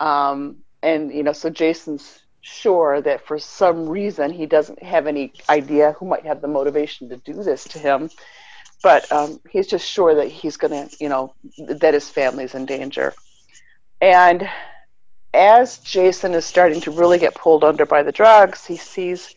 Um, 0.00 0.58
and, 0.82 1.12
you 1.12 1.22
know, 1.22 1.32
so 1.32 1.50
Jason's 1.50 2.20
sure 2.40 3.00
that 3.02 3.26
for 3.26 3.38
some 3.38 3.88
reason 3.88 4.32
he 4.32 4.46
doesn't 4.46 4.82
have 4.82 5.06
any 5.06 5.32
idea 5.48 5.92
who 5.98 6.06
might 6.06 6.24
have 6.24 6.40
the 6.40 6.48
motivation 6.48 7.08
to 7.08 7.16
do 7.16 7.34
this 7.42 7.64
to 7.64 7.78
him. 7.78 8.10
But 8.82 9.10
um, 9.10 9.40
he's 9.50 9.66
just 9.66 9.88
sure 9.88 10.14
that 10.14 10.28
he's 10.28 10.56
going 10.56 10.88
to, 10.88 10.96
you 11.00 11.08
know, 11.08 11.34
that 11.58 11.94
his 11.94 12.08
family's 12.08 12.54
in 12.54 12.64
danger. 12.64 13.12
And 14.00 14.48
as 15.34 15.78
Jason 15.78 16.32
is 16.34 16.44
starting 16.44 16.80
to 16.82 16.92
really 16.92 17.18
get 17.18 17.34
pulled 17.34 17.64
under 17.64 17.84
by 17.84 18.04
the 18.04 18.12
drugs, 18.12 18.64
he 18.64 18.76
sees 18.76 19.34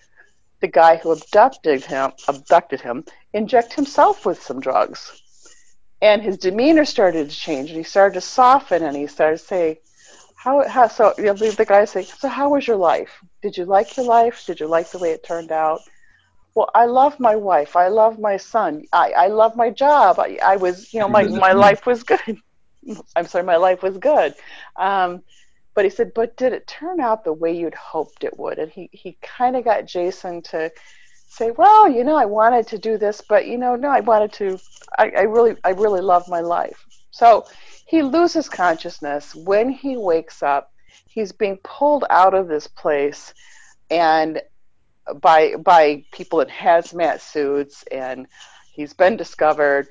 the 0.61 0.67
guy 0.67 0.95
who 0.95 1.11
abducted 1.11 1.83
him 1.83 2.11
abducted 2.27 2.79
him 2.79 3.03
inject 3.33 3.73
himself 3.73 4.25
with 4.25 4.41
some 4.41 4.59
drugs 4.59 5.21
and 6.01 6.21
his 6.21 6.37
demeanor 6.37 6.85
started 6.85 7.29
to 7.29 7.35
change 7.35 7.69
and 7.69 7.77
he 7.77 7.83
started 7.83 8.13
to 8.13 8.21
soften 8.21 8.83
and 8.83 8.95
he 8.95 9.07
started 9.07 9.37
to 9.37 9.43
say 9.43 9.79
how, 10.43 10.67
how 10.67 10.87
so 10.87 11.13
you 11.19 11.25
know, 11.25 11.33
the 11.33 11.65
guy 11.65 11.85
say 11.85 12.03
so 12.03 12.27
how 12.27 12.49
was 12.49 12.65
your 12.67 12.77
life? 12.77 13.23
Did 13.43 13.57
you 13.57 13.65
like 13.65 13.95
your 13.95 14.07
life? 14.07 14.43
Did 14.47 14.59
you 14.59 14.67
like 14.67 14.89
the 14.89 14.97
way 14.97 15.11
it 15.11 15.23
turned 15.23 15.51
out? 15.51 15.81
Well 16.55 16.69
i 16.73 16.85
love 16.85 17.19
my 17.19 17.35
wife. 17.35 17.75
I 17.75 17.89
love 17.89 18.19
my 18.19 18.37
son. 18.37 18.83
I, 18.91 19.11
I 19.11 19.27
love 19.27 19.55
my 19.55 19.69
job. 19.69 20.19
I, 20.19 20.39
I 20.43 20.55
was 20.55 20.91
you 20.93 20.99
know 20.99 21.07
my, 21.07 21.23
my 21.25 21.51
life 21.65 21.85
was 21.85 22.01
good. 22.03 22.37
I'm 23.15 23.27
sorry 23.27 23.43
my 23.43 23.57
life 23.57 23.83
was 23.83 23.97
good. 23.99 24.33
Um, 24.77 25.21
but 25.75 25.85
he 25.85 25.91
said, 25.91 26.11
but 26.15 26.35
did 26.37 26.53
it 26.53 26.65
turn 26.65 26.99
out 26.99 27.23
the 27.23 27.33
way 27.33 27.55
you'd 27.55 27.75
hoped 27.75 28.23
it 28.23 28.37
would? 28.37 28.57
And 28.57 28.71
he, 28.71 28.89
he 28.91 29.17
kind 29.21 29.55
of 29.55 29.63
got 29.63 29.85
Jason 29.85 30.41
to 30.51 30.71
say, 31.29 31.51
well, 31.51 31.87
you 31.87 32.03
know, 32.03 32.15
I 32.17 32.25
wanted 32.25 32.67
to 32.69 32.77
do 32.79 32.97
this, 32.97 33.21
but 33.29 33.45
you 33.45 33.57
know, 33.57 33.75
no, 33.75 33.89
I 33.89 34.01
wanted 34.01 34.33
to. 34.33 34.59
I, 34.97 35.11
I 35.17 35.21
really, 35.21 35.55
I 35.63 35.69
really 35.69 36.01
love 36.01 36.27
my 36.27 36.41
life. 36.41 36.83
So 37.11 37.45
he 37.85 38.01
loses 38.01 38.49
consciousness 38.49 39.35
when 39.35 39.69
he 39.69 39.97
wakes 39.97 40.41
up. 40.41 40.71
He's 41.05 41.31
being 41.31 41.59
pulled 41.63 42.05
out 42.09 42.33
of 42.33 42.47
this 42.47 42.67
place, 42.67 43.33
and 43.89 44.41
by 45.21 45.55
by 45.55 46.05
people 46.11 46.41
in 46.41 46.47
hazmat 46.47 47.19
suits, 47.19 47.83
and 47.91 48.27
he's 48.73 48.93
been 48.93 49.17
discovered 49.17 49.87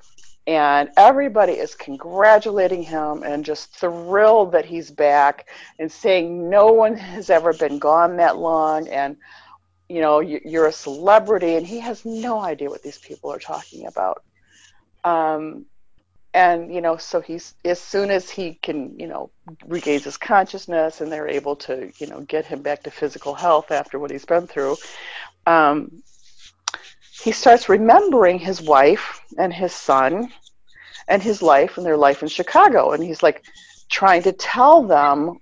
and 0.47 0.89
everybody 0.97 1.53
is 1.53 1.75
congratulating 1.75 2.83
him 2.83 3.23
and 3.23 3.45
just 3.45 3.73
thrilled 3.77 4.53
that 4.53 4.65
he's 4.65 4.91
back 4.91 5.49
and 5.79 5.91
saying 5.93 6.49
no 6.49 6.73
one 6.73 6.97
has 6.97 7.31
ever 7.31 7.53
been 7.53 7.79
gone 7.79 8.17
that 8.17 8.37
long 8.37 8.89
and 8.89 9.17
you 9.89 10.01
know 10.01 10.21
you're 10.21 10.67
a 10.67 10.73
celebrity 10.73 11.55
and 11.55 11.67
he 11.67 11.79
has 11.79 12.05
no 12.05 12.41
idea 12.41 12.71
what 12.71 12.83
these 12.83 12.99
people 12.99 13.31
are 13.31 13.39
talking 13.39 13.87
about 13.87 14.25
um, 15.05 15.67
and 16.33 16.73
you 16.73 16.81
know 16.81 16.97
so 16.97 17.21
he's 17.21 17.55
as 17.65 17.81
soon 17.81 18.11
as 18.11 18.31
he 18.31 18.55
can 18.55 18.99
you 18.99 19.07
know 19.07 19.31
regains 19.67 20.05
his 20.05 20.17
consciousness 20.17 21.01
and 21.01 21.11
they're 21.11 21.29
able 21.29 21.57
to 21.57 21.91
you 21.99 22.07
know 22.07 22.21
get 22.21 22.47
him 22.47 22.63
back 22.63 22.83
to 22.83 22.91
physical 22.91 23.35
health 23.35 23.71
after 23.71 23.99
what 23.99 24.11
he's 24.11 24.25
been 24.25 24.47
through 24.47 24.77
um, 25.47 26.03
he 27.23 27.33
starts 27.33 27.69
remembering 27.69 28.39
his 28.39 28.63
wife 28.63 29.21
and 29.37 29.53
his 29.53 29.73
son 29.73 30.33
and 31.09 31.23
his 31.23 31.43
life 31.43 31.77
and 31.77 31.85
their 31.85 31.97
life 31.97 32.23
in 32.23 32.29
Chicago. 32.29 32.93
And 32.93 33.03
he's 33.03 33.23
like 33.23 33.45
trying 33.91 34.23
to 34.23 34.33
tell 34.33 34.83
them 34.85 35.39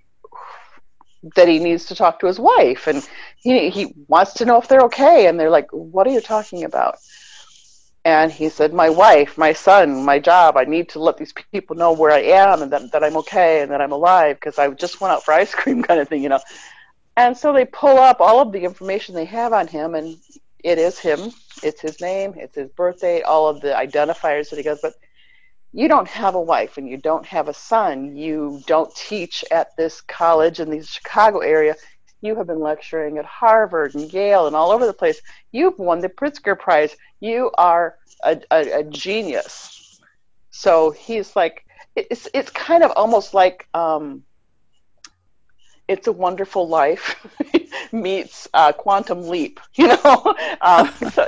that 1.35 1.47
he 1.47 1.59
needs 1.59 1.85
to 1.85 1.95
talk 1.95 2.19
to 2.19 2.27
his 2.27 2.39
wife 2.39 2.87
and 2.87 3.07
he, 3.37 3.69
he 3.69 3.93
wants 4.07 4.33
to 4.35 4.45
know 4.45 4.57
if 4.57 4.67
they're 4.67 4.81
okay. 4.81 5.27
And 5.27 5.39
they're 5.39 5.49
like, 5.49 5.67
What 5.71 6.07
are 6.07 6.11
you 6.11 6.21
talking 6.21 6.63
about? 6.63 6.97
And 8.09 8.31
he 8.31 8.49
said, 8.49 8.73
My 8.73 8.89
wife, 8.89 9.37
my 9.37 9.53
son, 9.53 10.03
my 10.03 10.19
job, 10.19 10.57
I 10.57 10.63
need 10.63 10.89
to 10.89 10.99
let 10.99 11.17
these 11.17 11.33
people 11.51 11.75
know 11.75 11.91
where 11.91 12.11
I 12.11 12.21
am 12.21 12.61
and 12.61 12.71
that, 12.71 12.91
that 12.91 13.03
I'm 13.03 13.17
okay 13.17 13.61
and 13.61 13.71
that 13.71 13.81
I'm 13.81 13.91
alive 13.91 14.37
because 14.37 14.57
I 14.57 14.67
just 14.71 14.99
went 14.99 15.13
out 15.13 15.23
for 15.23 15.33
ice 15.33 15.53
cream, 15.53 15.83
kind 15.89 15.99
of 15.99 16.09
thing, 16.09 16.23
you 16.23 16.29
know. 16.29 16.39
And 17.15 17.37
so 17.37 17.53
they 17.53 17.65
pull 17.65 17.97
up 17.99 18.19
all 18.19 18.41
of 18.41 18.51
the 18.51 18.63
information 18.63 19.13
they 19.13 19.25
have 19.25 19.53
on 19.53 19.67
him, 19.67 19.93
and 19.93 20.17
it 20.63 20.77
is 20.77 20.97
him. 20.97 21.31
It's 21.61 21.81
his 21.81 22.01
name, 22.01 22.33
it's 22.35 22.55
his 22.55 22.69
birthday, 22.69 23.21
all 23.21 23.47
of 23.47 23.61
the 23.61 23.73
identifiers 23.73 24.49
that 24.49 24.57
he 24.57 24.63
goes. 24.63 24.79
But 24.81 24.93
you 25.71 25.87
don't 25.87 26.07
have 26.07 26.33
a 26.35 26.41
wife 26.41 26.77
and 26.77 26.89
you 26.89 26.97
don't 26.97 27.25
have 27.27 27.47
a 27.47 27.53
son. 27.53 28.15
You 28.15 28.61
don't 28.65 28.93
teach 28.95 29.43
at 29.51 29.75
this 29.77 30.01
college 30.01 30.59
in 30.59 30.71
the 30.71 30.81
Chicago 30.81 31.39
area. 31.39 31.75
You 32.21 32.35
have 32.35 32.47
been 32.47 32.59
lecturing 32.59 33.17
at 33.17 33.25
Harvard 33.25 33.95
and 33.95 34.11
Yale 34.11 34.47
and 34.47 34.55
all 34.55 34.71
over 34.71 34.85
the 34.85 34.93
place. 34.93 35.21
You've 35.51 35.77
won 35.77 35.99
the 35.99 36.09
Pritzker 36.09 36.57
Prize. 36.57 36.95
You 37.19 37.51
are 37.57 37.98
a, 38.23 38.39
a, 38.51 38.79
a 38.79 38.83
genius. 38.83 39.99
So 40.51 40.91
he's 40.91 41.35
like, 41.35 41.65
it's 41.95 42.27
it's 42.33 42.51
kind 42.51 42.83
of 42.83 42.91
almost 42.95 43.33
like 43.33 43.67
um, 43.73 44.23
it's 45.87 46.07
a 46.07 46.11
Wonderful 46.11 46.67
Life 46.67 47.15
meets 47.91 48.47
uh, 48.53 48.71
Quantum 48.71 49.27
Leap. 49.27 49.59
You 49.75 49.87
know, 49.87 50.35
um, 50.61 50.91
so, 51.13 51.27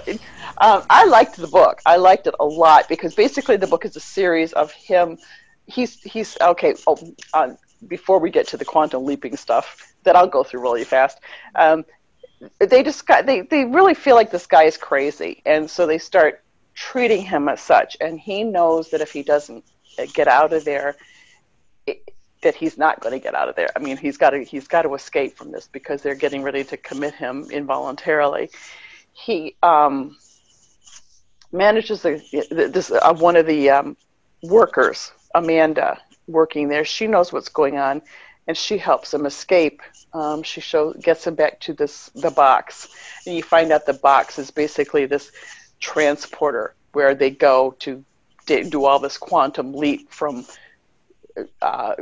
um, 0.57 0.83
I 0.89 1.05
liked 1.05 1.37
the 1.37 1.47
book. 1.47 1.81
I 1.85 1.95
liked 1.95 2.27
it 2.27 2.35
a 2.39 2.45
lot 2.45 2.87
because 2.89 3.15
basically 3.15 3.55
the 3.57 3.67
book 3.67 3.85
is 3.85 3.95
a 3.95 4.01
series 4.01 4.53
of 4.53 4.71
him. 4.71 5.17
He's 5.65 6.01
he's 6.01 6.37
okay. 6.41 6.75
Oh, 6.85 6.97
uh, 7.33 7.49
before 7.87 8.19
we 8.19 8.29
get 8.29 8.47
to 8.49 8.57
the 8.57 8.65
quantum 8.65 9.05
leaping 9.05 9.37
stuff, 9.37 9.93
that 10.03 10.15
I'll 10.15 10.27
go 10.27 10.43
through 10.43 10.61
really 10.61 10.83
fast. 10.83 11.19
Um, 11.55 11.85
they 12.59 12.83
just 12.83 13.05
got, 13.05 13.25
they 13.25 13.41
they 13.41 13.65
really 13.65 13.93
feel 13.93 14.15
like 14.15 14.31
this 14.31 14.47
guy 14.47 14.63
is 14.63 14.77
crazy, 14.77 15.41
and 15.45 15.69
so 15.69 15.87
they 15.87 15.97
start 15.97 16.43
treating 16.81 17.23
him 17.23 17.47
as 17.47 17.61
such. 17.61 17.95
And 18.01 18.19
he 18.19 18.43
knows 18.43 18.89
that 18.89 19.01
if 19.01 19.11
he 19.11 19.23
doesn't 19.23 19.63
get 20.13 20.27
out 20.27 20.51
of 20.53 20.65
there. 20.65 20.95
It, 21.85 22.11
that 22.41 22.55
he's 22.55 22.75
not 22.75 22.99
going 23.01 23.13
to 23.13 23.23
get 23.23 23.35
out 23.35 23.49
of 23.49 23.55
there. 23.55 23.69
I 23.75 23.79
mean, 23.79 23.97
he's 23.97 24.17
got 24.17 24.31
to 24.31 24.43
he's 24.43 24.67
got 24.67 24.81
to 24.81 24.95
escape 24.95 25.37
from 25.37 25.51
this 25.51 25.67
because 25.71 26.01
they're 26.01 26.15
getting 26.15 26.41
ready 26.41 26.63
to 26.65 26.77
commit 26.77 27.13
him 27.13 27.47
involuntarily. 27.51 28.49
He 29.13 29.55
um, 29.61 30.17
manages 31.51 32.01
the, 32.01 32.19
this 32.73 32.89
uh, 32.91 33.13
one 33.13 33.35
of 33.35 33.45
the 33.45 33.69
um, 33.69 33.97
workers, 34.41 35.11
Amanda, 35.35 35.99
working 36.27 36.67
there. 36.67 36.83
She 36.83 37.05
knows 37.05 37.31
what's 37.31 37.49
going 37.49 37.77
on, 37.77 38.01
and 38.47 38.57
she 38.57 38.79
helps 38.79 39.13
him 39.13 39.27
escape. 39.27 39.81
Um, 40.13 40.41
she 40.41 40.61
shows 40.61 40.97
gets 40.99 41.27
him 41.27 41.35
back 41.35 41.59
to 41.61 41.73
this 41.73 42.09
the 42.15 42.31
box, 42.31 42.87
and 43.27 43.35
you 43.35 43.43
find 43.43 43.71
out 43.71 43.85
the 43.85 43.93
box 43.93 44.39
is 44.39 44.49
basically 44.49 45.05
this 45.05 45.31
transporter 45.81 46.73
where 46.93 47.13
they 47.13 47.29
go 47.29 47.75
to 47.79 48.03
do 48.45 48.85
all 48.85 48.99
this 48.99 49.17
quantum 49.17 49.73
leap 49.73 50.11
from 50.11 50.45
uh, 51.61 51.95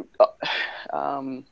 um, 0.92 1.46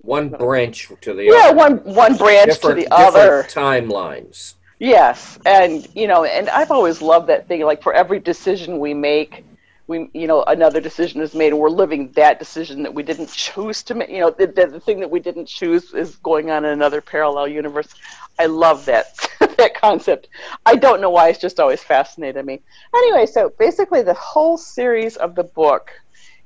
one 0.00 0.28
branch 0.28 0.90
to 1.00 1.14
the 1.14 1.24
yeah, 1.24 1.48
other. 1.48 1.56
one 1.56 1.76
one 1.78 2.16
branch 2.16 2.58
to 2.60 2.74
the 2.74 2.88
other. 2.90 3.44
timelines. 3.44 4.54
Yes, 4.78 5.38
and 5.46 5.86
you 5.94 6.06
know, 6.06 6.24
and 6.24 6.48
I've 6.50 6.70
always 6.70 7.00
loved 7.00 7.28
that 7.28 7.48
thing. 7.48 7.62
Like 7.62 7.82
for 7.82 7.94
every 7.94 8.18
decision 8.18 8.78
we 8.78 8.92
make, 8.92 9.44
we 9.86 10.08
you 10.14 10.26
know 10.26 10.42
another 10.44 10.80
decision 10.80 11.20
is 11.20 11.34
made, 11.34 11.52
and 11.52 11.58
we're 11.58 11.68
living 11.68 12.10
that 12.12 12.38
decision 12.38 12.82
that 12.82 12.94
we 12.94 13.02
didn't 13.02 13.30
choose 13.30 13.82
to 13.84 13.94
make. 13.94 14.08
You 14.08 14.20
know, 14.20 14.30
the, 14.30 14.46
the, 14.46 14.80
thing 14.80 15.00
that 15.00 15.10
we 15.10 15.20
didn't 15.20 15.46
choose 15.46 15.92
is 15.92 16.16
going 16.16 16.50
on 16.50 16.64
in 16.64 16.70
another 16.70 17.00
parallel 17.00 17.48
universe. 17.48 17.94
I 18.38 18.46
love 18.46 18.86
that 18.86 19.06
that 19.58 19.74
concept. 19.74 20.28
I 20.64 20.76
don't 20.76 21.00
know 21.00 21.10
why 21.10 21.28
it's 21.28 21.38
just 21.38 21.60
always 21.60 21.82
fascinated 21.82 22.44
me. 22.44 22.60
Anyway, 22.94 23.26
so 23.26 23.52
basically, 23.58 24.02
the 24.02 24.14
whole 24.14 24.56
series 24.56 25.16
of 25.16 25.34
the 25.34 25.44
book 25.44 25.90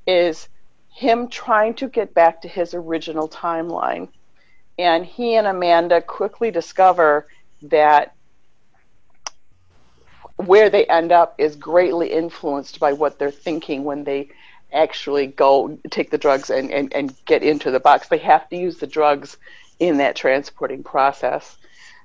is 0.06 0.48
him 0.88 1.28
trying 1.28 1.74
to 1.74 1.88
get 1.88 2.12
back 2.14 2.42
to 2.42 2.48
his 2.48 2.74
original 2.74 3.28
timeline. 3.28 4.08
And 4.78 5.04
he 5.04 5.34
and 5.36 5.46
Amanda 5.46 6.00
quickly 6.02 6.50
discover 6.50 7.28
that 7.62 8.14
where 10.38 10.70
they 10.70 10.84
end 10.86 11.12
up 11.12 11.34
is 11.38 11.56
greatly 11.56 12.12
influenced 12.12 12.78
by 12.78 12.92
what 12.92 13.18
they're 13.18 13.30
thinking 13.30 13.84
when 13.84 14.04
they 14.04 14.30
actually 14.72 15.26
go 15.26 15.78
take 15.90 16.10
the 16.10 16.18
drugs 16.18 16.50
and, 16.50 16.70
and, 16.70 16.92
and 16.94 17.14
get 17.24 17.42
into 17.42 17.70
the 17.70 17.80
box. 17.80 18.08
They 18.08 18.18
have 18.18 18.48
to 18.50 18.56
use 18.56 18.78
the 18.78 18.86
drugs 18.86 19.36
in 19.78 19.98
that 19.98 20.16
transporting 20.16 20.82
process. 20.82 21.56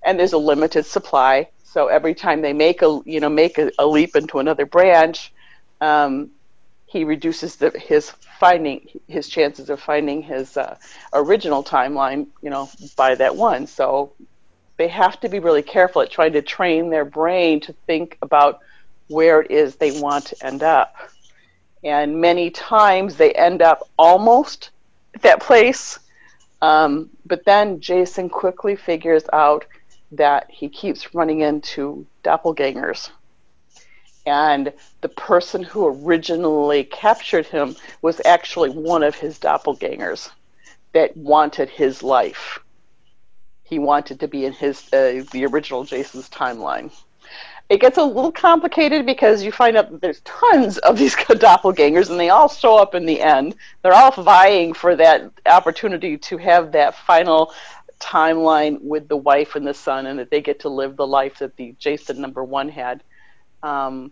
And 0.04 0.20
there's 0.20 0.34
a 0.34 0.38
limited 0.38 0.86
supply. 0.86 1.50
So 1.64 1.88
every 1.88 2.14
time 2.14 2.42
they 2.42 2.54
make 2.54 2.82
a 2.82 3.02
you 3.06 3.20
know 3.20 3.30
make 3.30 3.58
a, 3.58 3.72
a 3.80 3.86
leap 3.86 4.16
into 4.16 4.40
another 4.40 4.66
branch, 4.66 5.34
um, 5.82 6.30
he 6.86 7.04
reduces 7.04 7.56
the, 7.56 7.72
his 7.72 8.12
finding 8.40 8.88
his 9.08 9.28
chances 9.28 9.70
of 9.70 9.80
finding 9.80 10.22
his 10.22 10.58
uh, 10.58 10.78
original 11.14 11.64
timeline, 11.64 12.28
you 12.42 12.50
know, 12.50 12.70
by 12.96 13.16
that 13.16 13.36
one. 13.36 13.66
So 13.66 14.14
they 14.78 14.88
have 14.88 15.20
to 15.22 15.30
be 15.30 15.40
really 15.40 15.62
careful 15.62 16.02
at 16.02 16.10
trying 16.10 16.34
to 16.34 16.42
train 16.42 16.90
their 16.90 17.06
brain 17.06 17.60
to 17.62 17.74
think 17.88 18.18
about 18.22 18.60
where 19.08 19.42
it 19.42 19.52
is 19.52 19.76
they 19.76 20.00
want 20.00 20.26
to 20.28 20.46
end 20.46 20.64
up. 20.64 20.96
And 21.84 22.20
many 22.22 22.50
times 22.50 23.16
they 23.16 23.34
end 23.34 23.62
up 23.62 23.90
almost 23.98 24.72
at 25.14 25.22
that 25.22 25.42
place, 25.42 26.00
um, 26.62 27.10
but 27.26 27.46
then 27.46 27.82
Jason 27.82 28.30
quickly 28.30 28.76
figures 28.76 29.24
out 29.34 29.66
that 30.14 30.50
he 30.50 30.70
keeps 30.70 31.14
running 31.14 31.42
into 31.42 32.06
doppelgangers 32.24 33.10
and 34.26 34.72
the 35.02 35.10
person 35.10 35.64
who 35.64 35.88
originally 35.88 36.84
captured 36.86 37.46
him 37.46 37.76
was 38.02 38.22
actually 38.26 38.70
one 38.70 39.04
of 39.04 39.16
his 39.16 39.38
doppelgangers 39.38 40.30
that 40.94 41.16
wanted 41.18 41.70
his 41.70 42.04
life. 42.04 42.60
He 43.74 43.80
wanted 43.80 44.20
to 44.20 44.28
be 44.28 44.46
in 44.46 44.54
his 44.54 44.84
uh, 44.94 45.24
the 45.32 45.48
original 45.48 45.84
Jason's 45.84 46.30
timeline. 46.30 46.92
It 47.70 47.82
gets 47.82 47.98
a 47.98 48.04
little 48.04 48.32
complicated 48.32 49.04
because 49.04 49.42
you 49.42 49.52
find 49.52 49.76
out 49.76 49.90
that 49.90 50.00
there's 50.00 50.22
tons 50.22 50.78
of 50.78 50.96
these 50.96 51.16
doppelgangers, 51.48 52.12
and 52.12 52.20
they 52.20 52.30
all 52.30 52.48
show 52.48 52.78
up 52.78 52.94
in 52.94 53.08
the 53.08 53.20
end. 53.20 53.56
They're 53.82 53.96
all 53.96 54.12
vying 54.12 54.74
for 54.74 54.96
that 54.96 55.32
opportunity 55.48 56.20
to 56.20 56.38
have 56.38 56.74
that 56.74 56.94
final 56.94 57.52
timeline 58.00 58.80
with 58.80 59.08
the 59.08 59.18
wife 59.18 59.56
and 59.56 59.66
the 59.66 59.74
son, 59.74 60.06
and 60.06 60.20
that 60.20 60.30
they 60.30 60.42
get 60.42 60.60
to 60.60 60.70
live 60.70 60.96
the 60.96 61.08
life 61.08 61.40
that 61.40 61.56
the 61.56 61.76
Jason 61.80 62.22
number 62.22 62.44
one 62.44 62.70
had. 62.70 63.02
Um, 63.64 64.12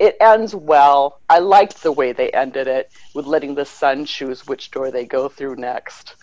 it 0.00 0.16
ends 0.20 0.56
well. 0.56 1.20
I 1.30 1.38
liked 1.38 1.84
the 1.84 1.92
way 1.92 2.10
they 2.10 2.30
ended 2.30 2.66
it 2.66 2.90
with 3.14 3.26
letting 3.26 3.54
the 3.54 3.64
son 3.64 4.06
choose 4.06 4.44
which 4.44 4.72
door 4.72 4.90
they 4.90 5.04
go 5.04 5.28
through 5.28 5.54
next. 5.54 6.16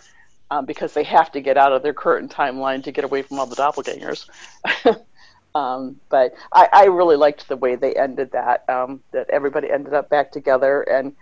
Um, 0.48 0.64
because 0.64 0.94
they 0.94 1.02
have 1.02 1.32
to 1.32 1.40
get 1.40 1.56
out 1.56 1.72
of 1.72 1.82
their 1.82 1.92
current 1.92 2.30
timeline 2.30 2.84
to 2.84 2.92
get 2.92 3.04
away 3.04 3.22
from 3.22 3.40
all 3.40 3.46
the 3.46 3.56
doppelgangers. 3.56 4.28
um, 5.56 6.00
but 6.08 6.34
I, 6.52 6.68
I, 6.72 6.84
really 6.84 7.16
liked 7.16 7.48
the 7.48 7.56
way 7.56 7.74
they 7.74 7.94
ended 7.94 8.30
that. 8.30 8.64
Um, 8.68 9.02
that 9.10 9.28
everybody 9.28 9.68
ended 9.68 9.92
up 9.92 10.08
back 10.08 10.30
together, 10.30 10.82
and 10.82 11.16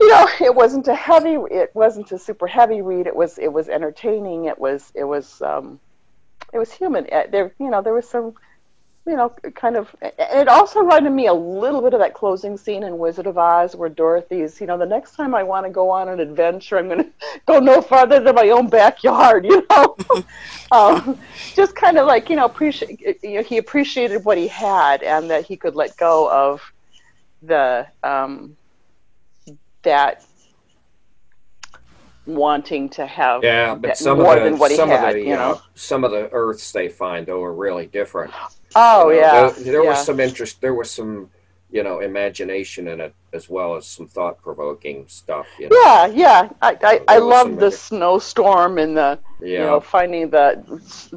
you 0.00 0.08
know, 0.08 0.28
it 0.40 0.52
wasn't 0.56 0.88
a 0.88 0.94
heavy, 0.96 1.36
it 1.52 1.70
wasn't 1.72 2.10
a 2.10 2.18
super 2.18 2.48
heavy 2.48 2.82
read. 2.82 3.06
It 3.06 3.14
was, 3.14 3.38
it 3.38 3.52
was 3.52 3.68
entertaining. 3.68 4.46
It 4.46 4.58
was, 4.58 4.90
it 4.96 5.04
was 5.04 5.40
um, 5.42 5.78
it 6.52 6.58
was 6.58 6.72
human. 6.72 7.06
Uh, 7.10 7.24
there, 7.30 7.54
you 7.58 7.70
know, 7.70 7.82
there 7.82 7.94
was 7.94 8.08
some, 8.08 8.34
you 9.06 9.16
know, 9.16 9.30
kind 9.54 9.76
of. 9.76 9.94
It 10.00 10.48
also 10.48 10.80
reminded 10.80 11.10
me 11.10 11.26
a 11.26 11.34
little 11.34 11.80
bit 11.80 11.92
of 11.92 12.00
that 12.00 12.14
closing 12.14 12.56
scene 12.56 12.84
in 12.84 12.98
Wizard 12.98 13.26
of 13.26 13.36
Oz, 13.36 13.74
where 13.74 13.88
Dorothy's, 13.88 14.60
you 14.60 14.66
know, 14.66 14.78
the 14.78 14.86
next 14.86 15.16
time 15.16 15.34
I 15.34 15.42
want 15.42 15.66
to 15.66 15.70
go 15.70 15.90
on 15.90 16.08
an 16.08 16.20
adventure, 16.20 16.78
I'm 16.78 16.88
going 16.88 17.04
to 17.04 17.10
go 17.46 17.58
no 17.58 17.82
farther 17.82 18.20
than 18.20 18.34
my 18.34 18.50
own 18.50 18.68
backyard. 18.68 19.46
You 19.52 19.66
know, 19.70 19.96
um, 20.72 21.18
just 21.54 21.74
kind 21.74 21.98
of 21.98 22.06
like 22.06 22.30
you 22.30 22.36
know, 22.36 22.44
appreciate. 22.44 23.18
You 23.22 23.34
know, 23.34 23.42
he 23.42 23.58
appreciated 23.58 24.24
what 24.24 24.38
he 24.38 24.48
had, 24.48 25.02
and 25.02 25.28
that 25.30 25.44
he 25.44 25.56
could 25.56 25.74
let 25.74 25.96
go 25.96 26.30
of 26.30 26.62
the 27.42 27.86
um, 28.02 28.56
that 29.82 30.24
wanting 32.24 32.88
to 32.88 33.04
have 33.04 33.42
yeah, 33.42 33.74
but 33.74 33.96
some 33.96 34.18
more 34.18 34.36
of 34.36 34.44
the, 34.44 34.50
than 34.50 34.58
what 34.58 34.70
he 34.70 34.76
some 34.76 34.88
had, 34.88 35.08
of 35.08 35.14
the, 35.14 35.20
you 35.20 35.34
know? 35.34 35.52
Uh, 35.52 35.60
some 35.74 36.04
of 36.04 36.12
the 36.12 36.30
Earths 36.30 36.70
they 36.72 36.88
find 36.88 37.26
though 37.26 37.42
are 37.42 37.52
really 37.52 37.86
different. 37.86 38.32
Oh 38.74 39.10
you 39.10 39.16
know, 39.16 39.20
yeah, 39.20 39.50
there, 39.50 39.64
there 39.64 39.84
yeah. 39.84 39.90
was 39.90 40.04
some 40.04 40.20
interest. 40.20 40.60
There 40.60 40.74
was 40.74 40.90
some, 40.90 41.30
you 41.70 41.82
know, 41.82 42.00
imagination 42.00 42.88
in 42.88 43.00
it 43.00 43.14
as 43.32 43.48
well 43.48 43.76
as 43.76 43.86
some 43.86 44.06
thought 44.06 44.42
provoking 44.42 45.06
stuff. 45.08 45.46
You 45.58 45.68
know? 45.68 45.76
Yeah, 45.82 46.06
yeah. 46.06 46.48
I 46.60 46.76
I, 46.82 47.00
I 47.16 47.18
love 47.18 47.56
the 47.56 47.70
snowstorm 47.70 48.78
and 48.78 48.96
the 48.96 49.18
yeah. 49.40 49.46
you 49.46 49.58
know 49.58 49.80
finding 49.80 50.30
the 50.30 50.62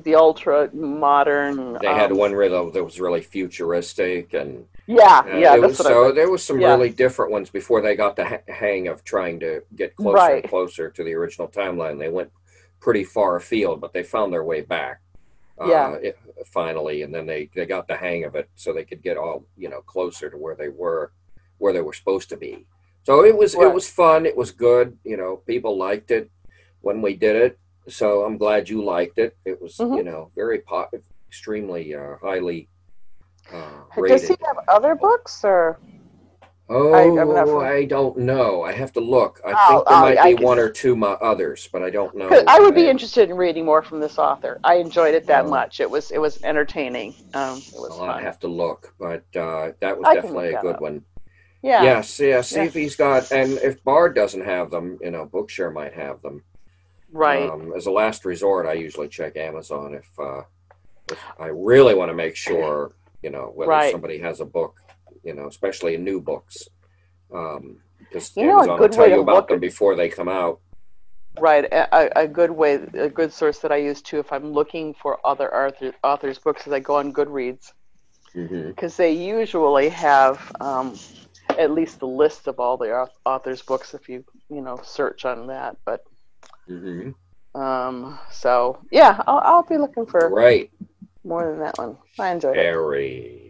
the 0.04 0.16
ultra 0.16 0.70
modern. 0.74 1.78
They 1.82 1.88
um, 1.88 2.00
had 2.00 2.12
one 2.12 2.34
rhythm 2.34 2.72
that 2.72 2.84
was 2.84 3.00
really 3.00 3.22
futuristic 3.22 4.34
and 4.34 4.66
yeah, 4.88 5.24
uh, 5.26 5.38
yeah. 5.38 5.56
Was, 5.58 5.78
so 5.78 6.12
there 6.12 6.30
was 6.30 6.44
some 6.44 6.60
yeah. 6.60 6.70
really 6.70 6.90
different 6.90 7.32
ones 7.32 7.50
before 7.50 7.82
they 7.82 7.96
got 7.96 8.16
the 8.16 8.42
hang 8.48 8.88
of 8.88 9.04
trying 9.04 9.40
to 9.40 9.64
get 9.76 9.96
closer 9.96 10.16
right. 10.16 10.44
and 10.44 10.50
closer 10.50 10.90
to 10.92 11.04
the 11.04 11.14
original 11.14 11.48
timeline. 11.48 11.98
They 11.98 12.10
went 12.10 12.32
pretty 12.80 13.04
far 13.04 13.36
afield, 13.36 13.82
but 13.82 13.94
they 13.94 14.04
found 14.04 14.32
their 14.32 14.44
way 14.44 14.62
back. 14.62 15.02
Uh, 15.60 15.68
yeah. 15.68 15.94
It, 15.94 16.20
finally, 16.46 17.04
and 17.04 17.14
then 17.14 17.26
they 17.26 17.50
they 17.56 17.66
got 17.66 17.88
the 17.88 17.96
hang 17.96 18.26
of 18.26 18.36
it, 18.36 18.50
so 18.56 18.74
they 18.74 18.84
could 18.84 19.02
get 19.02 19.18
all 19.18 19.46
you 19.58 19.70
know 19.70 19.82
closer 19.82 20.30
to 20.30 20.38
where 20.38 20.56
they 20.56 20.70
were, 20.70 21.12
where 21.58 21.74
they 21.74 21.82
were 21.82 21.94
supposed 21.94 22.30
to 22.30 22.38
be. 22.38 22.66
So 23.04 23.24
it 23.24 23.38
was 23.38 23.56
right. 23.56 23.68
it 23.68 23.74
was 23.74 23.90
fun. 23.90 24.26
It 24.26 24.36
was 24.36 24.52
good. 24.52 24.98
You 25.04 25.18
know, 25.18 25.38
people 25.48 25.78
liked 25.78 26.12
it 26.12 26.30
when 26.82 27.02
we 27.02 27.16
did 27.16 27.36
it. 27.36 27.60
So 27.88 28.26
I'm 28.26 28.38
glad 28.38 28.68
you 28.68 28.84
liked 28.84 29.18
it. 29.18 29.38
It 29.46 29.62
was 29.62 29.78
mm-hmm. 29.78 29.96
you 29.96 30.04
know 30.04 30.32
very 30.36 30.60
pop, 30.60 30.94
extremely 31.28 31.96
uh, 31.96 32.16
highly 32.22 32.68
uh, 33.52 34.02
Does 34.08 34.28
he 34.28 34.36
have 34.46 34.58
other 34.68 34.96
books 34.96 35.44
or? 35.44 35.80
Oh, 36.68 36.94
I, 36.94 37.74
I, 37.78 37.86
don't 37.86 38.18
know. 38.18 38.64
I 38.64 38.72
have 38.72 38.92
to 38.94 39.00
look. 39.00 39.40
I 39.46 39.54
oh, 39.56 39.70
think 39.70 39.88
there 39.88 40.00
might 40.00 40.18
I, 40.18 40.34
be 40.34 40.42
I 40.42 40.48
one 40.48 40.58
or 40.58 40.70
two 40.70 41.04
others, 41.06 41.70
but 41.72 41.84
I 41.84 41.92
don't 41.92 42.16
know. 42.16 42.28
I 42.48 42.60
would 42.60 42.74
be 42.74 42.88
interested 42.88 43.30
in 43.30 43.38
reading 43.38 43.66
more 43.66 43.84
from 43.84 44.00
this 44.00 44.18
author. 44.18 44.60
I 44.64 44.76
enjoyed 44.76 45.14
it 45.14 45.28
that 45.28 45.46
oh. 45.46 45.50
much. 45.50 45.80
It 45.80 45.90
was 45.90 46.10
it 46.10 46.18
was 46.18 46.44
entertaining. 46.44 47.14
Um, 47.36 47.60
it 47.60 47.74
was 47.76 48.00
I 48.00 48.20
have 48.22 48.40
to 48.40 48.48
look, 48.48 48.96
but 48.98 49.24
uh, 49.36 49.74
that 49.80 50.00
was 50.00 50.12
definitely 50.12 50.54
a 50.54 50.62
good 50.62 50.80
one. 50.80 51.04
Yeah. 51.62 51.84
Yes. 51.84 52.20
Yeah. 52.20 52.42
See 52.42 52.62
if 52.62 52.74
he's 52.74 52.96
got, 52.96 53.32
and 53.32 53.54
if 53.54 53.84
Bard 53.84 54.16
doesn't 54.16 54.44
have 54.44 54.72
them, 54.72 54.98
you 55.02 55.12
know, 55.12 55.28
Bookshare 55.28 55.72
might 55.72 55.94
have 55.94 56.22
them. 56.24 56.44
Right. 57.12 57.48
Um, 57.48 57.74
as 57.78 57.86
a 57.86 57.92
last 57.92 58.26
resort, 58.26 58.66
I 58.66 58.74
usually 58.74 59.08
check 59.08 59.38
Amazon 59.38 59.94
if 59.94 60.10
uh, 60.20 60.42
if 61.12 61.20
I 61.40 61.48
really 61.48 61.94
want 61.94 62.10
to 62.10 62.16
make 62.16 62.36
sure 62.36 62.96
you 63.26 63.32
know, 63.32 63.52
whether 63.56 63.72
right. 63.72 63.92
somebody 63.92 64.20
has 64.20 64.40
a 64.40 64.46
book, 64.46 64.80
you 65.26 65.34
know, 65.34 65.48
especially 65.48 65.96
in 65.96 66.04
new 66.04 66.22
books. 66.22 66.70
Um, 67.34 67.78
because 68.00 68.36
you 68.38 68.46
know, 68.46 68.60
Amazon 68.60 68.80
will 68.80 68.90
tell 68.90 69.10
you 69.10 69.22
about 69.22 69.48
them 69.48 69.60
before 69.60 69.96
they 69.96 70.10
come 70.10 70.30
out. 70.30 70.60
Right. 71.40 71.66
A, 71.66 72.22
a, 72.22 72.28
good 72.28 72.52
way, 72.52 72.76
a 72.94 73.10
good 73.10 73.34
source 73.34 73.60
that 73.60 73.72
I 73.72 73.78
use 73.78 74.02
too, 74.02 74.20
if 74.20 74.32
I'm 74.32 74.54
looking 74.54 74.94
for 74.94 75.20
other 75.26 75.54
author, 75.54 75.94
authors' 76.04 76.40
books, 76.40 76.66
is 76.66 76.72
I 76.72 76.80
go 76.80 76.96
on 76.96 77.12
Goodreads. 77.12 77.74
Because 78.34 78.94
mm-hmm. 78.94 79.02
they 79.02 79.12
usually 79.12 79.90
have 79.90 80.52
um, 80.62 80.98
at 81.58 81.72
least 81.72 82.00
the 82.00 82.08
list 82.08 82.48
of 82.48 82.60
all 82.60 82.78
the 82.78 83.10
authors' 83.26 83.62
books 83.62 83.94
if 83.94 84.08
you, 84.08 84.24
you 84.50 84.62
know, 84.62 84.80
search 84.84 85.26
on 85.26 85.48
that. 85.48 85.76
But, 85.84 86.04
mm-hmm. 86.70 87.60
um, 87.60 88.20
so 88.32 88.80
yeah, 88.92 89.22
I'll, 89.28 89.40
I'll 89.40 89.64
be 89.64 89.78
looking 89.78 90.06
for. 90.06 90.30
Right 90.30 90.70
more 91.26 91.50
than 91.50 91.60
that 91.60 91.78
one. 91.78 91.98
I 92.20 92.30
enjoyed 92.30 92.56
Sherry. 92.56 93.18
it. 93.18 93.45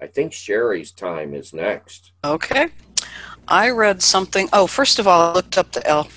I 0.00 0.06
think 0.06 0.32
Sherry's 0.32 0.92
time 0.92 1.34
is 1.34 1.52
next. 1.52 2.12
Okay. 2.24 2.68
I 3.46 3.70
read 3.70 4.02
something. 4.02 4.48
Oh, 4.52 4.66
first 4.66 4.98
of 4.98 5.06
all, 5.06 5.30
I 5.30 5.32
looked 5.32 5.58
up 5.58 5.72
the 5.72 5.86
L. 5.86 6.08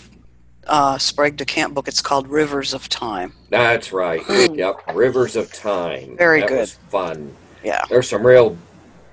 uh, 0.67 0.97
Sprague 0.97 1.37
de 1.37 1.45
Camp 1.45 1.73
book. 1.73 1.87
It's 1.87 2.01
called 2.01 2.27
Rivers 2.27 2.73
of 2.73 2.89
Time. 2.89 3.33
That's 3.49 3.91
right. 3.91 4.21
Hmm. 4.23 4.53
yep. 4.55 4.75
Rivers 4.93 5.35
of 5.35 5.51
Time. 5.51 6.17
Very 6.17 6.41
that 6.41 6.49
good. 6.49 6.59
Was 6.59 6.73
fun. 6.89 7.33
Yeah. 7.63 7.83
There's 7.89 8.09
some 8.09 8.25
real 8.25 8.57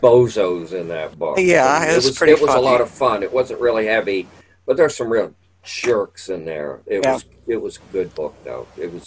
bozos 0.03 0.73
in 0.73 0.89
that 0.89 1.19
book. 1.19 1.39
Yeah, 1.39 1.85
it 1.85 1.97
was, 1.97 2.07
it 2.07 2.09
was 2.09 2.19
pretty. 2.19 2.33
It 2.33 2.41
was 2.41 2.55
a 2.55 2.61
lot 2.61 2.81
of 2.81 2.91
fun. 2.91 3.23
It 3.23 3.33
wasn't 3.33 3.61
really 3.61 3.87
heavy, 3.87 4.29
but 4.67 4.77
there's 4.77 4.97
some 4.97 5.11
real 5.11 5.35
jerks 5.63 6.29
in 6.29 6.45
there. 6.45 6.81
It 6.87 7.05
yeah. 7.05 7.15
was. 7.15 7.25
It 7.47 7.57
was 7.57 7.77
a 7.79 7.93
good 7.93 8.15
book 8.15 8.35
though. 8.45 8.67
It 8.77 8.93
was 8.93 9.07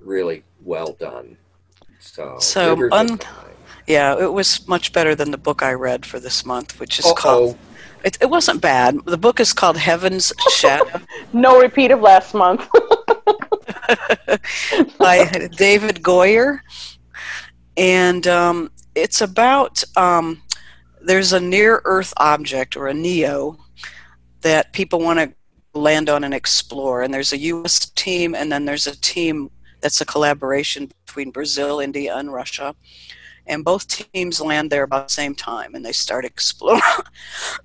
really 0.00 0.44
well 0.62 0.92
done. 0.92 1.36
So, 2.00 2.36
so 2.38 2.88
un- 2.92 3.18
yeah, 3.86 4.18
it 4.18 4.32
was 4.32 4.66
much 4.66 4.92
better 4.92 5.14
than 5.14 5.30
the 5.30 5.38
book 5.38 5.62
I 5.62 5.72
read 5.72 6.06
for 6.06 6.18
this 6.18 6.44
month, 6.44 6.80
which 6.80 6.98
is 6.98 7.06
Uh-oh. 7.06 7.14
called. 7.14 7.58
It, 8.04 8.18
it 8.20 8.28
wasn't 8.28 8.60
bad. 8.60 8.98
The 9.06 9.16
book 9.16 9.40
is 9.40 9.52
called 9.52 9.78
Heaven's 9.78 10.32
Shadow. 10.50 11.00
no 11.32 11.58
repeat 11.58 11.90
of 11.90 12.00
last 12.00 12.34
month. 12.34 12.68
by 14.98 15.48
David 15.56 16.02
Goyer, 16.02 16.60
and 17.76 18.26
um, 18.26 18.70
it's 18.94 19.20
about 19.20 19.82
um, 19.96 20.42
there's 21.02 21.32
a 21.32 21.40
near 21.40 21.82
Earth 21.84 22.12
object 22.16 22.76
or 22.76 22.88
a 22.88 22.94
NEO 22.94 23.56
that 24.40 24.72
people 24.72 25.00
want 25.00 25.18
to 25.18 25.78
land 25.78 26.08
on 26.08 26.24
and 26.24 26.34
explore, 26.34 27.02
and 27.02 27.12
there's 27.12 27.32
a 27.32 27.38
U.S. 27.38 27.90
team, 27.90 28.34
and 28.34 28.50
then 28.50 28.64
there's 28.64 28.86
a 28.86 28.98
team 29.00 29.50
that's 29.80 30.00
a 30.00 30.06
collaboration 30.06 30.90
between 31.04 31.30
Brazil, 31.30 31.80
India, 31.80 32.16
and 32.16 32.32
Russia. 32.32 32.74
And 33.46 33.64
both 33.64 33.86
teams 33.88 34.40
land 34.40 34.70
there 34.70 34.84
about 34.84 35.08
the 35.08 35.14
same 35.14 35.34
time, 35.34 35.74
and 35.74 35.84
they 35.84 35.92
start 35.92 36.24
exploring. 36.24 36.80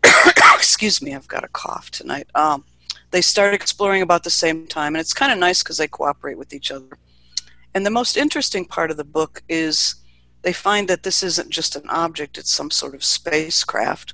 Excuse 0.56 1.02
me, 1.02 1.16
I've 1.16 1.28
got 1.28 1.44
a 1.44 1.50
cough 1.50 1.90
tonight. 1.90 2.28
Um, 2.36 2.66
they 3.12 3.22
start 3.22 3.54
exploring 3.54 4.02
about 4.02 4.24
the 4.24 4.30
same 4.30 4.68
time, 4.68 4.96
and 4.96 5.02
it's 5.02 5.14
kind 5.14 5.32
of 5.32 5.40
nice 5.40 5.64
because 5.64 5.78
they 5.78 5.88
cooperate 5.88 6.38
with 6.38 6.54
each 6.54 6.72
other. 6.72 6.98
And 7.74 7.86
the 7.86 7.92
most 7.92 8.18
interesting 8.18 8.66
part 8.66 8.92
of 8.92 8.98
the 8.98 9.04
book 9.04 9.42
is 9.48 9.96
they 10.42 10.54
find 10.54 10.88
that 10.88 11.04
this 11.04 11.24
isn't 11.24 11.50
just 11.50 11.76
an 11.76 11.90
object, 11.90 12.38
it's 12.38 12.52
some 12.52 12.72
sort 12.72 12.94
of 12.94 13.04
spacecraft. 13.04 14.14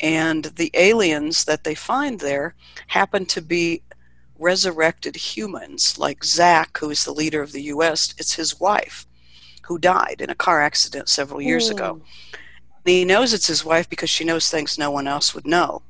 And 0.00 0.44
the 0.56 0.70
aliens 0.74 1.44
that 1.44 1.64
they 1.64 1.74
find 1.74 2.20
there 2.20 2.54
happen 2.88 3.26
to 3.26 3.40
be 3.40 3.82
resurrected 4.38 5.16
humans, 5.16 5.98
like 5.98 6.24
Zach, 6.24 6.78
who 6.78 6.90
is 6.90 7.04
the 7.04 7.12
leader 7.12 7.40
of 7.40 7.52
the 7.52 7.62
U.S., 7.62 8.14
it's 8.18 8.34
his 8.34 8.60
wife 8.60 9.06
who 9.66 9.78
died 9.78 10.20
in 10.20 10.30
a 10.30 10.34
car 10.34 10.62
accident 10.62 11.08
several 11.08 11.40
years 11.40 11.68
mm. 11.68 11.72
ago. 11.72 12.00
And 12.84 12.90
he 12.94 13.04
knows 13.04 13.32
it's 13.32 13.46
his 13.46 13.64
wife 13.64 13.88
because 13.88 14.10
she 14.10 14.24
knows 14.24 14.48
things 14.48 14.78
no 14.78 14.90
one 14.90 15.06
else 15.06 15.34
would 15.34 15.46
know. 15.46 15.82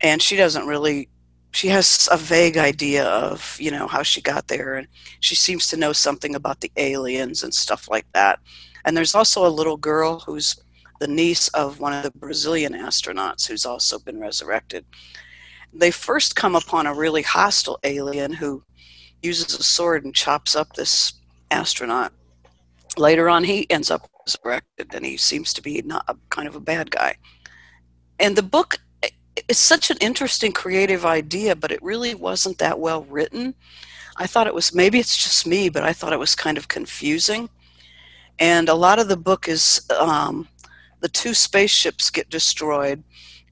And 0.00 0.20
she 0.20 0.36
doesn't 0.36 0.66
really, 0.66 1.08
she 1.52 1.68
has 1.68 2.08
a 2.10 2.16
vague 2.16 2.58
idea 2.58 3.06
of, 3.06 3.56
you 3.58 3.70
know, 3.70 3.86
how 3.86 4.02
she 4.02 4.20
got 4.20 4.48
there. 4.48 4.74
And 4.74 4.86
she 5.20 5.34
seems 5.34 5.66
to 5.68 5.76
know 5.76 5.92
something 5.92 6.34
about 6.34 6.60
the 6.60 6.70
aliens 6.76 7.42
and 7.42 7.54
stuff 7.54 7.88
like 7.88 8.06
that. 8.12 8.38
And 8.84 8.96
there's 8.96 9.14
also 9.14 9.46
a 9.46 9.48
little 9.48 9.78
girl 9.78 10.20
who's 10.20 10.56
the 11.00 11.08
niece 11.08 11.48
of 11.48 11.80
one 11.80 11.92
of 11.92 12.02
the 12.02 12.18
Brazilian 12.18 12.74
astronauts 12.74 13.46
who's 13.46 13.64
also 13.64 13.98
been 13.98 14.20
resurrected 14.20 14.84
they 15.74 15.90
first 15.90 16.36
come 16.36 16.54
upon 16.54 16.86
a 16.86 16.94
really 16.94 17.22
hostile 17.22 17.78
alien 17.82 18.32
who 18.32 18.62
uses 19.22 19.58
a 19.58 19.62
sword 19.62 20.04
and 20.04 20.14
chops 20.14 20.54
up 20.54 20.74
this 20.74 21.14
astronaut. 21.50 22.12
Later 22.96 23.28
on, 23.28 23.44
he 23.44 23.68
ends 23.70 23.90
up 23.90 24.08
resurrected, 24.26 24.94
and 24.94 25.04
he 25.04 25.16
seems 25.16 25.52
to 25.54 25.62
be 25.62 25.82
not 25.82 26.04
a, 26.08 26.16
kind 26.30 26.48
of 26.48 26.54
a 26.54 26.60
bad 26.60 26.90
guy. 26.90 27.16
And 28.18 28.36
the 28.36 28.42
book 28.42 28.78
is 29.48 29.58
such 29.58 29.90
an 29.90 29.98
interesting 30.00 30.52
creative 30.52 31.04
idea, 31.04 31.56
but 31.56 31.72
it 31.72 31.82
really 31.82 32.14
wasn't 32.14 32.58
that 32.58 32.78
well 32.78 33.04
written. 33.04 33.54
I 34.16 34.26
thought 34.26 34.46
it 34.46 34.54
was 34.54 34.74
maybe 34.74 34.98
it's 35.00 35.16
just 35.16 35.46
me, 35.46 35.68
but 35.68 35.82
I 35.82 35.92
thought 35.92 36.12
it 36.12 36.18
was 36.18 36.36
kind 36.36 36.56
of 36.56 36.68
confusing. 36.68 37.48
And 38.38 38.68
a 38.68 38.74
lot 38.74 38.98
of 38.98 39.08
the 39.08 39.16
book 39.16 39.48
is 39.48 39.84
um, 39.98 40.48
the 41.00 41.08
two 41.08 41.34
spaceships 41.34 42.10
get 42.10 42.30
destroyed 42.30 43.02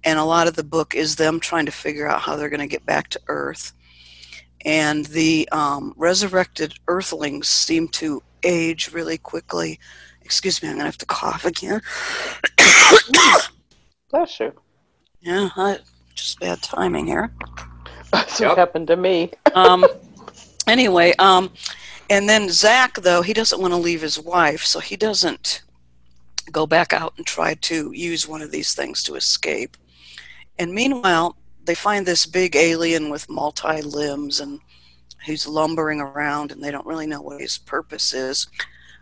and 0.05 0.19
a 0.19 0.25
lot 0.25 0.49
of 0.49 0.57
the 0.57 0.65
book 0.65 0.95
is 0.95 1.17
them 1.17 1.39
trying 1.39 1.67
to 1.67 1.73
figure 1.73 2.09
out 2.09 2.23
how 2.23 2.37
they're 2.37 2.49
going 2.49 2.61
to 2.61 2.67
get 2.67 2.85
back 2.87 3.09
to 3.11 3.21
Earth. 3.29 3.73
And 4.65 5.07
the 5.07 5.49
um, 5.53 5.95
resurrected 5.97 6.75
Earthlings 6.89 7.49
seem 7.49 7.89
to 7.89 8.23
age 8.45 8.93
really 8.93 9.19
quickly. 9.19 9.79
Excuse 10.23 10.63
me, 10.63 10.69
I'm 10.69 10.75
going 10.75 10.83
to 10.83 10.87
have 10.87 10.99
to 10.99 11.07
cough 11.07 11.45
again. 11.45 11.81
Bless 14.11 14.41
you. 14.41 14.53
Yeah, 15.21 15.51
I, 15.57 15.79
just 16.15 16.41
bad 16.41 16.63
timing 16.63 17.07
here. 17.07 17.33
That's 18.13 18.39
yep. 18.41 18.51
what 18.51 18.59
happened 18.59 18.87
to 18.89 18.97
me. 18.97 19.33
um, 19.55 19.85
anyway, 20.67 21.13
um, 21.19 21.51
And 22.11 22.29
then 22.29 22.51
Zach, 22.51 22.95
though, 23.01 23.23
he 23.23 23.33
doesn't 23.33 23.61
want 23.61 23.73
to 23.73 23.79
leave 23.79 24.03
his 24.03 24.19
wife, 24.19 24.65
so 24.65 24.81
he 24.81 24.97
doesn't 24.97 25.63
go 26.51 26.67
back 26.67 26.93
out 26.93 27.15
and 27.17 27.27
try 27.27 27.55
to 27.55 27.91
use 27.93 28.29
one 28.29 28.43
of 28.43 28.51
these 28.51 28.75
things 28.75 29.03
to 29.05 29.15
escape. 29.15 29.77
And 30.59 30.75
meanwhile, 30.75 31.37
they 31.65 31.75
find 31.75 32.05
this 32.05 32.27
big 32.27 32.55
alien 32.57 33.09
with 33.09 33.31
multi 33.31 33.81
limbs 33.81 34.41
and 34.41 34.61
who's 35.27 35.47
lumbering 35.47 36.01
around, 36.01 36.53
and 36.53 36.63
they 36.63 36.71
don't 36.71 36.87
really 36.87 37.07
know 37.07 37.23
what 37.23 37.41
his 37.41 37.59
purpose 37.59 38.13
is. 38.13 38.47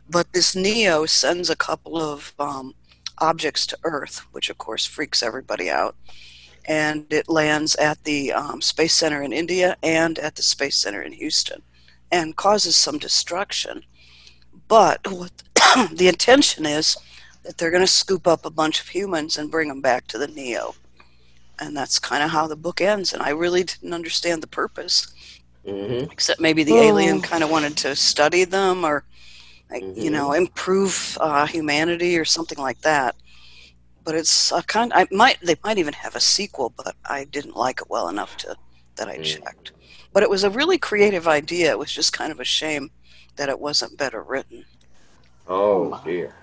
But 0.09 0.33
this 0.33 0.57
NEO 0.57 1.07
sends 1.07 1.51
a 1.51 1.57
couple 1.57 1.97
of 1.97 2.35
um, 2.39 2.75
objects 3.19 3.67
to 3.69 3.79
Earth, 3.85 4.27
which 4.33 4.51
of 4.51 4.59
course 4.59 4.87
freaks 4.87 5.23
everybody 5.23 5.71
out. 5.71 5.97
And 6.67 7.07
it 7.11 7.29
lands 7.29 7.75
at 7.77 8.05
the 8.05 8.33
um, 8.33 8.61
Space 8.61 8.95
Center 8.95 9.23
in 9.23 9.33
India 9.33 9.77
and 9.83 10.19
at 10.19 10.37
the 10.37 10.43
Space 10.43 10.77
Center 10.77 11.03
in 11.03 11.13
Houston 11.13 11.63
and 12.11 12.37
causes 12.37 12.77
some 12.77 12.99
destruction. 12.99 13.85
But 14.69 15.07
what 15.11 15.33
the 15.93 16.09
intention 16.09 16.67
is 16.67 16.97
that 17.45 17.59
they're 17.59 17.71
going 17.71 17.83
to 17.83 17.87
scoop 17.87 18.27
up 18.27 18.45
a 18.45 18.51
bunch 18.51 18.81
of 18.81 18.89
humans 18.89 19.39
and 19.39 19.51
bring 19.51 19.69
them 19.69 19.81
back 19.81 20.07
to 20.09 20.19
the 20.19 20.29
NEO. 20.29 20.75
And 21.59 21.77
that's 21.77 21.99
kind 21.99 22.23
of 22.23 22.31
how 22.31 22.47
the 22.47 22.57
book 22.57 22.81
ends. 22.81 23.13
And 23.13 23.23
I 23.23 23.31
really 23.31 23.65
didn't 23.65 23.95
understand 23.95 24.43
the 24.43 24.47
purpose, 24.47 25.13
Mm-hmm. 25.67 26.11
except 26.11 26.41
maybe 26.41 26.65
the 26.65 26.79
Oh. 26.79 26.83
alien 26.83 27.21
kind 27.21 27.45
of 27.45 27.51
wanted 27.51 27.77
to 27.79 27.95
study 27.95 28.45
them 28.45 28.85
or, 28.85 29.05
like, 29.71 29.83
you 29.83 30.11
Mhm. 30.11 30.13
know, 30.13 30.33
improve 30.33 31.19
uh, 31.21 31.47
humanity 31.47 32.17
or 32.19 32.25
something 32.25 32.59
like 32.59 32.81
that. 32.81 33.15
But 34.03 34.15
it's 34.15 34.51
a 34.53 34.63
kind. 34.63 34.91
I 34.95 35.07
might 35.11 35.39
they 35.43 35.57
might 35.63 35.77
even 35.79 35.93
have 35.93 36.17
a 36.17 36.21
sequel, 36.21 36.71
but 36.75 36.97
I 37.05 37.25
didn't 37.25 37.57
like 37.57 37.81
it 37.83 37.91
well 37.91 38.09
enough 38.09 38.37
to 38.39 38.57
that 38.97 39.09
I 39.09 39.19
Mm. 39.19 39.25
checked. 39.25 39.73
But 40.13 40.23
it 40.23 40.31
was 40.31 40.43
a 40.45 40.51
really 40.51 40.79
creative 40.79 41.29
idea. 41.29 41.71
It 41.71 41.79
was 41.79 41.93
just 41.93 42.13
kind 42.13 42.33
of 42.33 42.41
a 42.41 42.45
shame 42.45 42.91
that 43.37 43.49
it 43.51 43.61
wasn't 43.61 43.99
better 43.99 44.23
written. 44.23 44.65
Oh 45.47 46.01
dear. 46.05 46.35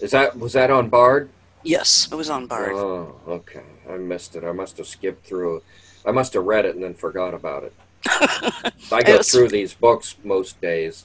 Is 0.00 0.10
that 0.12 0.38
was 0.38 0.54
that 0.54 0.70
on 0.70 0.88
Bard? 0.88 1.28
Yes, 1.62 2.08
it 2.10 2.14
was 2.14 2.30
on 2.30 2.46
Bard. 2.46 2.72
Oh, 2.74 3.20
okay. 3.28 3.62
I 3.88 3.96
missed 3.96 4.34
it. 4.34 4.44
I 4.44 4.52
must 4.52 4.78
have 4.78 4.86
skipped 4.86 5.26
through. 5.26 5.62
I 6.06 6.10
must 6.10 6.32
have 6.34 6.44
read 6.44 6.64
it 6.64 6.74
and 6.74 6.82
then 6.84 6.94
forgot 6.94 7.32
about 7.34 7.62
it. 7.64 7.72
I 8.06 8.72
go 8.90 8.98
It's- 8.98 9.30
through 9.30 9.48
these 9.48 9.74
books 9.74 10.16
most 10.24 10.60
days, 10.60 11.04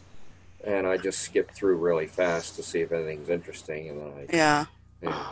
and 0.63 0.85
I 0.87 0.97
just 0.97 1.19
skip 1.19 1.51
through 1.51 1.77
really 1.77 2.07
fast 2.07 2.55
to 2.57 2.63
see 2.63 2.81
if 2.81 2.91
anything's 2.91 3.29
interesting, 3.29 3.89
and 3.89 3.99
then 4.01 4.07
I 4.17 4.35
yeah. 4.35 4.65
yeah, 5.01 5.25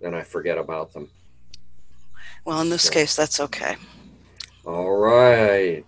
then 0.00 0.14
I 0.14 0.22
forget 0.22 0.58
about 0.58 0.92
them. 0.92 1.08
Well, 2.44 2.60
in 2.60 2.70
this 2.70 2.84
So- 2.84 2.90
case, 2.90 3.14
that's 3.14 3.40
okay. 3.40 3.76
All 4.66 4.96
right. 4.96 5.84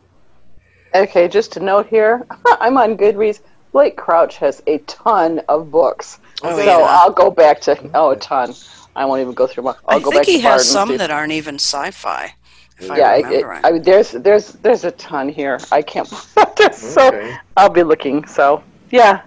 Okay, 0.95 1.27
just 1.29 1.57
a 1.57 1.61
note 1.61 1.87
here. 1.89 2.25
I'm 2.61 2.77
on 2.79 2.97
Goodreads. 2.97 3.41
Blake 3.73 3.97
Crouch 3.97 4.37
has 4.37 4.63
a 4.69 4.79
ton 4.79 5.41
of 5.49 5.71
books. 5.73 6.21
Oh, 6.45 6.57
so 6.57 6.63
yeah. 6.65 6.79
I'll 6.79 7.11
go 7.11 7.31
back 7.31 7.61
to 7.63 7.91
oh 7.95 8.11
a 8.11 8.17
ton. 8.17 8.55
I 8.95 9.05
won't 9.05 9.21
even 9.21 9.35
go 9.35 9.49
through 9.49 9.65
them. 9.65 9.75
I'll 9.89 9.97
I 9.99 10.01
go 10.01 10.11
think 10.13 10.21
back 10.23 10.27
he 10.27 10.37
to 10.41 10.43
has 10.49 10.61
and 10.63 10.71
some 10.91 10.97
that 10.99 11.11
aren't 11.11 11.33
even 11.33 11.57
sci-fi. 11.57 12.33
If 12.79 12.89
yeah, 12.89 13.09
I, 13.09 13.31
it, 13.33 13.47
right. 13.47 13.65
I 13.65 13.73
mean, 13.73 13.83
there's 13.83 14.13
there's 14.13 14.49
there's 14.55 14.85
a 14.85 14.91
ton 14.93 15.29
here. 15.29 15.61
I 15.71 15.83
can't. 15.83 16.09
there's 16.57 16.77
so 16.77 17.09
Okay. 17.09 17.37
I'll 17.57 17.69
be 17.71 17.83
looking. 17.85 18.27
So 18.27 18.63
yeah, 18.91 19.23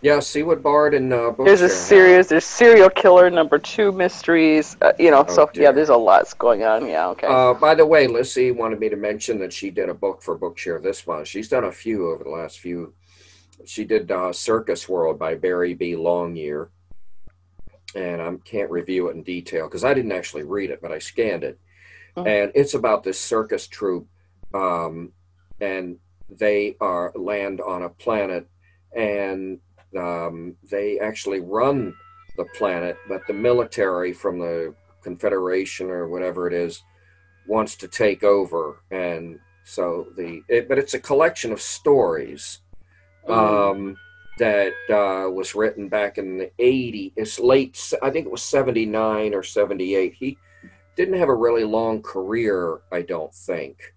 Yeah. 0.00 0.20
See 0.20 0.42
what 0.42 0.62
Bard 0.62 0.94
and 0.94 1.12
uh, 1.12 1.32
there's 1.44 1.60
a 1.60 1.66
Bookshare 1.66 1.70
series. 1.70 2.28
There's 2.28 2.44
serial 2.44 2.88
killer 2.88 3.28
number 3.28 3.58
two 3.58 3.92
mysteries. 3.92 4.76
Uh, 4.80 4.92
you 4.98 5.10
know, 5.10 5.24
Oh, 5.28 5.32
so 5.32 5.50
dear. 5.52 5.64
yeah, 5.64 5.72
there's 5.72 5.90
a 5.90 5.96
lot 5.96 6.32
going 6.38 6.62
on. 6.64 6.86
Yeah, 6.86 7.08
okay. 7.08 7.26
Uh, 7.26 7.52
by 7.54 7.74
the 7.74 7.84
way, 7.84 8.06
Lissy 8.06 8.50
wanted 8.50 8.80
me 8.80 8.88
to 8.88 8.96
mention 8.96 9.38
that 9.40 9.52
she 9.52 9.70
did 9.70 9.90
a 9.90 9.94
book 9.94 10.22
for 10.22 10.38
Bookshare 10.38 10.82
this 10.82 11.06
month. 11.06 11.28
She's 11.28 11.48
done 11.48 11.64
a 11.64 11.72
few 11.72 12.10
over 12.10 12.24
the 12.24 12.30
last 12.30 12.60
few. 12.60 12.94
She 13.66 13.84
did 13.84 14.10
uh, 14.10 14.32
Circus 14.32 14.88
World 14.88 15.18
by 15.18 15.34
Barry 15.34 15.74
B. 15.74 15.92
Longyear, 15.92 16.68
and 17.94 18.22
I 18.22 18.34
can't 18.46 18.70
review 18.70 19.08
it 19.08 19.16
in 19.16 19.22
detail 19.22 19.66
because 19.66 19.84
I 19.84 19.92
didn't 19.92 20.12
actually 20.12 20.44
read 20.44 20.70
it, 20.70 20.80
but 20.80 20.92
I 20.92 20.98
scanned 20.98 21.44
it, 21.44 21.58
Mhm. 22.16 22.26
and 22.26 22.52
it's 22.54 22.74
about 22.74 23.02
this 23.04 23.18
circus 23.20 23.66
troupe, 23.68 24.08
um, 24.54 25.12
and 25.60 25.98
they 26.28 26.76
are 26.80 27.12
land 27.14 27.60
on 27.60 27.82
a 27.82 27.88
planet, 27.88 28.46
and 28.94 29.60
um, 29.96 30.56
they 30.70 30.98
actually 31.00 31.40
run 31.40 31.94
the 32.36 32.44
planet, 32.56 32.96
but 33.08 33.26
the 33.26 33.32
military 33.32 34.12
from 34.12 34.38
the 34.38 34.74
Confederation 35.02 35.90
or 35.90 36.08
whatever 36.08 36.46
it 36.46 36.52
is 36.52 36.82
wants 37.48 37.74
to 37.76 37.88
take 37.88 38.22
over, 38.22 38.82
and 38.90 39.38
so 39.64 40.06
the 40.16 40.42
it, 40.48 40.68
but 40.68 40.78
it's 40.78 40.94
a 40.94 41.00
collection 41.00 41.52
of 41.52 41.60
stories 41.60 42.60
um, 43.28 43.96
that 44.38 44.72
uh, 44.88 45.30
was 45.30 45.54
written 45.54 45.88
back 45.88 46.18
in 46.18 46.38
the 46.38 46.50
80s. 46.58 47.12
It's 47.16 47.38
late, 47.38 47.92
I 48.02 48.10
think 48.10 48.26
it 48.26 48.32
was 48.32 48.42
79 48.42 49.34
or 49.34 49.42
78. 49.42 50.14
He 50.14 50.38
didn't 51.00 51.18
have 51.18 51.30
a 51.30 51.34
really 51.34 51.64
long 51.64 52.02
career, 52.02 52.82
I 52.92 53.00
don't 53.00 53.34
think. 53.34 53.94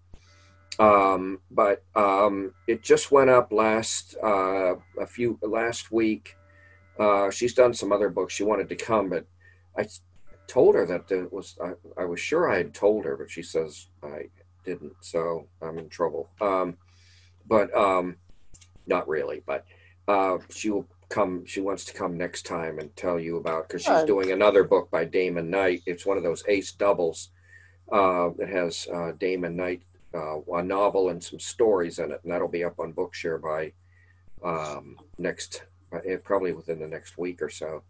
Um, 0.80 1.42
but 1.52 1.84
um, 1.96 2.54
it 2.66 2.82
just 2.82 3.12
went 3.12 3.30
up 3.30 3.52
last 3.52 4.16
uh, 4.24 4.76
a 5.00 5.06
few 5.06 5.38
last 5.42 5.92
week. 5.92 6.38
Uh, 6.98 7.30
she's 7.30 7.54
done 7.54 7.74
some 7.74 7.92
other 7.92 8.08
books. 8.08 8.34
She 8.34 8.44
wanted 8.44 8.70
to 8.70 8.78
come, 8.78 9.10
but 9.10 9.26
I 9.78 9.86
told 10.48 10.76
her 10.76 10.86
that 10.86 11.12
it 11.12 11.34
was 11.34 11.58
I, 11.62 11.74
I 12.02 12.06
was 12.06 12.22
sure 12.22 12.50
I 12.50 12.58
had 12.58 12.74
told 12.74 13.04
her, 13.04 13.18
but 13.18 13.30
she 13.30 13.44
says 13.44 13.88
I 14.02 14.30
didn't, 14.64 14.94
so 15.02 15.48
I'm 15.62 15.78
in 15.80 15.90
trouble. 15.90 16.30
Um, 16.40 16.78
but 17.46 17.76
um, 17.76 18.16
not 18.88 19.10
really. 19.10 19.44
But 19.46 19.66
uh, 20.08 20.38
she 20.50 20.70
will 20.70 20.88
come. 21.14 21.46
She 21.46 21.62
wants 21.62 21.86
to 21.86 21.94
come 21.94 22.18
next 22.18 22.44
time 22.44 22.80
and 22.80 22.94
tell 22.96 23.20
you 23.20 23.38
about 23.38 23.68
because 23.68 23.84
she's 23.84 24.04
doing 24.04 24.32
another 24.32 24.64
book 24.64 24.90
by 24.90 25.06
Damon 25.06 25.50
Knight. 25.50 25.84
It's 25.86 26.06
one 26.06 26.18
of 26.18 26.24
those 26.24 26.44
ace 26.48 26.72
doubles 26.72 27.30
uh, 27.92 28.30
that 28.38 28.50
has 28.50 28.88
uh, 28.92 29.12
Damon 29.20 29.56
Knight, 29.56 29.84
uh, 30.16 30.42
a 30.42 30.64
novel 30.64 31.10
and 31.10 31.24
some 31.24 31.40
stories 31.40 32.00
in 32.00 32.12
it, 32.12 32.20
and 32.24 32.32
that'll 32.32 32.48
be 32.48 32.64
up 32.64 32.80
on 32.80 32.94
Bookshare 32.94 33.40
by 33.40 33.74
um, 34.44 34.98
next, 35.20 35.64
uh, 35.94 36.00
probably 36.24 36.52
within 36.52 36.80
the 36.80 36.88
next 36.88 37.18
week 37.18 37.42
or 37.44 37.50
so, 37.50 37.84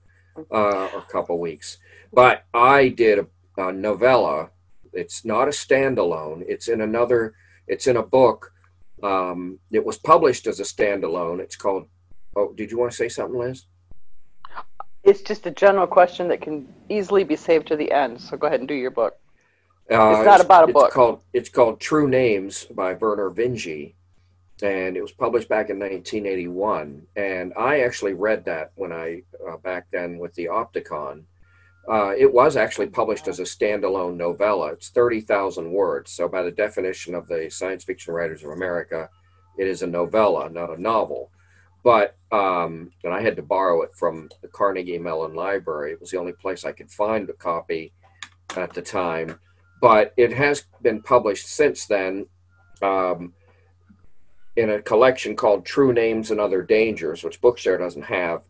uh, 0.51 0.89
or 0.93 0.99
a 0.99 1.07
couple 1.09 1.39
weeks. 1.39 1.77
But 2.11 2.43
I 2.53 2.89
did 2.89 3.19
a, 3.19 3.27
a 3.57 3.71
novella. 3.71 4.49
It's 4.91 5.23
not 5.23 5.47
a 5.47 5.51
standalone. 5.51 6.43
It's 6.45 6.67
in 6.67 6.81
another. 6.81 7.35
It's 7.67 7.87
in 7.87 7.95
a 7.95 8.03
book. 8.03 8.51
Um, 9.01 9.59
it 9.71 9.85
was 9.85 9.97
published 9.97 10.45
as 10.45 10.59
a 10.59 10.63
standalone. 10.63 11.39
It's 11.39 11.55
called. 11.55 11.87
Oh, 12.35 12.53
did 12.53 12.71
you 12.71 12.77
want 12.77 12.91
to 12.91 12.97
say 12.97 13.09
something, 13.09 13.39
Liz? 13.39 13.65
it's 15.03 15.21
just 15.21 15.45
a 15.45 15.51
general 15.51 15.87
question 15.87 16.27
that 16.29 16.41
can 16.41 16.73
easily 16.89 17.23
be 17.23 17.35
saved 17.35 17.67
to 17.67 17.75
the 17.75 17.91
end. 17.91 18.19
So 18.19 18.37
go 18.37 18.47
ahead 18.47 18.59
and 18.59 18.67
do 18.67 18.73
your 18.73 18.91
book. 18.91 19.17
Uh, 19.91 20.15
It's 20.17 20.25
not 20.25 20.41
about 20.41 20.63
a 20.63 20.67
it's 20.67 20.73
book. 20.73 20.91
Called, 20.91 21.19
it's 21.33 21.49
called 21.49 21.79
True 21.79 22.07
Names 22.07 22.65
by 22.65 22.95
Vernor 22.95 23.33
Vinge, 23.35 23.93
and 24.61 24.95
it 24.95 25.01
was 25.01 25.11
published 25.11 25.49
back 25.49 25.69
in 25.69 25.77
1981. 25.77 27.05
And 27.17 27.53
I 27.57 27.81
actually 27.81 28.13
read 28.13 28.45
that 28.45 28.71
when 28.75 28.93
I 28.93 29.23
uh, 29.47 29.57
back 29.57 29.87
then 29.91 30.17
with 30.17 30.33
the 30.35 30.45
Optacon. 30.45 31.23
Uh, 31.91 32.13
it 32.17 32.31
was 32.31 32.55
actually 32.55 32.87
published 32.87 33.27
as 33.27 33.39
a 33.39 33.43
standalone 33.43 34.15
novella. 34.15 34.67
It's 34.67 34.87
30,000 34.87 35.69
words. 35.69 36.13
So, 36.13 36.29
by 36.29 36.41
the 36.41 36.49
definition 36.49 37.13
of 37.13 37.27
the 37.27 37.49
Science 37.49 37.83
Fiction 37.83 38.13
Writers 38.13 38.41
of 38.41 38.51
America, 38.51 39.09
it 39.57 39.67
is 39.67 39.81
a 39.81 39.87
novella, 39.87 40.49
not 40.49 40.69
a 40.69 40.81
novel. 40.81 41.29
But, 41.83 42.17
um, 42.31 42.91
and 43.03 43.13
I 43.13 43.21
had 43.21 43.35
to 43.35 43.41
borrow 43.41 43.81
it 43.81 43.91
from 43.93 44.29
the 44.41 44.47
Carnegie 44.47 44.97
Mellon 44.97 45.35
Library. 45.35 45.91
It 45.91 45.99
was 45.99 46.11
the 46.11 46.17
only 46.19 46.33
place 46.33 46.63
I 46.63 46.71
could 46.71 46.89
find 46.89 47.29
a 47.29 47.33
copy 47.33 47.93
at 48.55 48.73
the 48.73 48.81
time 48.81 49.39
but 49.83 50.13
it 50.15 50.31
has 50.31 50.63
been 50.81 51.01
published 51.01 51.45
since 51.45 51.87
then 51.87 52.25
um, 52.81 53.33
in 54.55 54.69
a 54.69 54.81
collection 54.81 55.35
called 55.35 55.65
True 55.65 55.91
Names 55.91 56.31
and 56.31 56.39
Other 56.39 56.61
Dangers, 56.61 57.21
which 57.21 57.41
Bookshare 57.41 57.77
doesn't 57.77 58.03
have. 58.03 58.43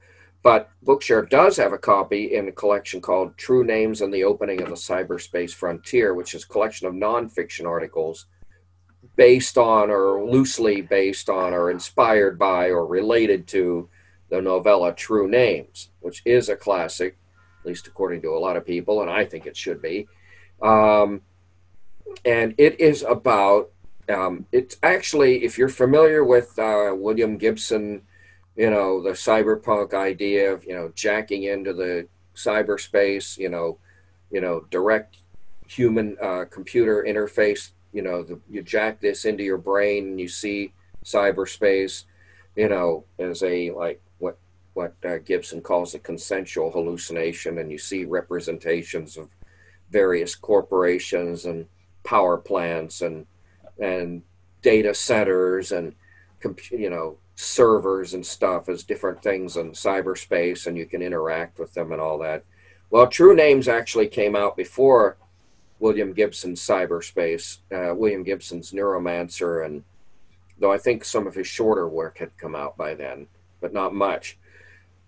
But 0.43 0.69
Bookshare 0.85 1.27
does 1.27 1.57
have 1.57 1.73
a 1.73 1.79
copy 1.79 2.35
in 2.35 2.49
a 2.49 2.51
collection 2.51 3.01
called 3.01 3.35
True 3.35 3.63
Names 3.63 4.01
and 4.01 4.13
the 4.13 4.23
Opening 4.23 4.61
of 4.61 4.69
the 4.69 4.75
Cyberspace 4.75 5.55
Frontier, 5.55 6.13
which 6.13 6.35
is 6.35 6.43
a 6.43 6.47
collection 6.47 6.85
of 6.85 6.93
nonfiction 6.93 7.65
articles 7.65 8.27
based 9.15 9.57
on 9.57 9.89
or 9.91 10.23
loosely 10.23 10.81
based 10.81 11.29
on 11.29 11.53
or 11.53 11.69
inspired 11.69 12.39
by 12.39 12.67
or 12.67 12.85
related 12.85 13.47
to 13.47 13.89
the 14.29 14.41
novella 14.41 14.93
True 14.93 15.27
Names, 15.27 15.89
which 15.99 16.21
is 16.25 16.49
a 16.49 16.55
classic, 16.55 17.17
at 17.61 17.67
least 17.67 17.87
according 17.87 18.21
to 18.23 18.29
a 18.29 18.39
lot 18.39 18.57
of 18.57 18.65
people, 18.65 19.01
and 19.01 19.09
I 19.09 19.25
think 19.25 19.45
it 19.45 19.55
should 19.55 19.81
be. 19.81 20.07
Um, 20.61 21.21
and 22.25 22.55
it 22.57 22.79
is 22.79 23.03
about 23.03 23.69
um, 24.09 24.45
it's 24.51 24.77
actually 24.83 25.43
if 25.43 25.57
you're 25.57 25.69
familiar 25.69 26.23
with 26.23 26.57
uh, 26.59 26.93
William 26.95 27.37
Gibson, 27.37 28.01
you 28.55 28.69
know 28.69 29.01
the 29.01 29.11
cyberpunk 29.11 29.93
idea 29.93 30.51
of 30.51 30.65
you 30.65 30.73
know 30.73 30.91
jacking 30.95 31.43
into 31.43 31.73
the 31.73 32.07
cyberspace, 32.35 33.37
you 33.37 33.49
know, 33.49 33.77
you 34.31 34.41
know 34.41 34.65
direct 34.69 35.17
human 35.67 36.17
uh, 36.21 36.45
computer 36.49 37.05
interface. 37.07 37.71
You 37.93 38.01
know, 38.01 38.23
the, 38.23 38.39
you 38.49 38.61
jack 38.61 38.99
this 38.99 39.25
into 39.25 39.43
your 39.43 39.57
brain 39.57 40.07
and 40.07 40.19
you 40.19 40.27
see 40.27 40.73
cyberspace, 41.05 42.05
you 42.55 42.67
know, 42.67 43.05
as 43.19 43.43
a 43.43 43.71
like 43.71 44.01
what 44.19 44.37
what 44.73 44.95
uh, 45.05 45.17
Gibson 45.19 45.61
calls 45.61 45.93
a 45.93 45.99
consensual 45.99 46.71
hallucination, 46.71 47.59
and 47.59 47.71
you 47.71 47.77
see 47.77 48.05
representations 48.05 49.17
of 49.17 49.29
various 49.89 50.35
corporations 50.35 51.45
and 51.45 51.67
power 52.03 52.37
plants 52.37 53.01
and 53.01 53.25
and 53.79 54.23
data 54.61 54.93
centers 54.93 55.71
and 55.71 55.93
you 56.71 56.89
know 56.89 57.17
servers 57.35 58.13
and 58.13 58.25
stuff 58.25 58.69
as 58.69 58.83
different 58.83 59.21
things 59.23 59.57
in 59.57 59.71
cyberspace 59.71 60.67
and 60.67 60.77
you 60.77 60.85
can 60.85 61.01
interact 61.01 61.57
with 61.59 61.73
them 61.73 61.91
and 61.91 62.01
all 62.01 62.17
that. 62.17 62.43
Well 62.89 63.07
true 63.07 63.35
names 63.35 63.67
actually 63.67 64.07
came 64.07 64.35
out 64.35 64.57
before 64.57 65.17
william 65.83 66.13
gibson's 66.13 66.61
cyberspace 66.61 67.57
uh, 67.71 67.93
william 67.93 68.23
gibson's 68.23 68.71
neuromancer 68.71 69.65
and 69.65 69.83
though 70.59 70.71
i 70.71 70.77
think 70.77 71.03
some 71.03 71.27
of 71.27 71.35
his 71.35 71.47
shorter 71.47 71.87
work 71.87 72.17
had 72.17 72.35
come 72.37 72.55
out 72.55 72.75
by 72.77 72.93
then 72.93 73.27
but 73.63 73.73
not 73.73 73.95
much. 73.95 74.37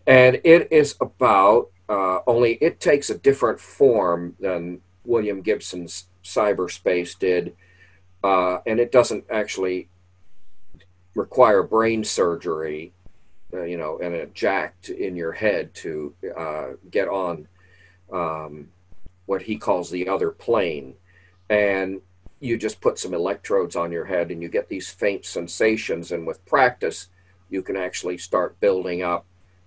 And 0.07 0.39
it 0.43 0.69
is 0.71 0.95
about 1.01 1.69
uh, 1.89 2.19
only 2.25 2.53
it 2.53 2.79
takes 2.79 3.11
a 3.11 3.17
different 3.17 3.59
form 3.59 4.35
than 4.39 4.81
william 5.03 5.41
gibson's 5.41 6.05
cyberspace 6.23 7.19
did 7.19 7.53
uh, 8.23 8.57
and 8.65 8.79
it 8.79 8.91
doesn't 8.91 9.23
actually 9.29 9.87
require 11.13 11.61
brain 11.61 12.03
surgery, 12.03 12.91
uh, 13.53 13.61
you 13.61 13.77
know, 13.77 13.99
and 13.99 14.15
a 14.15 14.25
jack 14.27 14.81
to, 14.81 14.97
in 14.97 15.15
your 15.15 15.31
head 15.31 15.71
to 15.75 16.11
uh, 16.35 16.69
get 16.89 17.07
on. 17.07 17.47
Um, 18.11 18.69
what 19.25 19.43
he 19.43 19.57
calls 19.57 19.89
the 19.89 20.07
other 20.07 20.31
plane, 20.31 20.95
and 21.49 22.01
you 22.39 22.57
just 22.57 22.81
put 22.81 22.99
some 22.99 23.13
electrodes 23.13 23.75
on 23.75 23.91
your 23.91 24.05
head, 24.05 24.31
and 24.31 24.41
you 24.41 24.49
get 24.49 24.69
these 24.69 24.89
faint 24.89 25.25
sensations, 25.25 26.11
and 26.11 26.27
with 26.27 26.45
practice, 26.45 27.09
you 27.49 27.61
can 27.61 27.75
actually 27.75 28.17
start 28.17 28.59
building 28.59 29.01
up 29.01 29.25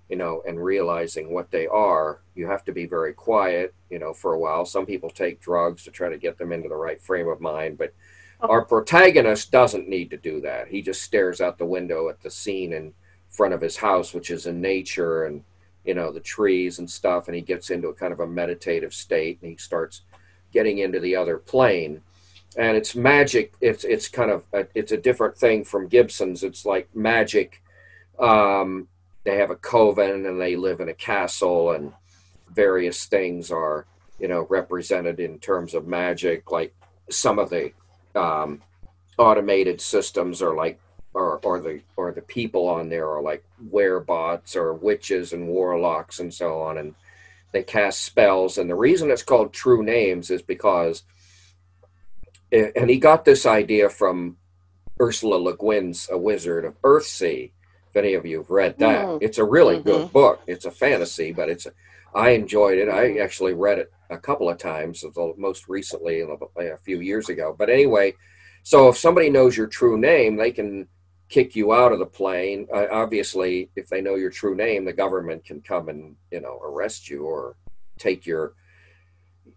you 0.09 0.17
know, 0.17 0.43
and 0.47 0.63
realizing 0.63 1.33
what 1.33 1.51
they 1.51 1.67
are, 1.67 2.21
you 2.35 2.47
have 2.47 2.65
to 2.65 2.73
be 2.73 2.87
very 2.87 3.13
quiet, 3.13 3.75
you 3.91 3.99
know, 3.99 4.15
for 4.15 4.33
a 4.33 4.39
while. 4.39 4.65
Some 4.65 4.87
people 4.87 5.11
take 5.11 5.41
drugs 5.41 5.85
to 5.85 5.91
try 5.91 6.09
to 6.09 6.17
get 6.17 6.39
them 6.39 6.53
into 6.53 6.69
the 6.69 6.77
right 6.77 7.01
frame 7.01 7.29
of 7.29 7.41
mind, 7.41 7.77
but 7.77 7.93
oh. 8.41 8.49
our 8.49 8.65
protagonist 8.65 9.51
doesn't 9.51 9.89
need 9.89 10.11
to 10.11 10.17
do 10.17 10.41
that. 10.41 10.69
He 10.69 10.81
just 10.81 11.03
stares 11.03 11.41
out 11.41 11.59
the 11.59 11.67
window 11.67 12.09
at 12.09 12.23
the 12.23 12.31
scene 12.31 12.73
in 12.73 12.95
front 13.29 13.53
of 13.53 13.61
his 13.61 13.77
house, 13.77 14.15
which 14.15 14.31
is 14.31 14.47
in 14.47 14.63
nature. 14.63 15.25
And 15.25 15.45
you 15.89 15.95
know 15.95 16.13
the 16.13 16.21
trees 16.21 16.79
and 16.79 16.91
stuff, 16.91 17.29
and 17.29 17.35
he 17.35 17.41
gets 17.41 17.71
into 17.71 17.89
a 17.89 17.95
kind 17.95 18.13
of 18.13 18.21
a 18.21 18.27
meditative 18.27 18.93
state, 18.93 19.39
and 19.41 19.51
he 19.51 19.57
starts 19.57 20.03
getting 20.53 20.79
into 20.79 21.01
the 21.01 21.17
other 21.17 21.39
plane. 21.39 22.03
And 22.59 22.77
it's 22.77 22.95
magic. 22.95 23.55
It's 23.63 23.85
it's 23.85 24.07
kind 24.07 24.31
of 24.31 24.45
a, 24.53 24.67
it's 24.75 24.93
a 24.93 24.99
different 24.99 25.39
thing 25.39 25.65
from 25.65 25.89
Gibson's. 25.89 26.45
It's 26.45 26.67
like 26.67 26.95
magic. 26.95 27.63
Um, 28.19 28.89
they 29.25 29.37
have 29.37 29.51
a 29.51 29.57
coven 29.57 30.27
and 30.27 30.39
they 30.39 30.57
live 30.57 30.81
in 30.81 30.91
a 30.91 30.95
castle, 30.95 31.73
and 31.73 31.95
various 32.55 33.07
things 33.07 33.51
are 33.51 33.87
you 34.19 34.29
know 34.29 34.47
represented 34.51 35.19
in 35.19 35.39
terms 35.39 35.73
of 35.73 35.87
magic, 35.87 36.51
like 36.51 36.75
some 37.09 37.39
of 37.39 37.49
the 37.49 37.73
um, 38.15 38.61
automated 39.17 39.81
systems 39.81 40.43
are 40.43 40.55
like 40.55 40.79
or, 41.15 41.39
or 41.43 41.61
the 41.61 41.81
or 41.97 42.13
the 42.13 42.23
people 42.23 42.69
on 42.69 42.89
there 42.89 43.09
are 43.09 43.23
like 43.23 43.45
werebots 43.71 44.57
or 44.57 44.75
witches 44.75 45.33
and 45.33 45.49
warlocks 45.49 46.21
and 46.21 46.33
so 46.33 46.61
on 46.61 46.79
and 46.79 46.95
they 47.53 47.63
cast 47.63 48.03
spells 48.03 48.59
and 48.59 48.69
the 48.69 48.75
reason 48.75 49.11
it's 49.11 49.23
called 49.23 49.53
true 49.53 49.83
names 49.83 50.31
is 50.31 50.43
because 50.43 51.03
and 52.53 52.89
he 52.89 52.99
got 52.99 53.25
this 53.25 53.47
idea 53.47 53.89
from 53.89 54.37
ursula 55.01 55.37
le 55.37 55.57
guin's 55.57 56.09
a 56.11 56.19
wizard 56.19 56.65
of 56.65 56.81
earthsea 56.83 57.51
if 57.89 57.97
any 57.97 58.15
of 58.15 58.27
you 58.27 58.39
have 58.39 58.51
read 58.51 58.77
that 58.79 59.07
mm. 59.07 59.19
it's 59.23 59.39
a 59.39 59.45
really 59.45 59.77
mm-hmm. 59.77 59.89
good 59.89 60.13
book 60.13 60.41
it's 60.47 60.67
a 60.67 60.71
fantasy 60.71 61.33
but 61.33 61.49
it's 61.49 61.67
a, 61.67 61.73
i 62.15 62.31
enjoyed 62.31 62.79
it 62.79 62.89
i 62.89 63.05
mm-hmm. 63.05 63.23
actually 63.23 63.55
read 63.55 63.79
it 63.79 63.91
a 64.11 64.19
couple 64.19 64.49
of 64.49 64.59
times, 64.59 65.05
most 65.37 65.69
recently 65.69 66.21
a 66.21 66.77
few 66.79 67.01
years 67.01 67.29
ago. 67.29 67.55
But 67.57 67.69
anyway, 67.69 68.15
so 68.63 68.89
if 68.89 68.97
somebody 68.97 69.31
knows 69.31 69.57
your 69.57 69.67
true 69.67 69.99
name, 69.99 70.37
they 70.37 70.51
can 70.51 70.89
kick 71.29 71.55
you 71.55 71.73
out 71.73 71.93
of 71.93 71.99
the 71.99 72.07
plane. 72.07 72.67
Uh, 72.73 72.87
obviously, 72.91 73.71
if 73.77 73.89
they 73.89 74.01
know 74.01 74.15
your 74.15 74.31
true 74.31 74.55
name, 74.55 74.85
the 74.85 74.93
government 74.93 75.45
can 75.45 75.61
come 75.61 75.89
and 75.89 76.17
you 76.31 76.41
know 76.41 76.59
arrest 76.63 77.09
you 77.09 77.25
or 77.25 77.57
take 77.99 78.27
your 78.27 78.55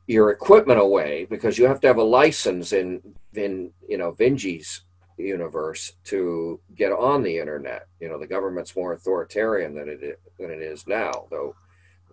your 0.07 0.31
equipment 0.31 0.79
away 0.79 1.25
because 1.29 1.57
you 1.57 1.65
have 1.65 1.79
to 1.81 1.87
have 1.87 1.97
a 1.97 2.03
license 2.03 2.73
in 2.73 3.01
in 3.33 3.71
you 3.87 3.97
know 3.97 4.11
Vinge's 4.11 4.81
universe 5.17 5.93
to 6.05 6.59
get 6.75 6.91
on 6.91 7.21
the 7.21 7.37
internet. 7.37 7.87
You 7.99 8.09
know, 8.09 8.19
the 8.19 8.27
government's 8.27 8.75
more 8.75 8.93
authoritarian 8.93 9.75
than 9.75 9.87
it 9.87 10.01
is, 10.01 10.15
than 10.39 10.49
it 10.49 10.61
is 10.61 10.87
now, 10.87 11.27
though 11.29 11.55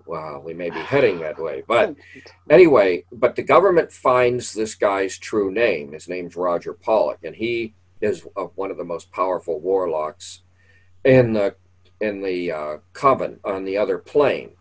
well, 0.09 0.41
we 0.43 0.55
may 0.55 0.71
be 0.71 0.81
heading 0.81 1.21
that 1.21 1.39
way. 1.39 1.63
But 1.69 1.95
anyway, 2.51 3.05
but 3.13 3.37
the 3.37 3.43
government 3.43 3.93
finds 3.93 4.53
this 4.53 4.75
guy's 4.75 5.19
true 5.19 5.53
name. 5.53 5.93
His 5.93 6.09
name's 6.09 6.35
Roger 6.35 6.73
Pollack, 6.73 7.19
and 7.23 7.37
he 7.37 7.75
is 8.01 8.27
one 8.55 8.71
of 8.71 8.77
the 8.77 8.85
most 8.85 9.11
powerful 9.11 9.61
warlocks 9.61 10.43
in 11.05 11.33
the 11.33 11.55
in 12.01 12.23
the 12.23 12.53
uh, 12.53 12.77
coven 12.93 13.41
on 13.45 13.65
the 13.65 13.77
other 13.77 13.99
plane. 13.99 14.53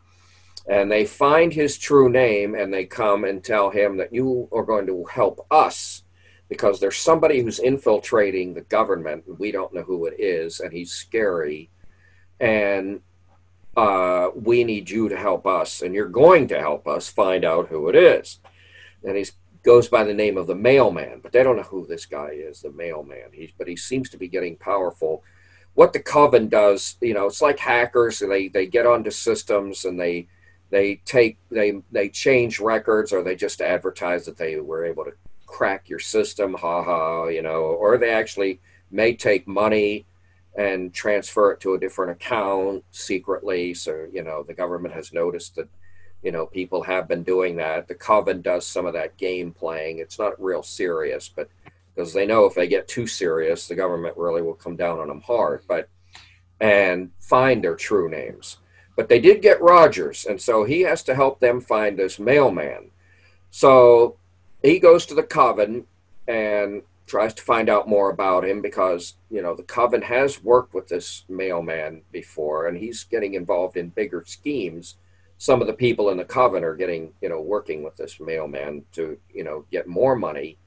And 0.68 0.92
they 0.92 1.06
find 1.06 1.54
his 1.54 1.78
true 1.78 2.10
name, 2.10 2.56
and 2.56 2.74
they 2.74 2.86
come 2.86 3.24
and 3.24 3.44
tell 3.44 3.70
him 3.70 3.98
that 3.98 4.14
you 4.14 4.50
are 4.52 4.64
going 4.64 4.86
to 4.88 5.06
help 5.06 5.46
us 5.50 6.04
because 6.50 6.80
there's 6.80 6.98
somebody 6.98 7.42
who's 7.42 7.60
infiltrating 7.60 8.54
the 8.54 8.62
government. 8.62 9.26
And 9.28 9.40
we 9.40 9.52
don't 9.52 9.74
know 9.74 9.84
who 9.84 10.06
it 10.08 10.20
is, 10.20 10.60
and 10.60 10.74
he's 10.74 10.92
scary. 10.92 11.70
And 12.40 13.02
uh, 13.78 14.32
we 14.36 14.64
need 14.64 14.90
you 14.90 15.08
to 15.08 15.16
help 15.16 15.46
us, 15.48 15.82
and 15.82 15.94
you're 15.94 16.10
going 16.10 16.48
to 16.48 16.60
help 16.60 16.88
us 16.88 17.08
find 17.08 17.46
out 17.46 17.70
who 17.70 17.88
it 17.88 17.96
is. 17.96 18.40
And 19.04 19.16
he 19.16 19.26
goes 19.64 19.88
by 19.88 20.04
the 20.04 20.14
name 20.14 20.38
of 20.38 20.48
the 20.48 20.56
mailman, 20.56 21.20
but 21.22 21.32
they 21.32 21.44
don't 21.44 21.58
know 21.58 21.64
who 21.64 21.86
this 21.86 22.06
guy 22.06 22.30
is, 22.32 22.62
the 22.62 22.72
mailman. 22.72 23.32
He's, 23.34 23.52
but 23.58 23.68
he 23.68 23.76
seems 23.76 24.10
to 24.12 24.18
be 24.18 24.28
getting 24.28 24.56
powerful. 24.58 25.24
What 25.74 25.94
the 25.94 26.00
coven 26.00 26.50
does, 26.50 26.96
you 27.02 27.14
know, 27.14 27.28
it's 27.28 27.42
like 27.42 27.60
hackers. 27.60 28.20
They 28.20 28.48
they 28.48 28.66
get 28.66 28.88
onto 28.88 29.12
systems 29.12 29.86
and 29.86 30.00
they 30.00 30.28
they 30.70 30.96
take 31.06 31.38
they 31.50 31.82
they 31.92 32.10
change 32.10 32.60
records 32.60 33.14
or 33.14 33.24
they 33.24 33.36
just 33.36 33.62
advertise 33.62 34.26
that 34.26 34.38
they 34.38 34.60
were 34.60 34.86
able 34.86 35.06
to 35.06 35.14
crack 35.46 35.90
your 35.90 36.00
system, 36.00 36.54
ha 36.54 36.84
ha, 36.84 37.28
you 37.28 37.42
know, 37.42 37.62
or 37.62 37.98
they 37.98 38.10
actually 38.10 38.60
may 38.92 39.14
take 39.14 39.48
money 39.48 40.06
and 40.58 40.94
transfer 40.94 41.52
it 41.52 41.60
to 41.62 41.76
a 41.76 41.80
different 41.80 42.12
account 42.12 42.84
secretly. 42.92 43.74
So, 43.74 44.08
you 44.12 44.24
know, 44.24 44.44
the 44.44 44.54
government 44.54 44.94
has 44.94 45.14
noticed 45.14 45.56
that, 45.56 45.70
you 46.24 46.32
know, 46.32 46.46
people 46.46 46.84
have 46.84 47.08
been 47.08 47.24
doing 47.24 47.56
that. 47.58 47.88
The 47.88 47.96
Coven 47.96 48.42
does 48.42 48.66
some 48.66 48.86
of 48.86 48.94
that 48.94 49.18
game 49.18 49.52
playing. 49.52 50.00
It's 50.00 50.20
not 50.20 50.42
real 50.42 50.64
serious, 50.64 51.30
but 51.30 51.50
because 51.96 52.14
they 52.14 52.26
know 52.26 52.46
if 52.46 52.56
they 52.56 52.68
get 52.68 52.88
too 52.88 53.08
serious, 53.08 53.68
the 53.68 53.76
government 53.76 54.18
really 54.18 54.42
will 54.42 54.54
come 54.54 54.76
down 54.76 55.00
on 55.00 55.08
them 55.08 55.22
hard, 55.22 55.64
but 55.68 55.90
and 56.60 57.12
find 57.20 57.64
their 57.64 57.76
true 57.76 58.10
names. 58.10 58.58
But 58.96 59.10
they 59.10 59.20
did 59.20 59.42
get 59.44 59.62
Rogers, 59.62 60.26
and 60.26 60.42
so 60.42 60.64
he 60.64 60.82
has 60.82 61.04
to 61.04 61.16
help 61.16 61.40
them 61.40 61.62
find 61.62 61.98
this 61.98 62.18
mailman. 62.18 62.90
So 63.52 64.18
he 64.64 64.80
goes 64.80 65.06
to 65.08 65.14
the 65.14 65.24
Coven 65.24 65.86
and 66.28 66.82
tries 67.08 67.34
to 67.36 67.42
find 67.42 67.70
out 67.70 67.88
more 67.88 68.10
about 68.10 68.46
him 68.46 68.62
because 68.62 69.16
you 69.32 69.42
know 69.42 69.56
the 69.56 69.64
coven 69.64 70.02
has 70.02 70.44
worked 70.44 70.74
with 70.74 70.90
this 70.90 71.24
mailman 71.30 72.02
before 72.12 72.68
and 72.68 72.78
he's 72.78 73.06
getting 73.06 73.34
involved 73.34 73.78
in 73.78 73.88
bigger 73.90 74.24
schemes 74.28 74.98
some 75.38 75.62
of 75.62 75.68
the 75.68 75.74
people 75.74 76.10
in 76.10 76.18
the 76.18 76.26
coven 76.26 76.64
are 76.64 76.76
getting 76.76 77.14
you 77.22 77.30
know 77.30 77.42
working 77.42 77.84
with 77.84 77.96
this 77.96 78.20
mailman 78.20 78.84
to 78.92 79.18
you 79.34 79.44
know 79.44 79.66
get 79.72 79.88
more 79.88 80.16
money 80.16 80.58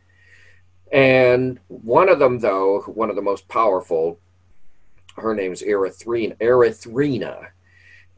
and 0.93 1.59
one 1.69 2.09
of 2.09 2.19
them 2.19 2.39
though 2.39 2.81
one 2.83 3.11
of 3.11 3.17
the 3.17 3.23
most 3.23 3.49
powerful 3.49 4.19
her 5.17 5.35
name's 5.35 5.63
erythrina 5.63 6.37
erythrina 6.39 7.49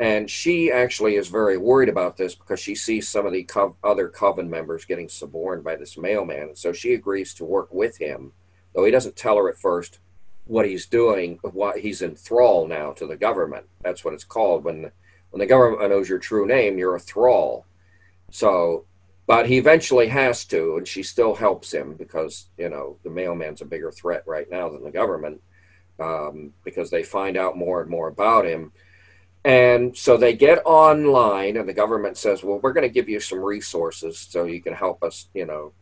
and 0.03 0.29
she 0.29 0.73
actually 0.73 1.15
is 1.15 1.29
very 1.29 1.57
worried 1.57 1.89
about 1.89 2.17
this 2.17 2.35
because 2.35 2.59
she 2.59 2.75
sees 2.75 3.09
some 3.09 3.25
of 3.25 3.33
the 3.33 3.45
co- 3.45 3.77
other 3.85 4.09
coven 4.09 4.51
members 4.51 4.85
getting 4.85 5.09
suborned 5.09 5.63
by 5.63 5.77
this 5.77 5.97
mailman. 5.97 6.57
So 6.57 6.73
she 6.73 6.95
agrees 6.95 7.33
to 7.35 7.45
work 7.45 7.73
with 7.73 7.99
him, 7.99 8.33
though 8.75 8.85
he 8.85 8.91
doesn't 8.91 9.15
tell 9.15 9.37
her 9.37 9.49
at 9.49 9.59
first 9.59 10.01
what 10.47 10.67
he's 10.67 10.87
doing. 10.87 11.39
What 11.43 11.79
he's 11.79 12.03
in 12.03 12.17
thrall 12.17 12.67
now 12.67 12.91
to 12.95 13.07
the 13.07 13.17
government. 13.17 13.67
That's 13.83 14.05
what 14.05 14.13
it's 14.13 14.25
called 14.25 14.65
when 14.65 14.91
when 15.33 15.41
the 15.41 15.47
government 15.47 15.91
knows 15.91 16.09
your 16.09 16.20
true 16.20 16.47
name. 16.47 16.78
You're 16.78 16.95
a 16.95 17.01
thrall. 17.01 17.66
So, 18.30 18.87
but 19.26 19.47
he 19.47 19.59
eventually 19.59 20.09
has 20.09 20.45
to, 20.47 20.76
and 20.76 20.87
she 20.87 21.03
still 21.03 21.35
helps 21.35 21.72
him 21.72 21.95
because 21.95 22.47
you 22.57 22.70
know 22.70 22.97
the 23.03 23.11
mailman's 23.11 23.61
a 23.61 23.66
bigger 23.66 23.91
threat 23.91 24.22
right 24.26 24.49
now 24.51 24.68
than 24.70 24.85
the 24.85 24.91
government 24.91 25.41
um, 25.99 26.53
because 26.64 26.91
they 26.91 27.03
find 27.03 27.37
out 27.37 27.59
more 27.59 27.80
and 27.83 27.91
more 27.91 28.09
about 28.09 28.47
him 28.47 28.72
and 29.45 29.97
so 29.97 30.16
they 30.16 30.35
get 30.35 30.62
online, 30.64 31.57
and 31.57 31.68
the 31.68 31.72
government 31.72 32.16
says, 32.16 32.45
"Well, 32.45 32.61
we're 32.62 32.72
going 32.72 32.87
to 32.87 32.93
give 32.93 33.09
you 33.09 33.18
some 33.18 33.41
resources 33.41 34.18
so 34.18 34.45
you 34.45 34.62
can 34.62 34.72
help 34.72 35.03
us, 35.03 35.28
you 35.35 35.47
know, 35.47 35.72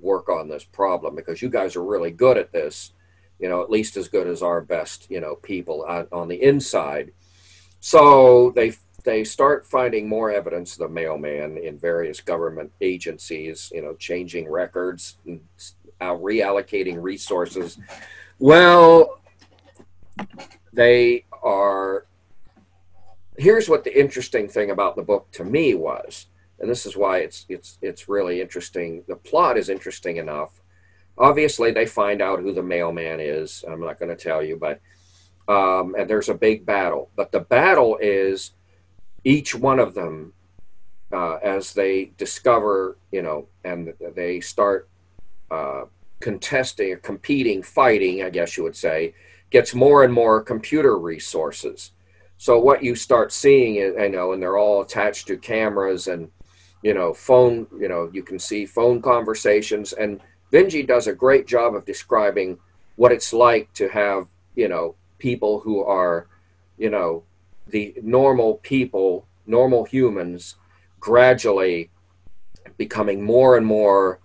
work 0.00 0.28
on 0.28 0.48
this 0.48 0.64
problem 0.64 1.14
because 1.14 1.40
you 1.40 1.48
guys 1.48 1.76
are 1.76 1.84
really 1.84 2.10
good 2.10 2.36
at 2.36 2.52
this, 2.52 2.92
you 3.38 3.48
know, 3.48 3.62
at 3.62 3.70
least 3.70 3.96
as 3.96 4.08
good 4.08 4.26
as 4.26 4.42
our 4.42 4.60
best, 4.60 5.08
you 5.10 5.20
know, 5.20 5.36
people 5.36 5.84
on, 5.88 6.08
on 6.10 6.28
the 6.28 6.42
inside. 6.42 7.12
So 7.78 8.50
they 8.56 8.74
they 9.04 9.22
start 9.22 9.66
finding 9.66 10.08
more 10.08 10.30
evidence 10.30 10.72
of 10.72 10.78
the 10.78 10.88
mailman 10.88 11.58
in 11.58 11.78
various 11.78 12.20
government 12.20 12.72
agencies, 12.80 13.70
you 13.74 13.82
know, 13.82 13.94
changing 13.94 14.50
records, 14.50 15.18
and 15.26 15.40
reallocating 16.00 17.00
resources. 17.02 17.78
Well, 18.38 19.20
they 20.72 21.26
are. 21.42 22.06
Here's 23.36 23.68
what 23.68 23.84
the 23.84 23.98
interesting 23.98 24.48
thing 24.48 24.70
about 24.70 24.96
the 24.96 25.02
book 25.02 25.30
to 25.32 25.44
me 25.44 25.74
was, 25.74 26.26
and 26.58 26.70
this 26.70 26.86
is 26.86 26.96
why 26.96 27.18
it's 27.18 27.44
it's 27.48 27.78
it's 27.82 28.08
really 28.08 28.40
interesting. 28.40 29.04
The 29.06 29.16
plot 29.16 29.58
is 29.58 29.68
interesting 29.68 30.16
enough. 30.16 30.60
Obviously, 31.18 31.70
they 31.70 31.86
find 31.86 32.22
out 32.22 32.40
who 32.40 32.52
the 32.52 32.62
mailman 32.62 33.20
is. 33.20 33.64
I'm 33.68 33.80
not 33.80 33.98
going 33.98 34.16
to 34.16 34.22
tell 34.22 34.42
you, 34.42 34.56
but 34.56 34.80
um, 35.46 35.94
and 35.98 36.08
there's 36.08 36.30
a 36.30 36.34
big 36.34 36.64
battle. 36.64 37.10
But 37.16 37.32
the 37.32 37.40
battle 37.40 37.98
is 38.00 38.52
each 39.24 39.54
one 39.54 39.78
of 39.78 39.94
them 39.94 40.32
uh, 41.12 41.36
as 41.36 41.72
they 41.72 42.12
discover, 42.18 42.96
you 43.10 43.22
know, 43.22 43.46
and 43.64 43.92
they 44.14 44.40
start 44.40 44.88
uh, 45.50 45.84
contesting 46.20 46.92
or 46.92 46.96
competing, 46.96 47.62
fighting, 47.62 48.22
I 48.22 48.30
guess 48.30 48.56
you 48.56 48.62
would 48.62 48.76
say, 48.76 49.14
gets 49.50 49.74
more 49.74 50.04
and 50.04 50.12
more 50.12 50.42
computer 50.42 50.98
resources. 50.98 51.92
So 52.36 52.58
what 52.58 52.82
you 52.82 52.94
start 52.94 53.32
seeing, 53.32 53.76
is, 53.76 53.94
I 53.98 54.08
know, 54.08 54.32
and 54.32 54.42
they're 54.42 54.58
all 54.58 54.82
attached 54.82 55.28
to 55.28 55.36
cameras 55.36 56.08
and, 56.08 56.30
you 56.82 56.92
know, 56.92 57.14
phone, 57.14 57.66
you 57.78 57.88
know, 57.88 58.10
you 58.12 58.22
can 58.22 58.38
see 58.38 58.66
phone 58.66 59.00
conversations. 59.00 59.92
And 59.92 60.20
Vinge 60.52 60.86
does 60.86 61.06
a 61.06 61.14
great 61.14 61.46
job 61.46 61.74
of 61.74 61.84
describing 61.84 62.58
what 62.96 63.12
it's 63.12 63.32
like 63.32 63.72
to 63.74 63.88
have, 63.88 64.26
you 64.56 64.68
know, 64.68 64.96
people 65.18 65.60
who 65.60 65.82
are, 65.84 66.26
you 66.76 66.90
know, 66.90 67.22
the 67.66 67.94
normal 68.02 68.56
people, 68.56 69.26
normal 69.46 69.84
humans, 69.84 70.56
gradually 71.00 71.90
becoming 72.76 73.22
more 73.22 73.56
and 73.56 73.66
more 73.66 74.20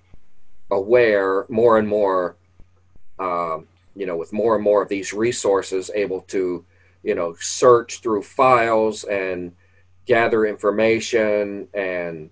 aware, 0.72 1.46
more 1.50 1.78
and 1.78 1.88
more, 1.88 2.36
um, 3.20 3.68
you 3.96 4.06
know, 4.06 4.16
with 4.16 4.32
more 4.32 4.56
and 4.56 4.64
more 4.64 4.82
of 4.82 4.90
these 4.90 5.14
resources, 5.14 5.92
able 5.94 6.22
to, 6.22 6.64
you 7.04 7.16
know, 7.16 7.36
search 7.40 8.00
through 8.02 8.22
files 8.22 9.04
and 9.06 9.54
gather 10.06 10.46
information 10.46 11.68
and 11.74 12.30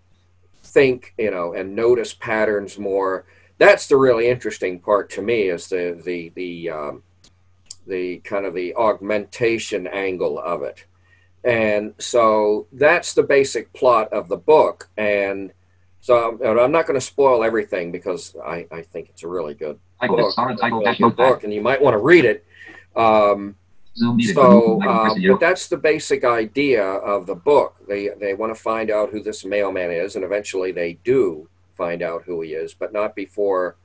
think, 0.63 1.13
you 1.17 1.31
know, 1.31 1.53
and 1.53 1.75
notice 1.75 2.13
patterns 2.13 2.77
more. 2.77 3.25
That's 3.57 3.87
the 3.87 3.97
really 3.97 4.27
interesting 4.29 4.79
part 4.79 5.09
to 5.11 5.21
me 5.21 5.49
is 5.49 5.67
the 5.67 5.99
the 6.03 6.31
the 6.35 6.69
um, 6.69 7.03
the 7.87 8.17
kind 8.19 8.45
of 8.45 8.53
the 8.53 8.75
augmentation 8.75 9.87
angle 9.87 10.39
of 10.39 10.61
it. 10.61 10.85
And 11.47 11.93
so 11.97 12.67
that's 12.73 13.13
the 13.13 13.23
basic 13.23 13.71
plot 13.71 14.11
of 14.11 14.27
the 14.27 14.35
book. 14.35 14.89
And 14.97 15.53
so 16.01 16.37
I'm 16.43 16.73
not 16.73 16.87
going 16.87 16.99
to 16.99 17.05
spoil 17.05 17.41
everything 17.41 17.89
because 17.89 18.35
I, 18.45 18.67
I 18.69 18.81
think 18.81 19.07
it's 19.09 19.23
a 19.23 19.29
really 19.29 19.53
good 19.53 19.79
book, 20.01 20.35
really 20.37 20.95
good 20.97 21.15
book, 21.15 21.45
and 21.45 21.53
you 21.53 21.61
might 21.61 21.81
want 21.81 21.93
to 21.93 21.99
read 21.99 22.25
it. 22.25 22.45
Um, 22.97 23.55
so, 24.33 24.81
uh, 24.83 25.15
but 25.31 25.39
that's 25.39 25.69
the 25.69 25.77
basic 25.77 26.25
idea 26.25 26.83
of 26.83 27.25
the 27.25 27.35
book. 27.35 27.77
They 27.87 28.09
they 28.19 28.33
want 28.33 28.53
to 28.53 28.61
find 28.61 28.91
out 28.91 29.11
who 29.11 29.23
this 29.23 29.45
mailman 29.45 29.91
is, 29.91 30.17
and 30.17 30.25
eventually 30.25 30.73
they 30.73 30.99
do 31.05 31.47
find 31.77 32.01
out 32.01 32.23
who 32.23 32.41
he 32.41 32.49
is, 32.49 32.73
but 32.73 32.91
not 32.91 33.15
before, 33.15 33.77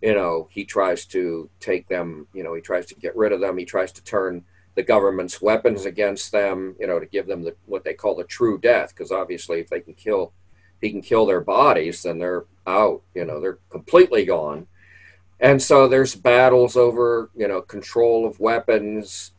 you 0.00 0.14
know, 0.14 0.46
he 0.52 0.64
tries 0.64 1.04
to 1.06 1.50
take 1.58 1.88
them. 1.88 2.28
You 2.32 2.44
know, 2.44 2.54
he 2.54 2.60
tries 2.60 2.86
to 2.86 2.94
get 2.94 3.16
rid 3.16 3.32
of 3.32 3.40
them. 3.40 3.58
He 3.58 3.64
tries 3.64 3.90
to 3.92 4.04
turn 4.04 4.44
the 4.74 4.82
government's 4.82 5.42
weapons 5.42 5.84
against 5.84 6.32
them, 6.32 6.74
you 6.80 6.86
know, 6.86 6.98
to 6.98 7.06
give 7.06 7.26
them 7.26 7.42
the, 7.42 7.54
what 7.66 7.84
they 7.84 7.94
call 7.94 8.14
the 8.14 8.24
true 8.24 8.58
death. 8.58 8.90
Because 8.90 9.12
obviously, 9.12 9.60
if 9.60 9.68
they 9.68 9.80
can 9.80 9.94
kill, 9.94 10.32
he 10.80 10.90
can 10.90 11.02
kill 11.02 11.26
their 11.26 11.40
bodies, 11.40 12.02
then 12.02 12.18
they're 12.18 12.44
out. 12.66 13.02
You 13.14 13.24
know, 13.24 13.40
they're 13.40 13.58
completely 13.70 14.24
gone. 14.24 14.66
And 15.40 15.60
so 15.60 15.88
there's 15.88 16.14
battles 16.14 16.76
over, 16.76 17.30
you 17.34 17.48
know, 17.48 17.60
control 17.60 18.26
of 18.26 18.38
weapons. 18.38 19.32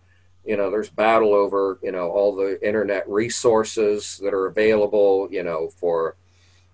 You 0.46 0.58
know, 0.58 0.70
there's 0.70 0.90
battle 0.90 1.34
over, 1.34 1.80
you 1.82 1.94
know, 1.94 2.12
all 2.12 2.36
the 2.36 2.60
internet 2.66 3.08
resources 3.10 4.20
that 4.22 4.34
are 4.34 4.48
available, 4.48 5.30
you 5.32 5.44
know, 5.44 5.70
for, 5.70 6.18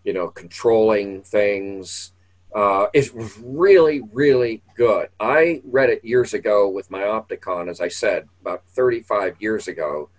you 0.03 0.13
know, 0.13 0.29
controlling 0.29 1.21
things 1.21 2.13
uh, 2.53 2.87
it 2.93 3.13
was 3.13 3.37
really, 3.39 4.01
really 4.11 4.63
good. 4.75 5.09
I 5.19 5.61
read 5.65 5.89
it 5.89 6.03
years 6.03 6.33
ago 6.33 6.67
with 6.67 6.89
my 6.89 7.01
Optacon, 7.01 7.69
as 7.69 7.79
I 7.79 7.89
said, 7.89 8.27
about 8.41 8.63
35 8.69 9.35
years 9.39 9.67
ago. 9.67 10.09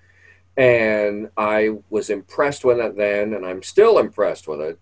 And 0.57 1.31
I 1.37 1.79
was 1.89 2.11
impressed 2.11 2.65
with 2.65 2.79
it 2.79 2.97
then, 2.97 3.35
and 3.35 3.45
I'm 3.45 3.63
still 3.63 3.99
impressed 3.99 4.47
with 4.47 4.61
it. 4.61 4.79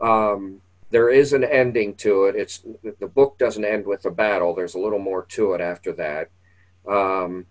Um, 0.00 0.62
there 0.90 1.10
is 1.10 1.32
an 1.32 1.44
ending 1.44 1.94
to 1.96 2.24
it. 2.24 2.34
It's 2.34 2.64
the 2.98 3.06
book 3.06 3.38
doesn't 3.38 3.64
end 3.64 3.86
with 3.86 4.04
a 4.06 4.10
battle. 4.10 4.54
There's 4.54 4.74
a 4.74 4.80
little 4.80 4.98
more 4.98 5.24
to 5.30 5.52
it 5.52 5.60
after 5.60 5.92
that. 5.92 6.30
Um, 6.88 7.46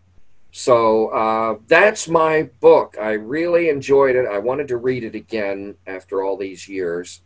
so 0.51 1.09
uh, 1.09 1.59
that's 1.67 2.09
my 2.09 2.49
book. 2.59 2.97
I 2.99 3.11
really 3.11 3.69
enjoyed 3.69 4.15
it. 4.15 4.25
I 4.25 4.39
wanted 4.39 4.67
to 4.69 4.77
read 4.77 5.03
it 5.03 5.15
again 5.15 5.75
after 5.85 6.23
all 6.23 6.37
these 6.37 6.67
years. 6.67 7.21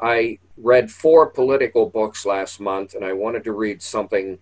I 0.00 0.38
read 0.56 0.90
four 0.90 1.26
political 1.26 1.86
books 1.88 2.24
last 2.26 2.60
month, 2.60 2.94
and 2.94 3.04
I 3.04 3.12
wanted 3.12 3.44
to 3.44 3.52
read 3.52 3.82
something, 3.82 4.38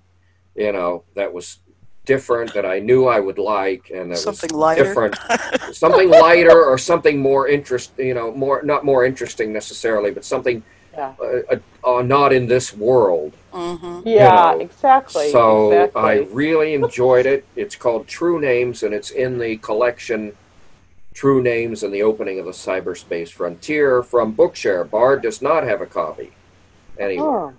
you 0.55 0.73
know, 0.73 1.05
that 1.15 1.33
was 1.33 1.59
different 2.05 2.53
that 2.55 2.67
I 2.67 2.79
knew 2.81 3.07
I 3.07 3.21
would 3.21 3.39
like, 3.39 3.91
and 3.95 4.11
that 4.11 4.19
Something 4.19 4.51
was 4.51 4.61
lighter. 4.61 4.85
different, 4.85 5.19
something 5.73 6.09
lighter 6.11 6.65
or 6.65 6.79
something 6.79 7.19
more 7.19 7.49
interest, 7.49 7.93
you 7.99 8.15
know, 8.15 8.33
more 8.33 8.63
not 8.63 8.85
more 8.85 9.05
interesting 9.05 9.53
necessarily, 9.53 10.11
but 10.11 10.25
something 10.25 10.63
Yeah. 10.97 11.15
uh, 11.23 11.55
uh, 11.85 11.99
uh, 11.99 12.03
not 12.03 12.33
in 12.33 12.47
this 12.47 12.75
world. 12.75 13.35
hmm 13.53 14.01
Yeah, 14.05 14.53
know, 14.53 14.59
exactly. 14.61 15.29
So 15.31 15.73
exactly. 15.75 16.03
I 16.03 16.15
really 16.33 16.75
enjoyed 16.75 17.27
it. 17.27 17.47
It's 17.57 17.77
called 17.77 18.09
True 18.09 18.41
Names, 18.41 18.83
and 18.83 18.93
it's 18.93 19.11
in 19.11 19.39
the 19.39 19.57
collection 19.59 20.37
True 21.15 21.43
Names 21.43 21.83
and 21.83 21.93
the 21.93 22.03
Opening 22.03 22.39
of 22.39 22.47
the 22.47 22.53
Cyberspace 22.53 23.29
Frontier 23.31 24.03
from 24.03 24.35
Bookshare. 24.35 24.89
Bard 24.89 25.23
does 25.23 25.43
not 25.43 25.65
have 25.65 25.81
a 25.81 25.87
copy 25.87 26.33
anyway. 26.99 27.25
Oh, 27.27 27.55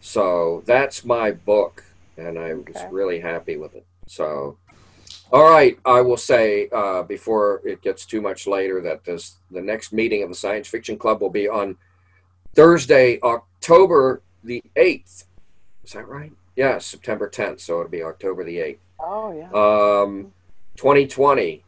So 0.00 0.62
that's 0.66 1.04
my 1.04 1.30
book, 1.32 1.84
and 2.16 2.38
I 2.38 2.54
was 2.54 2.76
Okay. 2.76 2.88
really 2.90 3.20
happy 3.20 3.56
with 3.56 3.74
it. 3.74 3.84
So, 4.06 4.56
all 5.32 5.48
right, 5.48 5.78
I 5.84 6.00
will 6.00 6.16
say 6.16 6.68
uh, 6.72 7.02
before 7.02 7.60
it 7.64 7.82
gets 7.82 8.06
too 8.06 8.20
much 8.20 8.46
later 8.46 8.80
that 8.82 9.04
this 9.04 9.36
the 9.50 9.60
next 9.60 9.92
meeting 9.92 10.22
of 10.22 10.28
the 10.28 10.34
Science 10.34 10.68
Fiction 10.68 10.96
Club 10.98 11.20
will 11.20 11.30
be 11.30 11.48
on 11.48 11.76
Thursday, 12.54 13.20
October 13.22 14.22
the 14.42 14.62
eighth. 14.76 15.26
Is 15.84 15.92
that 15.92 16.08
right? 16.08 16.32
Yeah, 16.56 16.78
September 16.78 17.28
tenth. 17.28 17.60
So 17.60 17.78
it'll 17.80 17.90
be 17.90 18.02
October 18.02 18.44
the 18.44 18.58
eighth. 18.58 18.80
oh 19.00 19.32
yeah. 19.32 19.50
Um, 19.52 20.32
2020. 20.76 21.64